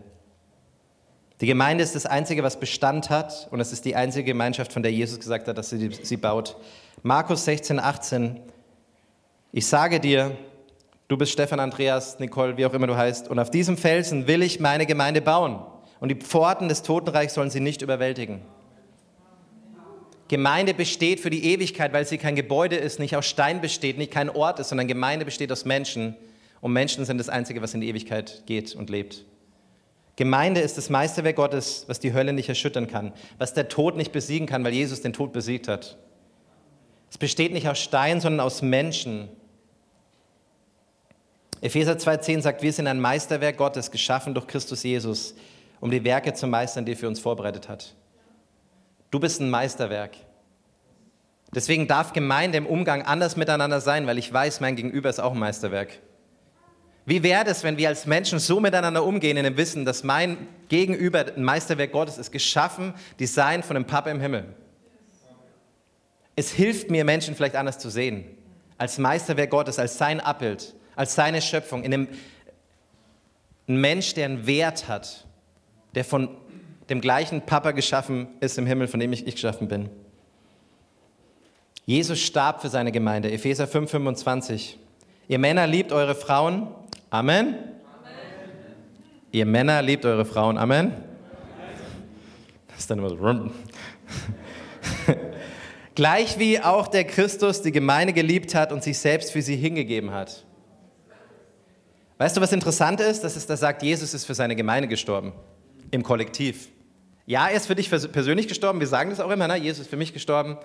Die 1.40 1.46
Gemeinde 1.46 1.84
ist 1.84 1.96
das 1.96 2.06
Einzige, 2.06 2.42
was 2.42 2.60
Bestand 2.60 3.10
hat 3.10 3.48
und 3.52 3.60
es 3.60 3.72
ist 3.72 3.86
die 3.86 3.96
einzige 3.96 4.26
Gemeinschaft, 4.26 4.74
von 4.74 4.82
der 4.82 4.92
Jesus 4.92 5.20
gesagt 5.20 5.48
hat, 5.48 5.58
dass 5.58 5.70
sie 5.70 5.92
sie 5.92 6.18
baut. 6.18 6.58
Markus 7.04 7.46
16, 7.46 7.80
18. 7.80 8.40
Ich 9.52 9.68
sage 9.68 10.00
dir, 10.00 10.36
du 11.08 11.18
bist 11.18 11.32
Stefan, 11.32 11.60
Andreas, 11.60 12.20
Nicole, 12.20 12.58
wie 12.58 12.66
auch 12.66 12.74
immer 12.74 12.88
du 12.88 12.98
heißt, 12.98 13.28
und 13.28 13.38
auf 13.38 13.52
diesem 13.52 13.78
Felsen 13.78 14.28
will 14.28 14.42
ich 14.42 14.60
meine 14.60 14.86
Gemeinde 14.88 15.22
bauen 15.22 15.60
und 16.00 16.10
die 16.10 16.16
Pforten 16.16 16.70
des 16.70 16.82
Totenreichs 16.82 17.36
sollen 17.36 17.52
sie 17.52 17.60
nicht 17.60 17.82
überwältigen. 17.82 18.42
Gemeinde 20.28 20.74
besteht 20.74 21.20
für 21.20 21.30
die 21.30 21.46
Ewigkeit, 21.54 21.94
weil 21.94 22.06
sie 22.06 22.18
kein 22.18 22.36
Gebäude 22.36 22.76
ist, 22.76 23.00
nicht 23.00 23.16
aus 23.16 23.26
Stein 23.26 23.62
besteht, 23.62 23.98
nicht 23.98 24.12
kein 24.12 24.30
Ort 24.30 24.60
ist, 24.60 24.70
sondern 24.70 24.88
Gemeinde 24.88 25.24
besteht 25.24 25.52
aus 25.52 25.64
Menschen. 25.64 26.16
Und 26.68 26.74
Menschen 26.74 27.06
sind 27.06 27.18
das 27.18 27.30
Einzige, 27.30 27.62
was 27.62 27.74
in 27.74 27.80
die 27.80 27.88
Ewigkeit 27.88 28.44
geht 28.46 28.76
und 28.76 28.90
lebt. 28.90 29.24
Gemeinde 30.18 30.60
ist 30.60 30.78
das 30.78 30.90
Meisterwerk 30.90 31.38
Gottes, 31.38 31.86
was 31.88 32.02
die 32.02 32.14
Hölle 32.14 32.34
nicht 32.34 32.50
erschüttern 32.50 32.88
kann, 32.88 33.14
was 33.38 33.54
der 33.54 33.70
Tod 33.70 33.96
nicht 33.96 34.12
besiegen 34.12 34.48
kann, 34.48 34.66
weil 34.66 34.74
Jesus 34.74 35.02
den 35.02 35.14
Tod 35.14 35.32
besiegt 35.32 35.70
hat. 35.70 35.98
Es 37.10 37.18
besteht 37.18 37.54
nicht 37.54 37.70
aus 37.70 37.80
Stein, 37.80 38.20
sondern 38.20 38.46
aus 38.46 38.62
Menschen. 38.62 39.30
Epheser 41.62 41.94
2,10 41.94 42.42
sagt, 42.42 42.62
wir 42.62 42.74
sind 42.74 42.88
ein 42.88 43.00
Meisterwerk 43.00 43.56
Gottes, 43.56 43.90
geschaffen 43.90 44.34
durch 44.34 44.48
Christus 44.48 44.84
Jesus, 44.84 45.36
um 45.80 45.90
die 45.90 46.04
Werke 46.04 46.34
zu 46.34 46.48
meistern, 46.48 46.84
die 46.84 46.92
er 46.92 46.98
für 46.98 47.08
uns 47.08 47.22
vorbereitet 47.22 47.70
hat. 47.70 47.96
Du 49.10 49.22
bist 49.22 49.40
ein 49.40 49.50
Meisterwerk. 49.50 50.18
Deswegen 51.56 51.88
darf 51.88 52.12
Gemeinde 52.12 52.58
im 52.58 52.66
Umgang 52.66 53.04
anders 53.04 53.38
miteinander 53.38 53.80
sein, 53.80 54.06
weil 54.06 54.18
ich 54.18 54.34
weiß, 54.34 54.60
mein 54.60 54.76
Gegenüber 54.76 55.10
ist 55.10 55.20
auch 55.20 55.32
ein 55.32 55.40
Meisterwerk. 55.40 56.00
Wie 57.08 57.24
wäre 57.24 57.46
es, 57.46 57.64
wenn 57.64 57.78
wir 57.78 57.88
als 57.88 58.06
Menschen 58.06 58.38
so 58.38 58.60
miteinander 58.60 59.02
umgehen 59.02 59.38
in 59.38 59.46
dem 59.46 59.56
Wissen, 59.56 59.86
dass 59.86 60.04
mein 60.04 60.46
Gegenüber 60.68 61.26
ein 61.26 61.42
Meisterwerk 61.42 61.94
Gottes 61.94 62.18
ist, 62.18 62.34
geschaffen, 62.34 62.94
Design 63.18 63.64
von 63.64 63.78
einem 63.78 63.86
Papa 63.86 64.12
im 64.12 64.20
Himmel? 64.20 64.44
Es 66.36 66.52
hilft 66.52 66.92
mir, 66.92 67.06
Menschen 67.06 67.34
vielleicht 67.34 67.56
anders 67.56 67.80
zu 67.80 67.90
sehen. 67.90 68.26
Als 68.78 68.98
Meisterwerk 68.98 69.52
Gottes, 69.52 69.80
als 69.80 69.98
sein 69.98 70.20
Abbild, 70.20 70.76
als 70.98 71.16
seine 71.16 71.42
Schöpfung. 71.42 71.84
In 71.84 71.94
einem, 71.94 72.08
ein 73.70 73.78
Mensch, 73.78 74.14
der 74.14 74.26
einen 74.26 74.46
Wert 74.46 74.90
hat, 74.90 75.26
der 75.96 76.04
von 76.04 76.28
dem 76.90 77.00
gleichen 77.00 77.42
Papa 77.42 77.72
geschaffen 77.72 78.28
ist 78.42 78.58
im 78.58 78.66
Himmel, 78.66 78.90
von 78.90 79.00
dem 79.00 79.14
ich, 79.14 79.26
ich 79.26 79.36
geschaffen 79.36 79.70
bin. 79.70 79.90
Jesus 81.86 82.20
starb 82.20 82.62
für 82.62 82.68
seine 82.68 82.92
Gemeinde. 82.92 83.32
Epheser 83.32 83.66
5, 83.66 83.92
25. 83.92 84.78
Ihr 85.30 85.40
Männer 85.40 85.68
liebt 85.68 85.94
eure 85.94 86.14
Frauen, 86.16 86.68
Amen. 87.10 87.56
Amen. 87.56 87.56
Ihr 89.32 89.46
Männer 89.46 89.82
liebt 89.82 90.06
eure 90.06 90.26
Frauen. 90.26 90.58
Amen. 90.58 90.92
Das 92.68 92.80
ist 92.80 92.90
dann 92.92 93.00
immer 93.00 93.10
so. 93.10 93.18
Gleich 95.96 96.38
wie 96.38 96.60
auch 96.60 96.88
der 96.88 97.06
Christus 97.06 97.62
die 97.62 97.72
Gemeinde 97.72 98.12
geliebt 98.14 98.54
hat 98.56 98.74
und 98.74 98.84
sich 98.84 99.00
selbst 99.00 99.32
für 99.32 99.42
sie 99.42 99.56
hingegeben 99.56 100.12
hat. 100.12 100.46
Weißt 102.18 102.36
du, 102.36 102.42
was 102.42 102.52
interessant 102.52 103.00
ist? 103.00 103.24
Das 103.24 103.38
ist, 103.38 103.50
da 103.50 103.56
sagt, 103.56 103.84
Jesus 103.84 104.14
ist 104.14 104.26
für 104.26 104.36
seine 104.36 104.56
Gemeinde 104.56 104.90
gestorben. 104.90 105.32
Im 105.92 106.04
Kollektiv. 106.04 106.68
Ja, 107.26 107.48
er 107.48 107.56
ist 107.56 107.68
für 107.68 107.76
dich 107.76 107.90
persönlich 107.90 108.50
gestorben. 108.50 108.80
Wir 108.80 108.88
sagen 108.88 109.12
das 109.12 109.22
auch 109.22 109.32
immer, 109.32 109.48
ne? 109.48 109.56
Jesus 109.56 109.82
ist 109.82 109.90
für 109.90 109.98
mich 109.98 110.14
gestorben. 110.14 110.58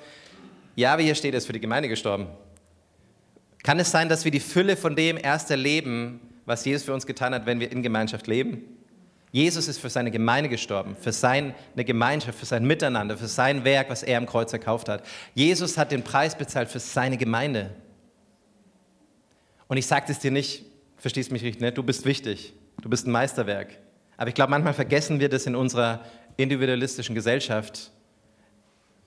Ja, 0.74 0.98
wie 0.98 1.05
hier 1.05 1.14
steht, 1.14 1.35
er 1.35 1.38
ist 1.38 1.46
für 1.46 1.52
die 1.52 1.61
Gemeinde 1.61 1.88
gestorben. 1.88 2.26
Kann 3.62 3.78
es 3.78 3.90
sein, 3.90 4.09
dass 4.09 4.24
wir 4.24 4.33
die 4.33 4.40
Fülle 4.40 4.76
von 4.76 4.96
dem 4.96 5.16
erst 5.16 5.50
erleben, 5.50 6.20
was 6.44 6.64
Jesus 6.64 6.85
für 6.85 6.94
uns 6.94 7.07
getan 7.07 7.35
hat, 7.35 7.46
wenn 7.46 7.61
wir 7.61 7.70
in 7.70 7.83
Gemeinschaft 7.83 8.26
leben. 8.26 8.62
Jesus 9.33 9.66
ist 9.66 9.78
für 9.78 9.88
seine 9.88 10.11
Gemeinde 10.11 10.50
gestorben, 10.50 10.94
für 10.94 11.12
seine 11.12 11.55
Gemeinschaft, 11.74 12.38
für 12.38 12.44
sein 12.44 12.66
Miteinander, 12.66 13.16
für 13.16 13.28
sein 13.28 13.64
Werk, 13.64 13.88
was 13.88 14.02
er 14.02 14.18
am 14.18 14.26
Kreuz 14.26 14.52
erkauft 14.52 14.90
hat. 14.90 15.05
Jesus 15.35 15.78
hat 15.78 15.90
den 15.90 16.02
Preis 16.02 16.37
bezahlt 16.37 16.68
für 16.68 16.81
seine 16.81 17.16
Gemeinde. 17.16 17.70
Und 19.68 19.78
ich 19.78 19.87
sage 19.87 20.05
es 20.09 20.18
dir 20.18 20.31
nicht, 20.31 20.66
verstehst 20.98 21.33
mich 21.33 21.42
richtig, 21.42 21.62
ne? 21.62 21.72
du 21.72 21.83
bist 21.83 22.05
wichtig, 22.05 22.52
du 22.83 22.90
bist 22.90 23.07
ein 23.07 23.11
Meisterwerk. 23.11 23.78
Aber 24.18 24.28
ich 24.28 24.35
glaube, 24.35 24.50
manchmal 24.50 24.74
vergessen 24.74 25.18
wir 25.18 25.31
das 25.31 25.46
in 25.46 25.57
unserer 25.57 26.05
individualistischen 26.37 27.14
Gesellschaft. 27.14 27.90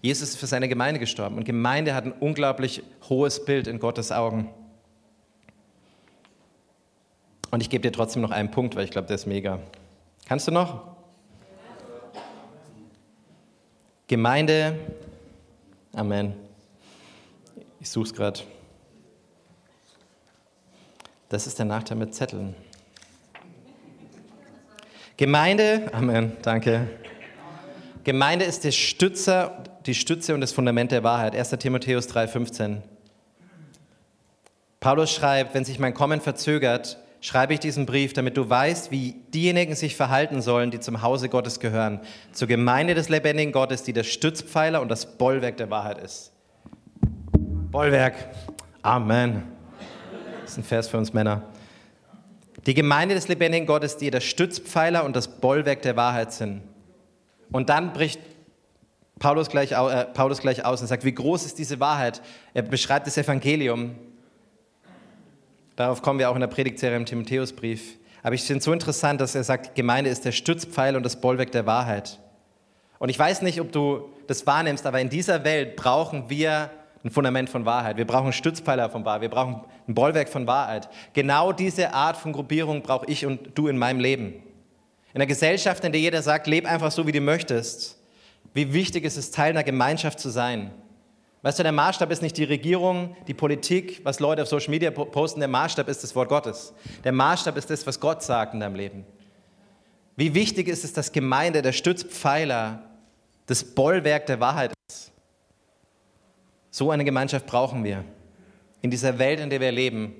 Jesus 0.01 0.29
ist 0.29 0.37
für 0.37 0.47
seine 0.47 0.67
Gemeinde 0.67 0.99
gestorben 0.99 1.37
und 1.37 1.45
Gemeinde 1.45 1.93
hat 1.93 2.05
ein 2.05 2.11
unglaublich 2.13 2.81
hohes 3.09 3.45
Bild 3.45 3.67
in 3.67 3.79
Gottes 3.79 4.11
Augen. 4.11 4.49
Und 7.55 7.61
ich 7.61 7.69
gebe 7.69 7.83
dir 7.83 7.93
trotzdem 7.93 8.21
noch 8.21 8.31
einen 8.31 8.51
Punkt, 8.51 8.75
weil 8.75 8.83
ich 8.83 8.91
glaube, 8.91 9.07
der 9.07 9.15
ist 9.15 9.27
mega. 9.27 9.59
Kannst 10.27 10.45
du 10.45 10.51
noch? 10.51 10.81
Gemeinde. 14.07 14.77
Amen. 15.93 16.33
Ich 17.79 17.89
suche 17.89 18.07
es 18.07 18.13
gerade. 18.13 18.41
Das 21.29 21.47
ist 21.47 21.57
der 21.57 21.65
Nachteil 21.65 21.95
mit 21.95 22.13
Zetteln. 22.13 22.55
Gemeinde, 25.15 25.89
Amen, 25.93 26.35
danke. 26.41 26.89
Gemeinde 28.03 28.43
ist 28.43 28.65
der 28.65 28.71
Stützer, 28.71 29.63
die 29.85 29.95
Stütze 29.95 30.33
und 30.33 30.41
das 30.41 30.51
Fundament 30.51 30.91
der 30.91 31.05
Wahrheit. 31.05 31.33
1. 31.33 31.51
Timotheus 31.51 32.09
3,15. 32.09 32.81
Paulus 34.81 35.09
schreibt, 35.09 35.53
wenn 35.53 35.63
sich 35.63 35.79
mein 35.79 35.93
Kommen 35.93 36.19
verzögert, 36.19 36.97
schreibe 37.25 37.55
ich 37.55 37.59
diesen 37.59 37.87
Brief, 37.87 38.13
damit 38.13 38.37
du 38.37 38.47
weißt, 38.47 38.91
wie 38.91 39.15
diejenigen 39.33 39.73
sich 39.73 39.95
verhalten 39.95 40.43
sollen, 40.43 40.69
die 40.69 40.79
zum 40.79 41.01
Hause 41.01 41.27
Gottes 41.27 41.59
gehören, 41.59 41.99
zur 42.31 42.47
Gemeinde 42.47 42.93
des 42.93 43.09
lebendigen 43.09 43.51
Gottes, 43.51 43.81
die 43.81 43.93
der 43.93 44.03
Stützpfeiler 44.03 44.79
und 44.79 44.89
das 44.89 45.17
Bollwerk 45.17 45.57
der 45.57 45.71
Wahrheit 45.71 45.97
ist. 45.97 46.31
Bollwerk. 47.71 48.13
Amen. 48.83 49.41
Das 50.41 50.51
ist 50.51 50.57
ein 50.59 50.63
Vers 50.63 50.87
für 50.87 50.99
uns 50.99 51.13
Männer. 51.13 51.41
Die 52.67 52.75
Gemeinde 52.75 53.15
des 53.15 53.27
lebendigen 53.27 53.65
Gottes, 53.65 53.97
die 53.97 54.11
der 54.11 54.21
Stützpfeiler 54.21 55.03
und 55.03 55.15
das 55.15 55.27
Bollwerk 55.27 55.81
der 55.81 55.95
Wahrheit 55.95 56.31
sind. 56.31 56.61
Und 57.51 57.69
dann 57.69 57.91
bricht 57.91 58.19
Paulus 59.17 59.49
gleich, 59.49 59.71
äh, 59.71 60.05
Paulus 60.13 60.41
gleich 60.41 60.63
aus 60.63 60.79
und 60.79 60.87
sagt, 60.87 61.03
wie 61.03 61.15
groß 61.15 61.43
ist 61.47 61.57
diese 61.57 61.79
Wahrheit? 61.79 62.21
Er 62.53 62.61
beschreibt 62.61 63.07
das 63.07 63.17
Evangelium 63.17 63.95
Darauf 65.75 66.01
kommen 66.01 66.19
wir 66.19 66.29
auch 66.29 66.35
in 66.35 66.41
der 66.41 66.47
Predigtserie 66.47 66.95
im 66.95 67.05
Timotheusbrief. 67.05 67.97
Aber 68.23 68.33
ich 68.33 68.43
finde 68.43 68.59
es 68.59 68.65
so 68.65 68.73
interessant, 68.73 69.21
dass 69.21 69.35
er 69.35 69.43
sagt, 69.43 69.75
Gemeinde 69.75 70.09
ist 70.09 70.25
der 70.25 70.31
Stützpfeil 70.31 70.95
und 70.95 71.03
das 71.03 71.19
Bollwerk 71.19 71.51
der 71.51 71.65
Wahrheit. 71.65 72.19
Und 72.97 73.09
ich 73.09 73.19
weiß 73.19 73.41
nicht, 73.41 73.59
ob 73.61 73.71
du 73.71 74.09
das 74.27 74.47
wahrnimmst, 74.47 74.85
aber 74.85 74.99
in 75.01 75.09
dieser 75.09 75.43
Welt 75.43 75.75
brauchen 75.75 76.29
wir 76.29 76.71
ein 77.03 77.11
Fundament 77.11 77.49
von 77.49 77.65
Wahrheit. 77.65 77.97
Wir 77.97 78.07
brauchen 78.07 78.33
Stützpfeiler 78.33 78.89
von 78.89 79.05
Wahrheit. 79.05 79.21
Wir 79.21 79.29
brauchen 79.29 79.61
ein 79.87 79.93
Bollwerk 79.93 80.29
von 80.29 80.47
Wahrheit. 80.47 80.89
Genau 81.13 81.51
diese 81.51 81.93
Art 81.93 82.17
von 82.17 82.33
Gruppierung 82.33 82.81
brauche 82.81 83.05
ich 83.05 83.25
und 83.25 83.55
du 83.55 83.67
in 83.67 83.77
meinem 83.77 83.99
Leben. 83.99 84.41
In 85.13 85.21
einer 85.21 85.27
Gesellschaft, 85.27 85.83
in 85.83 85.91
der 85.91 86.01
jeder 86.01 86.21
sagt, 86.23 86.47
leb 86.47 86.65
einfach 86.65 86.91
so, 86.91 87.05
wie 87.05 87.11
du 87.11 87.21
möchtest. 87.21 88.01
Wie 88.53 88.73
wichtig 88.73 89.03
ist 89.03 89.17
es, 89.17 89.31
Teil 89.31 89.51
einer 89.51 89.63
Gemeinschaft 89.63 90.19
zu 90.19 90.29
sein. 90.29 90.71
Weißt 91.45 91.59
du, 91.59 91.63
der 91.63 91.73
Maßstab 91.73 92.09
ist 92.09 92.23
nicht 92.23 92.37
die 92.37 92.43
Regierung, 92.43 93.15
die 93.27 93.35
Politik, 93.35 94.01
was 94.03 94.19
Leute 94.19 94.41
auf 94.41 94.47
Social 94.47 94.71
Media 94.71 94.89
posten. 94.89 95.39
Der 95.41 95.47
Maßstab 95.47 95.87
ist 95.89 96.01
das 96.01 96.15
Wort 96.15 96.27
Gottes. 96.27 96.73
Der 97.03 97.11
Maßstab 97.11 97.55
ist 97.55 97.69
das, 97.69 97.85
was 97.85 97.99
Gott 97.99 98.23
sagt 98.23 98.55
in 98.55 98.61
deinem 98.61 98.73
Leben. 98.73 99.05
Wie 100.15 100.33
wichtig 100.33 100.67
ist 100.67 100.83
es, 100.83 100.93
dass 100.93 101.11
Gemeinde 101.11 101.61
der 101.61 101.71
Stützpfeiler, 101.71 102.81
das 103.45 103.63
Bollwerk 103.63 104.25
der 104.25 104.39
Wahrheit 104.39 104.73
ist? 104.89 105.11
So 106.71 106.89
eine 106.89 107.05
Gemeinschaft 107.05 107.45
brauchen 107.45 107.83
wir. 107.83 108.03
In 108.81 108.89
dieser 108.89 109.19
Welt, 109.19 109.39
in 109.39 109.51
der 109.51 109.61
wir 109.61 109.71
leben, 109.71 110.15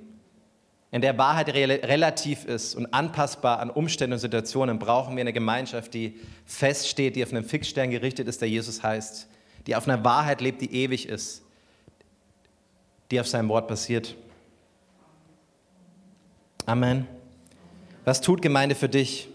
in 0.92 1.02
der 1.02 1.18
Wahrheit 1.18 1.52
relativ 1.52 2.46
ist 2.46 2.76
und 2.76 2.94
anpassbar 2.94 3.62
an 3.62 3.72
Umstände 3.72 4.14
und 4.14 4.20
Situationen, 4.20 4.78
brauchen 4.78 5.16
wir 5.16 5.22
eine 5.22 5.34
Gemeinschaft, 5.34 5.96
die 5.96 6.20
feststeht, 6.46 7.16
die 7.16 7.24
auf 7.24 7.32
einen 7.32 7.44
Fixstern 7.44 7.90
gerichtet 7.90 8.28
ist, 8.28 8.42
der 8.42 8.50
Jesus 8.50 8.84
heißt 8.84 9.28
die 9.68 9.76
auf 9.76 9.88
einer 9.88 10.04
Wahrheit 10.04 10.42
lebt, 10.42 10.62
die 10.62 10.74
ewig 10.74 11.08
ist, 11.08 11.44
die 13.12 13.20
auf 13.20 13.28
seinem 13.28 13.50
Wort 13.50 13.68
basiert. 13.68 14.16
Amen. 16.66 17.08
Was 18.04 18.22
tut 18.22 18.42
Gemeinde 18.42 18.76
für 18.76 18.90
dich? 18.90 19.30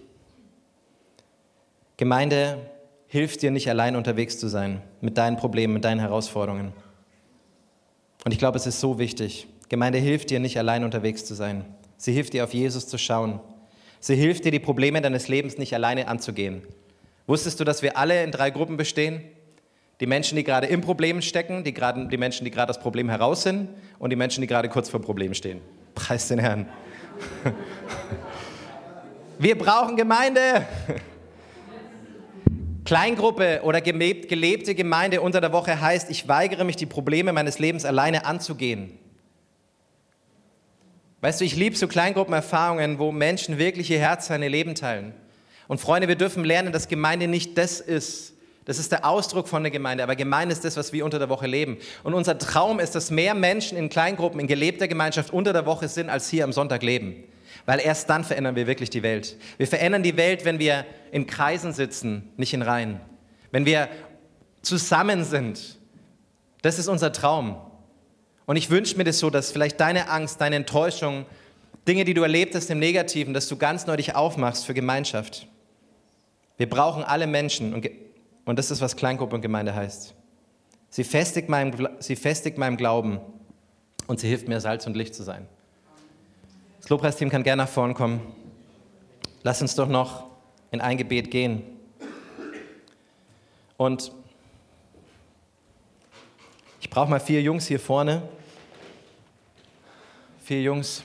Gemeinde 1.97 2.59
hilft 3.09 3.43
dir 3.43 3.51
nicht 3.51 3.69
allein 3.69 3.97
unterwegs 3.97 4.39
zu 4.39 4.49
sein 4.49 4.83
mit 5.01 5.19
deinen 5.19 5.37
Problemen, 5.37 5.75
mit 5.75 5.85
deinen 5.85 6.01
Herausforderungen. 6.01 6.73
Und 8.25 8.33
ich 8.33 8.39
glaube, 8.39 8.59
es 8.59 8.67
ist 8.67 8.81
so 8.81 8.99
wichtig. 8.99 9.49
Gemeinde 9.69 9.99
hilft 9.99 10.31
dir 10.31 10.41
nicht 10.41 10.59
allein 10.59 10.85
unterwegs 10.85 11.25
zu 11.25 11.35
sein. 11.35 11.65
Sie 11.97 12.13
hilft 12.13 12.33
dir 12.33 12.45
auf 12.45 12.55
Jesus 12.55 12.87
zu 12.89 12.99
schauen. 12.99 13.41
Sie 14.01 14.17
hilft 14.17 14.45
dir, 14.45 14.51
die 14.51 14.59
Probleme 14.59 15.01
deines 15.03 15.29
Lebens 15.29 15.59
nicht 15.59 15.75
alleine 15.75 16.09
anzugehen. 16.09 16.63
Wusstest 17.27 17.61
du, 17.61 17.65
dass 17.65 17.83
wir 17.83 17.97
alle 17.99 18.25
in 18.25 18.33
drei 18.33 18.51
Gruppen 18.51 18.77
bestehen? 18.77 19.23
Die 20.01 20.07
Menschen, 20.07 20.37
die 20.37 20.45
gerade 20.45 20.67
im 20.67 20.81
Problem 20.81 21.21
stecken, 21.21 21.63
die, 21.63 21.75
gerade, 21.75 22.09
die 22.09 22.17
Menschen, 22.17 22.45
die 22.45 22.51
gerade 22.51 22.69
das 22.69 22.81
Problem 22.81 23.11
heraus 23.11 23.43
sind 23.43 23.69
und 23.99 24.11
die 24.11 24.17
Menschen, 24.17 24.41
die 24.41 24.47
gerade 24.47 24.71
kurz 24.71 24.89
vor 24.89 25.01
Problem 25.03 25.35
stehen. 25.35 25.61
Preis 25.95 26.29
den 26.29 26.39
Herrn. 26.39 26.67
Wir 29.39 29.59
brauchen 29.59 29.97
Gemeinde. 29.97 30.67
Kleingruppe 32.85 33.61
oder 33.63 33.81
gelebte 33.83 34.75
Gemeinde 34.75 35.21
unter 35.21 35.41
der 35.41 35.53
Woche 35.53 35.81
heißt, 35.81 36.11
ich 36.11 36.27
weigere 36.29 36.65
mich, 36.65 36.77
die 36.77 36.87
Probleme 36.87 37.33
meines 37.33 37.59
Lebens 37.59 37.85
alleine 37.85 38.25
anzugehen. 38.25 38.99
Weißt 41.21 41.41
du, 41.41 41.45
ich 41.45 41.57
liebe 41.57 41.77
so 41.77 41.87
Kleingruppenerfahrungen, 41.87 42.99
wo 42.99 43.13
Menschen 43.13 43.59
wirklich 43.59 43.91
ihr 43.91 43.99
Herz, 43.99 44.27
seine 44.27 44.49
Leben 44.49 44.75
teilen. 44.75 45.13
Und 45.69 45.79
Freunde, 45.79 46.09
wir 46.09 46.17
dürfen 46.17 46.43
lernen, 46.43 46.73
dass 46.73 46.89
Gemeinde 46.89 47.29
nicht 47.29 47.59
das 47.59 47.81
ist. 47.81 48.35
Das 48.65 48.79
ist 48.79 48.93
der 48.93 49.05
Ausdruck 49.05 49.49
von 49.49 49.63
der 49.63 49.71
Gemeinde, 49.71 50.03
aber 50.03 50.17
Gemeinde 50.17 50.53
ist 50.53 50.65
das, 50.65 50.77
was 50.77 50.93
wir 50.93 51.05
unter 51.05 51.19
der 51.19 51.29
Woche 51.29 51.47
leben. 51.47 51.79
Und 52.05 52.15
unser 52.15 52.39
Traum 52.39 52.79
ist, 52.79 52.95
dass 52.95 53.11
mehr 53.11 53.35
Menschen 53.35 53.79
in 53.79 53.89
Kleingruppen, 53.89 54.39
in 54.39 54.47
gelebter 54.47 54.87
Gemeinschaft 54.87 55.33
unter 55.33 55.53
der 55.53 55.67
Woche 55.67 55.89
sind, 55.89 56.11
als 56.11 56.29
hier 56.29 56.45
am 56.45 56.53
Sonntag 56.53 56.83
leben. 56.83 57.25
Weil 57.67 57.81
erst 57.81 58.09
dann 58.11 58.25
verändern 58.25 58.57
wir 58.57 58.67
wirklich 58.67 58.91
die 58.91 59.03
Welt. 59.03 59.37
Wir 59.57 59.67
verändern 59.67 60.03
die 60.03 60.17
Welt, 60.17 60.45
wenn 60.45 60.59
wir 60.59 60.85
in 61.11 61.27
Kreisen 61.27 61.73
sitzen, 61.73 62.31
nicht 62.37 62.53
in 62.53 62.63
Reihen. 62.63 63.01
Wenn 63.51 63.65
wir 63.65 63.89
zusammen 64.63 65.25
sind. 65.25 65.79
Das 66.63 66.79
ist 66.79 66.89
unser 66.89 67.13
Traum. 67.13 67.57
Und 68.47 68.57
ich 68.57 68.71
wünsche 68.71 68.97
mir 68.97 69.05
das 69.05 69.19
so, 69.19 69.31
dass 69.31 69.53
vielleicht 69.53 69.81
deine 69.81 70.11
Angst, 70.11 70.41
deine 70.41 70.57
Enttäuschung, 70.57 71.25
Dinge, 71.89 72.05
die 72.05 72.15
du 72.15 72.23
erlebt 72.23 72.55
hast 72.55 72.71
im 72.71 72.79
Negativen, 72.79 73.33
dass 73.33 73.49
du 73.49 73.57
ganz 73.57 73.87
neu 73.87 73.97
dich 73.97 74.15
aufmachst 74.15 74.67
für 74.67 74.75
Gemeinschaft. 74.75 75.47
Wir 76.57 76.69
brauchen 76.69 77.03
alle 77.03 77.27
Menschen 77.27 77.73
und, 77.73 77.89
und 78.45 78.59
das 78.59 78.71
ist, 78.71 78.81
was 78.81 78.97
Kleingruppe 78.97 79.35
und 79.35 79.43
Gemeinde 79.43 79.75
heißt. 79.75 80.15
Sie 80.91 81.05
festigt, 81.05 81.49
meinem, 81.49 81.89
sie 82.01 82.17
festigt 82.17 82.59
meinem 82.59 82.77
Glauben 82.77 83.21
und 84.07 84.19
sie 84.19 84.29
hilft 84.29 84.49
mir, 84.49 84.61
Salz 84.61 84.87
und 84.87 84.97
Licht 84.97 85.15
zu 85.15 85.23
sein. 85.23 85.47
Das 86.81 86.89
Lobpreisteam 86.89 87.31
kann 87.31 87.43
gerne 87.43 87.63
nach 87.63 87.69
vorn 87.69 87.95
kommen. 87.95 88.21
Lass 89.43 89.63
uns 89.63 89.75
doch 89.75 89.89
noch 89.89 90.27
in 90.71 90.81
ein 90.81 90.97
Gebet 90.97 91.31
gehen. 91.31 91.63
Und 93.77 94.13
ich 96.81 96.91
brauche 96.91 97.09
mal 97.09 97.21
vier 97.21 97.41
Jungs 97.41 97.67
hier 97.67 97.81
vorne. 97.81 98.23
Vier 100.43 100.63
Jungs, 100.63 101.05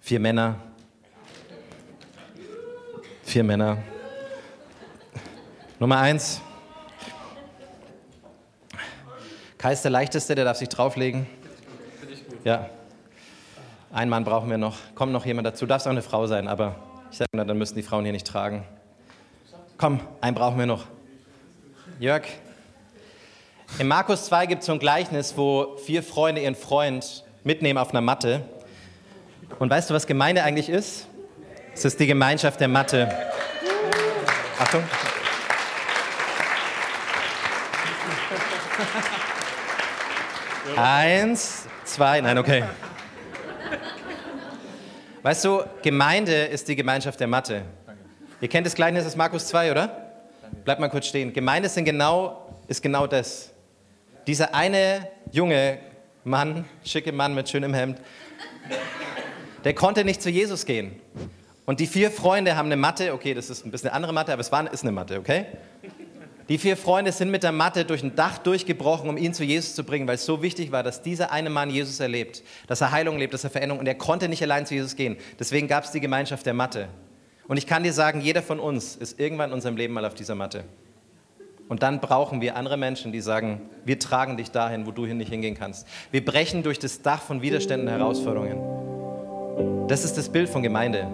vier 0.00 0.20
Männer, 0.20 0.60
vier 3.24 3.42
Männer. 3.42 3.78
Nummer 5.82 5.98
eins. 5.98 6.40
Kai 9.58 9.72
ist 9.72 9.82
der 9.82 9.90
leichteste, 9.90 10.36
der 10.36 10.44
darf 10.44 10.56
sich 10.56 10.68
drauflegen. 10.68 11.26
Ja. 12.44 12.70
Ein 13.92 14.08
Mann 14.08 14.22
brauchen 14.22 14.48
wir 14.48 14.58
noch. 14.58 14.76
Kommt 14.94 15.10
noch 15.10 15.26
jemand 15.26 15.44
dazu. 15.44 15.66
Darf 15.66 15.80
es 15.80 15.88
auch 15.88 15.90
eine 15.90 16.02
Frau 16.02 16.28
sein, 16.28 16.46
aber 16.46 16.76
ich 17.10 17.18
sage 17.18 17.30
mal, 17.34 17.44
dann 17.44 17.58
müssen 17.58 17.74
die 17.74 17.82
Frauen 17.82 18.04
hier 18.04 18.12
nicht 18.12 18.28
tragen. 18.28 18.62
Komm, 19.76 19.98
einen 20.20 20.36
brauchen 20.36 20.56
wir 20.56 20.66
noch. 20.66 20.84
Jörg. 21.98 22.28
In 23.80 23.88
Markus 23.88 24.26
2 24.26 24.46
gibt 24.46 24.60
es 24.60 24.66
so 24.66 24.74
ein 24.74 24.78
Gleichnis, 24.78 25.36
wo 25.36 25.78
vier 25.78 26.04
Freunde 26.04 26.42
ihren 26.42 26.54
Freund 26.54 27.24
mitnehmen 27.42 27.78
auf 27.80 27.90
einer 27.90 28.02
Matte. 28.02 28.44
Und 29.58 29.68
weißt 29.68 29.90
du, 29.90 29.94
was 29.94 30.06
Gemeinde 30.06 30.44
eigentlich 30.44 30.68
ist? 30.68 31.08
Es 31.74 31.84
ist 31.84 31.98
die 31.98 32.06
Gemeinschaft 32.06 32.60
der 32.60 32.68
Matte. 32.68 33.12
Achtung. 34.60 34.84
Eins, 40.76 41.66
zwei, 41.84 42.20
nein, 42.20 42.38
okay. 42.38 42.64
Weißt 45.22 45.44
du, 45.44 45.62
Gemeinde 45.82 46.32
ist 46.32 46.68
die 46.68 46.76
Gemeinschaft 46.76 47.20
der 47.20 47.28
Matte. 47.28 47.62
Ihr 48.40 48.48
kennt 48.48 48.66
das 48.66 48.74
Gleichnis 48.74 49.06
aus 49.06 49.14
Markus 49.16 49.46
2, 49.48 49.70
oder? 49.70 50.14
Bleibt 50.64 50.80
mal 50.80 50.88
kurz 50.88 51.06
stehen. 51.06 51.32
Gemeinde 51.32 51.68
sind 51.68 51.84
genau, 51.84 52.60
ist 52.66 52.82
genau 52.82 53.06
das. 53.06 53.52
Dieser 54.26 54.54
eine 54.54 55.08
junge 55.30 55.78
Mann, 56.24 56.64
schicke 56.84 57.12
Mann 57.12 57.34
mit 57.34 57.48
schönem 57.48 57.74
Hemd, 57.74 58.00
der 59.64 59.74
konnte 59.74 60.04
nicht 60.04 60.22
zu 60.22 60.30
Jesus 60.30 60.66
gehen. 60.66 61.00
Und 61.66 61.78
die 61.80 61.86
vier 61.86 62.10
Freunde 62.10 62.56
haben 62.56 62.66
eine 62.66 62.76
Matte, 62.76 63.12
okay, 63.12 63.34
das 63.34 63.48
ist 63.48 63.64
ein 63.64 63.70
bisschen 63.70 63.90
eine 63.90 63.96
andere 63.96 64.12
Matte, 64.12 64.32
aber 64.32 64.40
es 64.40 64.50
war, 64.50 64.72
ist 64.72 64.82
eine 64.82 64.92
Matte, 64.92 65.18
okay? 65.18 65.46
Die 66.52 66.58
vier 66.58 66.76
Freunde 66.76 67.12
sind 67.12 67.30
mit 67.30 67.44
der 67.44 67.50
Matte 67.50 67.86
durch 67.86 68.02
ein 68.02 68.14
Dach 68.14 68.36
durchgebrochen, 68.36 69.08
um 69.08 69.16
ihn 69.16 69.32
zu 69.32 69.42
Jesus 69.42 69.74
zu 69.74 69.84
bringen, 69.84 70.06
weil 70.06 70.16
es 70.16 70.26
so 70.26 70.42
wichtig 70.42 70.70
war, 70.70 70.82
dass 70.82 71.00
dieser 71.00 71.32
eine 71.32 71.48
Mann 71.48 71.70
Jesus 71.70 71.98
erlebt, 71.98 72.42
dass 72.66 72.82
er 72.82 72.92
Heilung 72.92 73.16
lebt, 73.16 73.32
dass 73.32 73.42
er 73.42 73.48
Veränderung 73.48 73.80
und 73.80 73.86
er 73.86 73.94
konnte 73.94 74.28
nicht 74.28 74.42
allein 74.42 74.66
zu 74.66 74.74
Jesus 74.74 74.94
gehen. 74.94 75.16
Deswegen 75.40 75.66
gab 75.66 75.84
es 75.84 75.92
die 75.92 76.00
Gemeinschaft 76.00 76.44
der 76.44 76.52
Matte. 76.52 76.88
Und 77.48 77.56
ich 77.56 77.66
kann 77.66 77.84
dir 77.84 77.94
sagen, 77.94 78.20
jeder 78.20 78.42
von 78.42 78.60
uns 78.60 78.96
ist 78.96 79.18
irgendwann 79.18 79.48
in 79.48 79.54
unserem 79.54 79.78
Leben 79.78 79.94
mal 79.94 80.04
auf 80.04 80.12
dieser 80.12 80.34
Matte. 80.34 80.64
Und 81.70 81.82
dann 81.82 82.00
brauchen 82.00 82.42
wir 82.42 82.54
andere 82.54 82.76
Menschen, 82.76 83.12
die 83.12 83.22
sagen, 83.22 83.62
wir 83.86 83.98
tragen 83.98 84.36
dich 84.36 84.50
dahin, 84.50 84.84
wo 84.84 84.90
du 84.90 85.06
hin 85.06 85.16
nicht 85.16 85.30
hingehen 85.30 85.56
kannst. 85.58 85.88
Wir 86.10 86.22
brechen 86.22 86.62
durch 86.62 86.78
das 86.78 87.00
Dach 87.00 87.22
von 87.22 87.40
Widerständen 87.40 87.88
und 87.88 87.94
Herausforderungen. 87.94 89.88
Das 89.88 90.04
ist 90.04 90.18
das 90.18 90.28
Bild 90.28 90.50
von 90.50 90.62
Gemeinde. 90.62 91.06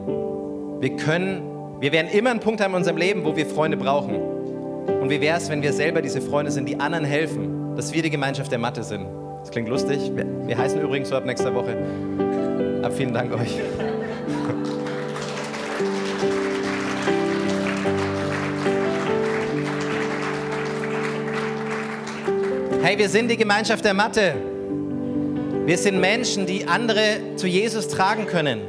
Wir 0.81 0.97
können, 0.97 1.79
wir 1.79 1.93
werden 1.93 2.11
immer 2.11 2.33
einen 2.33 2.41
Punkt 2.41 2.61
haben 2.61 2.73
in 2.73 2.79
unserem 2.79 2.97
Leben, 2.97 3.25
wo 3.25 3.37
wir 3.37 3.47
Freunde 3.47 3.77
brauchen. 3.77 4.38
Und 4.89 5.11
wie 5.11 5.21
wäre 5.21 5.37
es, 5.37 5.51
wenn 5.51 5.61
wir 5.63 5.73
selber 5.73 6.01
diese 6.01 6.21
Freunde 6.23 6.51
sind, 6.51 6.67
die 6.67 6.81
anderen 6.81 7.05
helfen, 7.05 7.77
dass 7.77 7.93
wir 7.93 8.03
die 8.03 8.11
Gemeinschaft 8.11 8.51
der 8.51 8.59
Mathe 8.59 8.83
sind? 8.83 9.07
Das 9.41 9.51
klingt 9.51 9.69
lustig. 9.69 10.11
Wir, 10.15 10.27
wir 10.47 10.57
heißen 10.57 10.81
übrigens 10.81 11.11
so 11.11 11.17
ab 11.17 11.27
nächster 11.27 11.55
Woche. 11.55 11.77
Aber 12.83 12.91
vielen 12.91 13.13
Dank 13.13 13.33
euch. 13.33 13.61
Hey, 22.83 22.97
wir 22.97 23.11
sind 23.11 23.31
die 23.31 23.37
Gemeinschaft 23.37 23.85
der 23.85 23.93
Mathe. 23.93 24.35
Wir 25.67 25.77
sind 25.77 26.01
Menschen, 26.01 26.47
die 26.47 26.67
andere 26.67 27.37
zu 27.37 27.47
Jesus 27.47 27.89
tragen 27.89 28.27
können. 28.27 28.63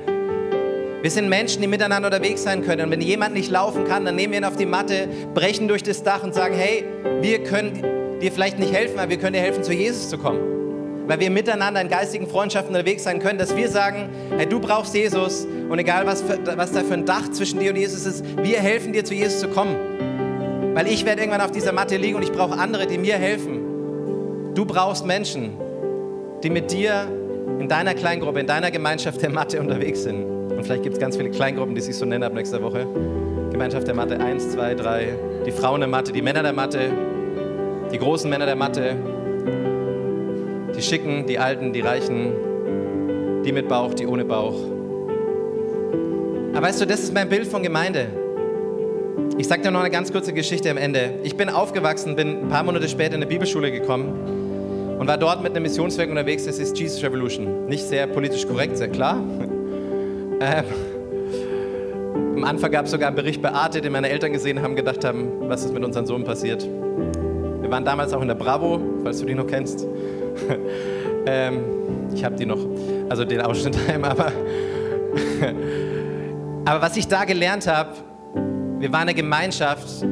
Wir 1.01 1.11
sind 1.11 1.29
Menschen, 1.29 1.61
die 1.61 1.67
miteinander 1.67 2.09
unterwegs 2.09 2.43
sein 2.43 2.61
können. 2.61 2.85
Und 2.85 2.91
wenn 2.91 2.99
jemand 2.99 3.33
nicht 3.33 3.49
laufen 3.49 3.85
kann, 3.85 4.03
dann 4.03 4.15
nehmen 4.15 4.33
wir 4.33 4.39
ihn 4.39 4.45
auf 4.45 4.57
die 4.57 4.65
Matte, 4.65 5.07
brechen 5.33 5.69
durch 5.69 5.81
das 5.81 6.03
Dach 6.03 6.23
und 6.23 6.33
sagen, 6.33 6.55
hey, 6.55 6.83
wir 7.21 7.41
können 7.43 8.19
dir 8.21 8.31
vielleicht 8.33 8.59
nicht 8.59 8.73
helfen, 8.73 8.99
aber 8.99 9.09
wir 9.09 9.17
können 9.17 9.33
dir 9.33 9.39
helfen, 9.39 9.63
zu 9.63 9.71
Jesus 9.71 10.09
zu 10.09 10.17
kommen. 10.17 11.07
Weil 11.07 11.21
wir 11.21 11.29
miteinander 11.29 11.79
in 11.79 11.87
geistigen 11.87 12.27
Freundschaften 12.27 12.75
unterwegs 12.75 13.03
sein 13.03 13.19
können, 13.19 13.39
dass 13.39 13.55
wir 13.55 13.69
sagen, 13.69 14.09
hey, 14.35 14.45
du 14.45 14.59
brauchst 14.59 14.93
Jesus 14.93 15.47
und 15.69 15.79
egal 15.79 16.05
was, 16.05 16.21
für, 16.21 16.37
was 16.57 16.73
da 16.73 16.83
für 16.83 16.95
ein 16.95 17.05
Dach 17.05 17.31
zwischen 17.31 17.59
dir 17.59 17.71
und 17.71 17.77
Jesus 17.77 18.05
ist, 18.05 18.25
wir 18.37 18.59
helfen 18.59 18.91
dir, 18.91 19.05
zu 19.05 19.13
Jesus 19.13 19.39
zu 19.39 19.47
kommen. 19.47 19.75
Weil 20.75 20.87
ich 20.87 21.05
werde 21.05 21.21
irgendwann 21.21 21.41
auf 21.41 21.51
dieser 21.51 21.71
Matte 21.71 21.95
liegen 21.95 22.15
und 22.15 22.23
ich 22.23 22.31
brauche 22.31 22.59
andere, 22.59 22.87
die 22.87 22.97
mir 22.97 23.15
helfen. 23.15 24.53
Du 24.53 24.65
brauchst 24.65 25.05
Menschen, 25.05 25.53
die 26.43 26.49
mit 26.49 26.71
dir 26.71 27.07
in 27.57 27.69
deiner 27.69 27.93
Kleingruppe, 27.93 28.41
in 28.41 28.47
deiner 28.47 28.69
Gemeinschaft 28.69 29.21
der 29.21 29.29
Mathe 29.29 29.61
unterwegs 29.61 30.03
sind. 30.03 30.38
Und 30.59 30.65
vielleicht 30.65 30.83
gibt 30.83 30.95
es 30.95 30.99
ganz 30.99 31.15
viele 31.15 31.29
Kleingruppen, 31.29 31.73
die 31.73 31.79
sich 31.79 31.95
so 31.95 32.03
nennen 32.03 32.21
ab 32.21 32.33
nächster 32.33 32.61
Woche. 32.61 32.85
Gemeinschaft 33.49 33.87
der 33.87 33.95
Mathe 33.95 34.19
1, 34.19 34.49
2, 34.49 34.75
3. 34.75 35.07
Die 35.45 35.51
Frauen 35.51 35.79
der 35.79 35.87
Mathe, 35.87 36.11
die 36.11 36.21
Männer 36.21 36.43
der 36.43 36.51
Mathe, 36.51 36.89
die 37.93 37.97
großen 37.97 38.29
Männer 38.29 38.45
der 38.45 38.57
Mathe, 38.57 38.97
die 40.75 40.81
Schicken, 40.81 41.25
die 41.27 41.39
Alten, 41.39 41.71
die 41.71 41.79
Reichen, 41.79 42.33
die 43.45 43.53
mit 43.53 43.69
Bauch, 43.69 43.93
die 43.93 44.05
ohne 44.05 44.25
Bauch. 44.25 44.55
Aber 46.53 46.67
weißt 46.67 46.81
du, 46.81 46.85
das 46.85 47.03
ist 47.03 47.13
mein 47.13 47.29
Bild 47.29 47.47
von 47.47 47.63
Gemeinde. 47.63 48.07
Ich 49.37 49.47
sage 49.47 49.61
dir 49.61 49.71
noch 49.71 49.79
eine 49.79 49.91
ganz 49.91 50.11
kurze 50.11 50.33
Geschichte 50.33 50.69
am 50.69 50.75
Ende. 50.75 51.19
Ich 51.23 51.37
bin 51.37 51.47
aufgewachsen, 51.47 52.17
bin 52.17 52.37
ein 52.37 52.49
paar 52.49 52.63
Monate 52.63 52.89
später 52.89 53.15
in 53.15 53.21
eine 53.21 53.27
Bibelschule 53.27 53.71
gekommen 53.71 54.97
und 54.99 55.07
war 55.07 55.17
dort 55.17 55.41
mit 55.41 55.53
einem 55.53 55.63
Missionswerk 55.63 56.09
unterwegs, 56.09 56.43
das 56.43 56.59
ist 56.59 56.77
Jesus 56.77 57.01
Revolution. 57.01 57.67
Nicht 57.67 57.85
sehr 57.85 58.07
politisch 58.07 58.45
korrekt, 58.45 58.75
sehr 58.75 58.89
klar. 58.89 59.23
Ähm, 60.41 60.65
am 62.37 62.43
Anfang 62.45 62.71
gab 62.71 62.85
es 62.85 62.91
sogar 62.91 63.07
einen 63.07 63.15
Bericht 63.15 63.41
bei 63.41 63.51
Arte, 63.51 63.81
den 63.81 63.91
meine 63.91 64.09
Eltern 64.09 64.31
gesehen 64.31 64.61
haben, 64.61 64.75
gedacht 64.75 65.03
haben, 65.03 65.27
was 65.49 65.65
ist 65.65 65.73
mit 65.73 65.83
unserem 65.83 66.05
Sohn 66.05 66.23
passiert. 66.23 66.63
Wir 66.63 67.69
waren 67.69 67.83
damals 67.83 68.13
auch 68.13 68.21
in 68.21 68.29
der 68.29 68.35
Bravo, 68.35 68.79
falls 69.03 69.19
du 69.19 69.25
die 69.25 69.35
noch 69.35 69.47
kennst. 69.47 69.85
ähm, 71.25 71.59
ich 72.13 72.23
habe 72.23 72.35
die 72.35 72.45
noch, 72.45 72.59
also 73.09 73.25
den 73.25 73.41
Ausschnitt 73.41 73.75
daheim, 73.87 74.05
aber, 74.05 74.31
aber 76.65 76.81
was 76.81 76.95
ich 76.95 77.07
da 77.07 77.25
gelernt 77.25 77.67
habe, 77.67 77.91
wir 78.79 78.93
waren 78.93 79.01
eine 79.01 79.13
Gemeinschaft, 79.13 80.05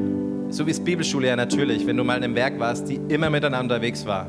so 0.50 0.68
wie 0.68 0.72
es 0.72 0.84
Bibelschule 0.84 1.28
ja 1.28 1.38
natürlich, 1.38 1.88
wenn 1.88 1.96
du 1.96 2.04
mal 2.04 2.18
in 2.18 2.26
einem 2.26 2.36
Werk 2.36 2.60
warst, 2.60 2.90
die 2.90 3.00
immer 3.08 3.30
miteinander 3.30 3.76
unterwegs 3.76 4.06
war. 4.06 4.28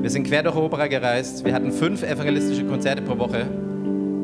Wir 0.00 0.08
sind 0.08 0.26
quer 0.26 0.42
durch 0.42 0.56
Europa 0.56 0.86
gereist. 0.86 1.44
Wir 1.44 1.52
hatten 1.52 1.70
fünf 1.72 2.02
evangelistische 2.02 2.64
Konzerte 2.64 3.02
pro 3.02 3.18
Woche. 3.18 3.46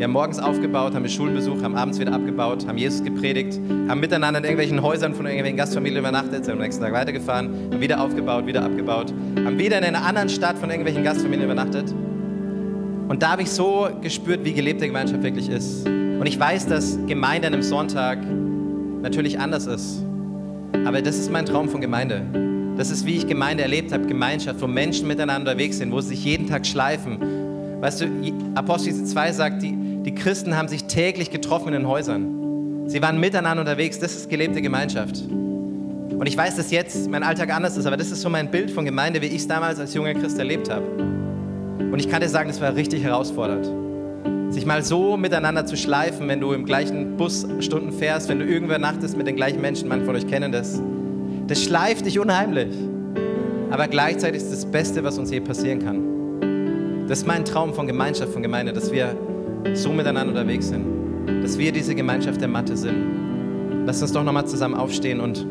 Wir 0.03 0.09
haben 0.09 0.15
morgens 0.15 0.41
aufgebaut, 0.41 0.97
haben 0.97 1.09
Schulen 1.09 1.33
besucht, 1.33 1.63
haben 1.63 1.77
abends 1.77 2.01
wieder 2.01 2.13
abgebaut, 2.13 2.67
haben 2.67 2.77
Jesus 2.77 3.05
gepredigt, 3.05 3.61
haben 3.89 4.01
miteinander 4.01 4.41
in 4.41 4.45
irgendwelchen 4.45 4.83
Häusern 4.83 5.15
von 5.15 5.27
irgendwelchen 5.27 5.57
Gastfamilien 5.57 6.01
übernachtet, 6.01 6.45
sind 6.45 6.55
am 6.55 6.59
nächsten 6.59 6.83
Tag 6.83 6.93
weitergefahren, 6.93 7.71
haben 7.71 7.81
wieder 7.81 8.01
aufgebaut, 8.01 8.45
wieder 8.45 8.65
abgebaut, 8.65 9.15
haben 9.45 9.57
wieder 9.61 9.79
in 9.79 9.85
einer 9.85 10.05
anderen 10.05 10.29
Stadt 10.29 10.59
von 10.59 10.71
irgendwelchen 10.71 11.05
Gastfamilien 11.05 11.45
übernachtet. 11.45 11.95
Und 13.07 13.23
da 13.23 13.31
habe 13.31 13.43
ich 13.43 13.51
so 13.53 13.91
gespürt, 14.03 14.45
wie 14.45 14.53
gelebte 14.53 14.89
Gemeinschaft 14.89 15.23
wirklich 15.23 15.49
ist. 15.49 15.87
Und 15.87 16.27
ich 16.27 16.41
weiß, 16.41 16.67
dass 16.67 16.99
Gemeinde 17.07 17.47
an 17.47 17.55
einem 17.55 17.63
Sonntag 17.63 18.19
natürlich 19.03 19.39
anders 19.39 19.69
ist. 19.69 20.05
Aber 20.85 21.01
das 21.01 21.17
ist 21.17 21.31
mein 21.31 21.47
Traum 21.47 21.69
von 21.69 21.81
Gemeinde. 21.81 22.23
Das 22.77 22.91
ist, 22.91 23.07
wie 23.07 23.19
ich 23.19 23.29
Gemeinde 23.29 23.63
erlebt 23.63 23.93
habe, 23.93 24.05
Gemeinschaft, 24.05 24.61
wo 24.63 24.67
Menschen 24.67 25.07
miteinander 25.07 25.53
unterwegs 25.53 25.79
sind, 25.79 25.93
wo 25.93 26.01
sie 26.01 26.17
sich 26.17 26.25
jeden 26.25 26.49
Tag 26.49 26.67
schleifen. 26.67 27.19
Weißt 27.81 28.01
du, 28.01 28.07
Apostel 28.55 28.95
2 28.95 29.33
sagt, 29.33 29.63
die, 29.63 29.82
die 30.05 30.15
Christen 30.15 30.57
haben 30.57 30.69
sich 30.69 30.85
täglich 30.85 31.31
getroffen 31.31 31.69
in 31.69 31.75
den 31.75 31.89
Häusern. 31.89 32.89
Sie 32.89 33.01
waren 33.01 33.21
miteinander 33.21 33.63
unterwegs. 33.63 33.99
Das 33.99 34.15
ist 34.15 34.29
gelebte 34.29 34.61
Gemeinschaft. 34.61 35.23
Und 35.29 36.27
ich 36.27 36.37
weiß, 36.37 36.57
dass 36.57 36.71
jetzt 36.71 37.11
mein 37.11 37.23
Alltag 37.23 37.55
anders 37.55 37.77
ist, 37.77 37.87
aber 37.87 37.97
das 37.97 38.11
ist 38.11 38.21
so 38.21 38.29
mein 38.29 38.51
Bild 38.51 38.71
von 38.71 38.85
Gemeinde, 38.85 39.23
wie 39.23 39.27
ich 39.27 39.37
es 39.37 39.49
damals 39.49 39.79
als 39.79 39.95
junger 39.95 40.15
Christ 40.15 40.39
erlebt 40.39 40.71
habe. 40.71 40.85
Und 41.79 41.99
ich 41.99 42.09
kann 42.09 42.21
dir 42.21 42.29
sagen, 42.29 42.49
das 42.49 42.61
war 42.61 42.75
richtig 42.75 43.03
herausfordernd. 43.03 44.53
Sich 44.53 44.67
mal 44.67 44.83
so 44.83 45.17
miteinander 45.17 45.67
zu 45.67 45.77
schleifen, 45.77 46.29
wenn 46.29 46.41
du 46.41 46.53
im 46.53 46.65
gleichen 46.65 47.17
Bus 47.17 47.47
Stunden 47.61 47.93
fährst, 47.93 48.29
wenn 48.29 48.39
du 48.39 48.45
irgendwo 48.45 48.77
nachtest 48.79 49.17
mit 49.17 49.27
den 49.27 49.37
gleichen 49.37 49.61
Menschen, 49.61 49.89
manche 49.89 50.05
von 50.05 50.15
euch 50.15 50.27
kennen 50.27 50.53
das. 50.53 50.81
Das 51.47 51.63
schleift 51.63 52.07
dich 52.07 52.19
unheimlich. 52.19 52.75
Aber 53.71 53.89
gleichzeitig 53.89 54.43
ist 54.43 54.53
das 54.53 54.67
Beste, 54.67 55.03
was 55.03 55.19
uns 55.19 55.31
je 55.31 55.41
passieren 55.41 55.79
kann. 55.79 57.07
Das 57.09 57.21
ist 57.21 57.27
mein 57.27 57.45
Traum 57.45 57.73
von 57.73 57.87
Gemeinschaft, 57.87 58.33
von 58.33 58.43
Gemeinde, 58.43 58.73
dass 58.73 58.93
wir 58.93 59.17
so 59.75 59.93
miteinander 59.93 60.33
unterwegs 60.33 60.69
sind. 60.69 60.85
Dass 61.43 61.59
wir 61.59 61.73
diese 61.73 61.95
Gemeinschaft 61.95 62.41
der 62.41 62.49
Mathe 62.49 62.77
sind. 62.77 63.87
Lass 63.87 64.03
uns 64.03 64.13
doch 64.13 64.23
nochmal 64.23 64.47
zusammen 64.47 64.75
aufstehen 64.75 65.21
und 65.21 65.47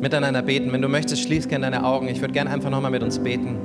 miteinander 0.00 0.42
beten. 0.42 0.72
Wenn 0.72 0.82
du 0.82 0.88
möchtest, 0.88 1.22
schließ 1.22 1.48
gerne 1.48 1.70
deine 1.70 1.84
Augen. 1.84 2.08
Ich 2.08 2.20
würde 2.20 2.32
gerne 2.32 2.50
einfach 2.50 2.70
nochmal 2.70 2.90
mit 2.90 3.02
uns 3.02 3.18
beten. 3.18 3.56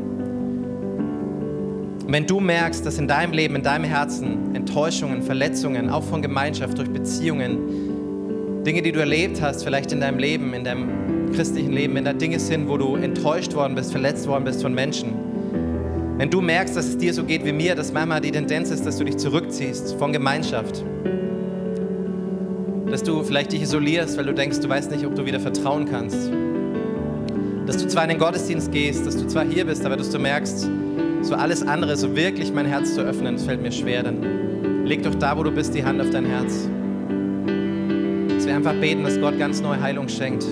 Wenn 2.08 2.26
du 2.26 2.40
merkst, 2.40 2.86
dass 2.86 2.98
in 2.98 3.08
deinem 3.08 3.34
Leben, 3.34 3.56
in 3.56 3.62
deinem 3.62 3.84
Herzen 3.84 4.56
Enttäuschungen, 4.56 5.22
Verletzungen, 5.22 5.90
auch 5.90 6.04
von 6.04 6.22
Gemeinschaft, 6.22 6.78
durch 6.78 6.90
Beziehungen, 6.90 8.64
Dinge, 8.66 8.82
die 8.82 8.92
du 8.92 9.00
erlebt 9.00 9.42
hast, 9.42 9.64
vielleicht 9.64 9.92
in 9.92 10.00
deinem 10.00 10.18
Leben, 10.18 10.54
in 10.54 10.64
deinem 10.64 11.32
christlichen 11.34 11.72
Leben, 11.72 11.94
wenn 11.96 12.06
da 12.06 12.14
Dinge 12.14 12.40
sind, 12.40 12.68
wo 12.68 12.78
du 12.78 12.96
enttäuscht 12.96 13.54
worden 13.54 13.76
bist, 13.76 13.92
verletzt 13.92 14.28
worden 14.28 14.44
bist 14.44 14.62
von 14.62 14.74
Menschen, 14.74 15.14
wenn 16.20 16.30
du 16.30 16.42
merkst, 16.42 16.76
dass 16.76 16.86
es 16.86 16.98
dir 16.98 17.14
so 17.14 17.24
geht 17.24 17.46
wie 17.46 17.54
mir, 17.54 17.76
dass 17.76 17.94
manchmal 17.94 18.20
die 18.20 18.32
Tendenz 18.32 18.72
ist, 18.72 18.86
dass 18.86 18.98
du 18.98 19.06
dich 19.06 19.16
zurückziehst 19.16 19.96
von 19.96 20.12
Gemeinschaft, 20.12 20.84
dass 22.92 23.04
du 23.04 23.24
vielleicht 23.24 23.54
dich 23.54 23.62
isolierst, 23.62 24.18
weil 24.18 24.26
du 24.26 24.34
denkst, 24.34 24.60
du 24.60 24.68
weißt 24.68 24.92
nicht, 24.92 25.06
ob 25.06 25.16
du 25.16 25.26
wieder 25.26 25.40
vertrauen 25.40 25.86
kannst. 25.86 26.30
Dass 27.66 27.78
du 27.78 27.88
zwar 27.88 28.04
in 28.04 28.10
den 28.10 28.20
Gottesdienst 28.20 28.70
gehst, 28.70 29.08
dass 29.08 29.16
du 29.16 29.28
zwar 29.28 29.46
hier 29.46 29.66
bist, 29.66 29.86
aber 29.86 29.96
dass 29.96 30.10
du 30.10 30.20
merkst, 30.20 30.70
so 31.22 31.36
alles 31.36 31.66
andere, 31.66 31.96
so 31.96 32.14
wirklich 32.14 32.52
mein 32.52 32.66
Herz 32.66 32.96
zu 32.96 33.02
öffnen, 33.02 33.36
das 33.36 33.46
fällt 33.46 33.62
mir 33.62 33.72
schwer. 33.72 34.04
Dann 34.04 34.86
leg 34.86 35.04
doch 35.04 35.16
da, 35.16 35.38
wo 35.38 35.44
du 35.44 35.52
bist, 35.52 35.74
die 35.74 35.86
Hand 35.86 36.02
auf 36.02 36.10
dein 36.10 36.26
Herz. 36.26 36.68
Dass 38.36 38.46
wir 38.46 38.56
einfach 38.56 38.74
beten, 38.74 39.06
dass 39.06 39.18
Gott 39.22 39.40
ganz 39.40 39.62
neue 39.62 39.82
Heilung 39.82 40.10
schenkt. 40.10 40.46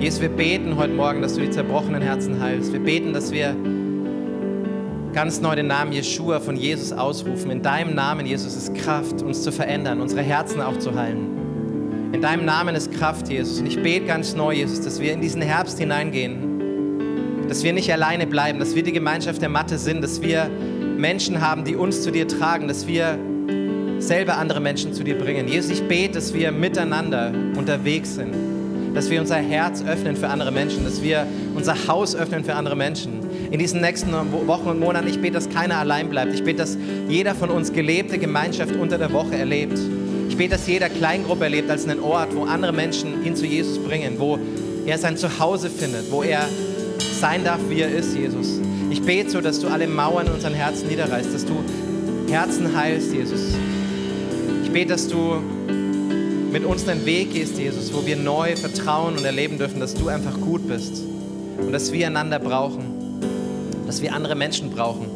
Jesus, 0.00 0.22
wir 0.22 0.30
beten 0.30 0.78
heute 0.78 0.94
Morgen, 0.94 1.20
dass 1.20 1.34
du 1.34 1.42
die 1.42 1.50
zerbrochenen 1.50 2.00
Herzen 2.00 2.40
heilst. 2.40 2.72
Wir 2.72 2.80
beten, 2.80 3.12
dass 3.12 3.30
wir 3.30 3.54
ganz 5.14 5.40
neu 5.40 5.54
den 5.54 5.68
Namen 5.68 5.92
Jeshua 5.92 6.40
von 6.40 6.56
Jesus 6.56 6.92
ausrufen. 6.92 7.50
In 7.52 7.62
deinem 7.62 7.94
Namen, 7.94 8.26
Jesus, 8.26 8.56
ist 8.56 8.74
Kraft, 8.74 9.22
uns 9.22 9.42
zu 9.42 9.52
verändern, 9.52 10.00
unsere 10.00 10.22
Herzen 10.22 10.60
auch 10.60 10.76
zu 10.78 10.94
heilen. 10.94 12.12
In 12.12 12.20
deinem 12.20 12.44
Namen 12.44 12.74
ist 12.74 12.92
Kraft, 12.92 13.28
Jesus. 13.28 13.60
Und 13.60 13.66
ich 13.66 13.80
bete 13.80 14.06
ganz 14.06 14.34
neu, 14.34 14.52
Jesus, 14.54 14.80
dass 14.80 15.00
wir 15.00 15.12
in 15.12 15.20
diesen 15.20 15.40
Herbst 15.40 15.78
hineingehen, 15.78 17.46
dass 17.48 17.62
wir 17.62 17.72
nicht 17.72 17.92
alleine 17.92 18.26
bleiben, 18.26 18.58
dass 18.58 18.74
wir 18.74 18.82
die 18.82 18.92
Gemeinschaft 18.92 19.40
der 19.40 19.48
Matte 19.48 19.78
sind, 19.78 20.02
dass 20.02 20.20
wir 20.20 20.50
Menschen 20.96 21.40
haben, 21.40 21.64
die 21.64 21.76
uns 21.76 22.02
zu 22.02 22.10
dir 22.10 22.26
tragen, 22.26 22.66
dass 22.66 22.88
wir 22.88 23.16
selber 23.98 24.36
andere 24.36 24.60
Menschen 24.60 24.92
zu 24.94 25.04
dir 25.04 25.16
bringen. 25.16 25.46
Jesus, 25.46 25.70
ich 25.70 25.86
bete, 25.86 26.14
dass 26.14 26.34
wir 26.34 26.50
miteinander 26.50 27.32
unterwegs 27.56 28.16
sind, 28.16 28.34
dass 28.94 29.10
wir 29.10 29.20
unser 29.20 29.36
Herz 29.36 29.84
öffnen 29.86 30.16
für 30.16 30.28
andere 30.28 30.50
Menschen, 30.50 30.84
dass 30.84 31.02
wir 31.02 31.26
unser 31.54 31.86
Haus 31.86 32.16
öffnen 32.16 32.44
für 32.44 32.54
andere 32.54 32.74
Menschen 32.74 33.23
in 33.54 33.60
diesen 33.60 33.80
nächsten 33.80 34.10
Wochen 34.48 34.68
und 34.68 34.80
Monaten. 34.80 35.06
Ich 35.06 35.20
bete, 35.20 35.34
dass 35.34 35.48
keiner 35.48 35.78
allein 35.78 36.10
bleibt. 36.10 36.34
Ich 36.34 36.42
bete, 36.42 36.58
dass 36.58 36.76
jeder 37.08 37.36
von 37.36 37.50
uns 37.50 37.72
gelebte 37.72 38.18
Gemeinschaft 38.18 38.74
unter 38.74 38.98
der 38.98 39.12
Woche 39.12 39.36
erlebt. 39.36 39.78
Ich 40.28 40.36
bete, 40.36 40.50
dass 40.50 40.66
jeder 40.66 40.88
Kleingruppe 40.88 41.44
erlebt 41.44 41.70
als 41.70 41.86
einen 41.86 42.00
Ort, 42.00 42.34
wo 42.34 42.46
andere 42.46 42.72
Menschen 42.72 43.24
ihn 43.24 43.36
zu 43.36 43.46
Jesus 43.46 43.78
bringen, 43.78 44.16
wo 44.18 44.40
er 44.86 44.98
sein 44.98 45.16
Zuhause 45.16 45.70
findet, 45.70 46.10
wo 46.10 46.24
er 46.24 46.48
sein 47.20 47.44
darf, 47.44 47.60
wie 47.68 47.82
er 47.82 47.94
ist, 47.94 48.16
Jesus. 48.16 48.58
Ich 48.90 49.00
bete 49.02 49.30
so, 49.30 49.40
dass 49.40 49.60
du 49.60 49.68
alle 49.68 49.86
Mauern 49.86 50.26
in 50.26 50.32
unseren 50.32 50.54
Herzen 50.54 50.88
niederreißt, 50.88 51.32
dass 51.32 51.44
du 51.44 51.54
Herzen 52.28 52.76
heilst, 52.76 53.12
Jesus. 53.12 53.54
Ich 54.64 54.72
bete, 54.72 54.88
dass 54.88 55.06
du 55.06 55.40
mit 56.50 56.64
uns 56.64 56.88
einen 56.88 57.06
Weg 57.06 57.32
gehst, 57.32 57.56
Jesus, 57.56 57.94
wo 57.94 58.04
wir 58.04 58.16
neu 58.16 58.56
vertrauen 58.56 59.16
und 59.16 59.24
erleben 59.24 59.58
dürfen, 59.58 59.78
dass 59.78 59.94
du 59.94 60.08
einfach 60.08 60.40
gut 60.40 60.66
bist 60.66 61.04
und 61.64 61.70
dass 61.70 61.92
wir 61.92 62.08
einander 62.08 62.40
brauchen 62.40 62.93
dass 63.94 64.02
wir 64.02 64.12
andere 64.12 64.34
Menschen 64.34 64.70
brauchen, 64.70 65.06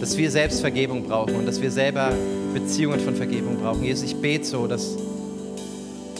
dass 0.00 0.18
wir 0.18 0.30
selbst 0.30 0.60
Vergebung 0.60 1.04
brauchen 1.04 1.34
und 1.34 1.46
dass 1.46 1.62
wir 1.62 1.70
selber 1.70 2.12
Beziehungen 2.52 3.00
von 3.00 3.14
Vergebung 3.14 3.56
brauchen. 3.56 3.82
Jesus, 3.84 4.04
ich 4.04 4.16
bete 4.16 4.44
so, 4.44 4.66
dass 4.66 4.98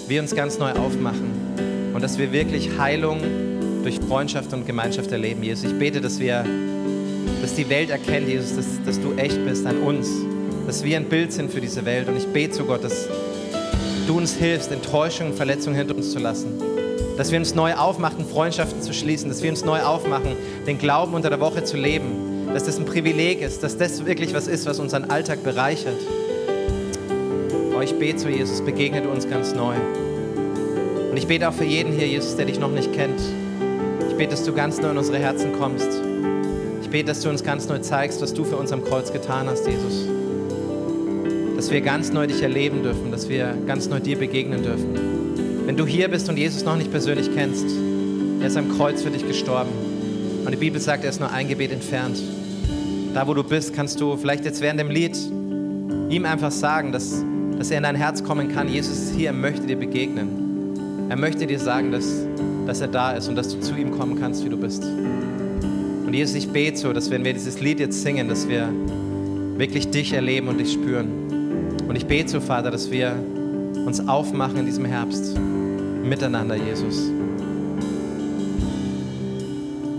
wir 0.08 0.22
uns 0.22 0.34
ganz 0.34 0.58
neu 0.58 0.72
aufmachen 0.72 1.92
und 1.92 2.02
dass 2.02 2.16
wir 2.16 2.32
wirklich 2.32 2.78
Heilung 2.78 3.20
durch 3.82 4.00
Freundschaft 4.08 4.54
und 4.54 4.66
Gemeinschaft 4.66 5.12
erleben. 5.12 5.42
Jesus, 5.42 5.70
ich 5.70 5.78
bete, 5.78 6.00
dass 6.00 6.18
wir, 6.18 6.46
dass 7.42 7.54
die 7.56 7.68
Welt 7.68 7.90
erkennt, 7.90 8.26
Jesus, 8.26 8.56
dass, 8.56 8.66
dass 8.86 8.98
du 8.98 9.12
echt 9.18 9.44
bist 9.44 9.66
an 9.66 9.76
uns, 9.82 10.08
dass 10.66 10.82
wir 10.82 10.96
ein 10.96 11.10
Bild 11.10 11.30
sind 11.30 11.52
für 11.52 11.60
diese 11.60 11.84
Welt. 11.84 12.08
Und 12.08 12.16
ich 12.16 12.26
bete 12.26 12.52
zu 12.52 12.64
Gott, 12.64 12.84
dass 12.84 13.06
du 14.06 14.16
uns 14.16 14.34
hilfst, 14.34 14.72
Enttäuschungen, 14.72 15.34
Verletzungen 15.34 15.76
hinter 15.76 15.94
uns 15.94 16.10
zu 16.10 16.20
lassen 16.20 16.75
dass 17.16 17.30
wir 17.30 17.38
uns 17.38 17.54
neu 17.54 17.74
aufmachen, 17.74 18.26
Freundschaften 18.26 18.82
zu 18.82 18.92
schließen, 18.92 19.28
dass 19.28 19.42
wir 19.42 19.50
uns 19.50 19.64
neu 19.64 19.80
aufmachen, 19.80 20.36
den 20.66 20.78
Glauben 20.78 21.14
unter 21.14 21.30
der 21.30 21.40
Woche 21.40 21.64
zu 21.64 21.76
leben, 21.76 22.48
dass 22.52 22.64
das 22.64 22.78
ein 22.78 22.84
Privileg 22.84 23.40
ist, 23.40 23.62
dass 23.62 23.78
das 23.78 24.04
wirklich 24.04 24.34
was 24.34 24.46
ist, 24.46 24.66
was 24.66 24.78
unseren 24.78 25.10
Alltag 25.10 25.42
bereichert. 25.42 26.00
Oh, 27.76 27.80
ich 27.80 27.98
bete 27.98 28.16
zu 28.16 28.28
Jesus, 28.28 28.62
begegnet 28.62 29.06
uns 29.06 29.28
ganz 29.28 29.54
neu. 29.54 29.74
Und 31.10 31.16
ich 31.16 31.26
bete 31.26 31.48
auch 31.48 31.54
für 31.54 31.64
jeden 31.64 31.92
hier, 31.92 32.06
Jesus, 32.06 32.36
der 32.36 32.46
dich 32.46 32.58
noch 32.58 32.70
nicht 32.70 32.92
kennt. 32.92 33.20
Ich 34.08 34.16
bete, 34.16 34.30
dass 34.30 34.44
du 34.44 34.52
ganz 34.52 34.80
neu 34.80 34.90
in 34.90 34.98
unsere 34.98 35.18
Herzen 35.18 35.52
kommst. 35.58 35.88
Ich 36.82 36.90
bete, 36.90 37.06
dass 37.06 37.20
du 37.20 37.28
uns 37.28 37.42
ganz 37.42 37.68
neu 37.68 37.78
zeigst, 37.78 38.22
was 38.22 38.32
du 38.32 38.44
für 38.44 38.56
uns 38.56 38.72
am 38.72 38.84
Kreuz 38.84 39.12
getan 39.12 39.46
hast, 39.46 39.66
Jesus. 39.66 40.06
Dass 41.56 41.70
wir 41.70 41.80
ganz 41.80 42.12
neu 42.12 42.26
dich 42.26 42.42
erleben 42.42 42.82
dürfen, 42.82 43.10
dass 43.10 43.28
wir 43.28 43.56
ganz 43.66 43.88
neu 43.88 44.00
dir 44.00 44.16
begegnen 44.16 44.62
dürfen. 44.62 45.15
Wenn 45.66 45.76
du 45.76 45.84
hier 45.84 46.06
bist 46.06 46.28
und 46.28 46.36
Jesus 46.36 46.64
noch 46.64 46.76
nicht 46.76 46.92
persönlich 46.92 47.28
kennst, 47.34 47.66
er 48.40 48.46
ist 48.46 48.56
am 48.56 48.68
Kreuz 48.76 49.02
für 49.02 49.10
dich 49.10 49.26
gestorben. 49.26 49.70
Und 50.44 50.52
die 50.52 50.56
Bibel 50.56 50.80
sagt, 50.80 51.02
er 51.02 51.10
ist 51.10 51.18
nur 51.18 51.32
ein 51.32 51.48
Gebet 51.48 51.72
entfernt. 51.72 52.22
Da, 53.12 53.26
wo 53.26 53.34
du 53.34 53.42
bist, 53.42 53.74
kannst 53.74 54.00
du 54.00 54.16
vielleicht 54.16 54.44
jetzt 54.44 54.60
während 54.60 54.78
dem 54.78 54.90
Lied 54.90 55.18
ihm 56.08 56.24
einfach 56.24 56.52
sagen, 56.52 56.92
dass, 56.92 57.24
dass 57.58 57.72
er 57.72 57.78
in 57.78 57.82
dein 57.82 57.96
Herz 57.96 58.22
kommen 58.22 58.54
kann. 58.54 58.68
Jesus 58.68 58.96
ist 58.96 59.16
hier, 59.16 59.30
er 59.30 59.32
möchte 59.32 59.66
dir 59.66 59.74
begegnen. 59.74 61.08
Er 61.08 61.16
möchte 61.16 61.48
dir 61.48 61.58
sagen, 61.58 61.90
dass, 61.90 62.24
dass 62.64 62.80
er 62.80 62.88
da 62.88 63.10
ist 63.14 63.26
und 63.28 63.34
dass 63.34 63.48
du 63.48 63.58
zu 63.58 63.74
ihm 63.74 63.90
kommen 63.90 64.20
kannst, 64.20 64.44
wie 64.44 64.48
du 64.48 64.56
bist. 64.56 64.84
Und 64.84 66.14
Jesus, 66.14 66.36
ich 66.36 66.48
bete 66.48 66.76
so, 66.76 66.92
dass 66.92 67.10
wenn 67.10 67.24
wir 67.24 67.32
dieses 67.32 67.60
Lied 67.60 67.80
jetzt 67.80 68.02
singen, 68.02 68.28
dass 68.28 68.48
wir 68.48 68.68
wirklich 69.56 69.90
dich 69.90 70.12
erleben 70.12 70.46
und 70.46 70.58
dich 70.58 70.72
spüren. 70.72 71.08
Und 71.88 71.96
ich 71.96 72.06
bete 72.06 72.28
so, 72.28 72.40
Vater, 72.40 72.70
dass 72.70 72.92
wir 72.92 73.16
uns 73.84 74.06
aufmachen 74.06 74.58
in 74.58 74.66
diesem 74.66 74.84
Herbst 74.84 75.36
miteinander, 76.06 76.56
Jesus. 76.56 77.10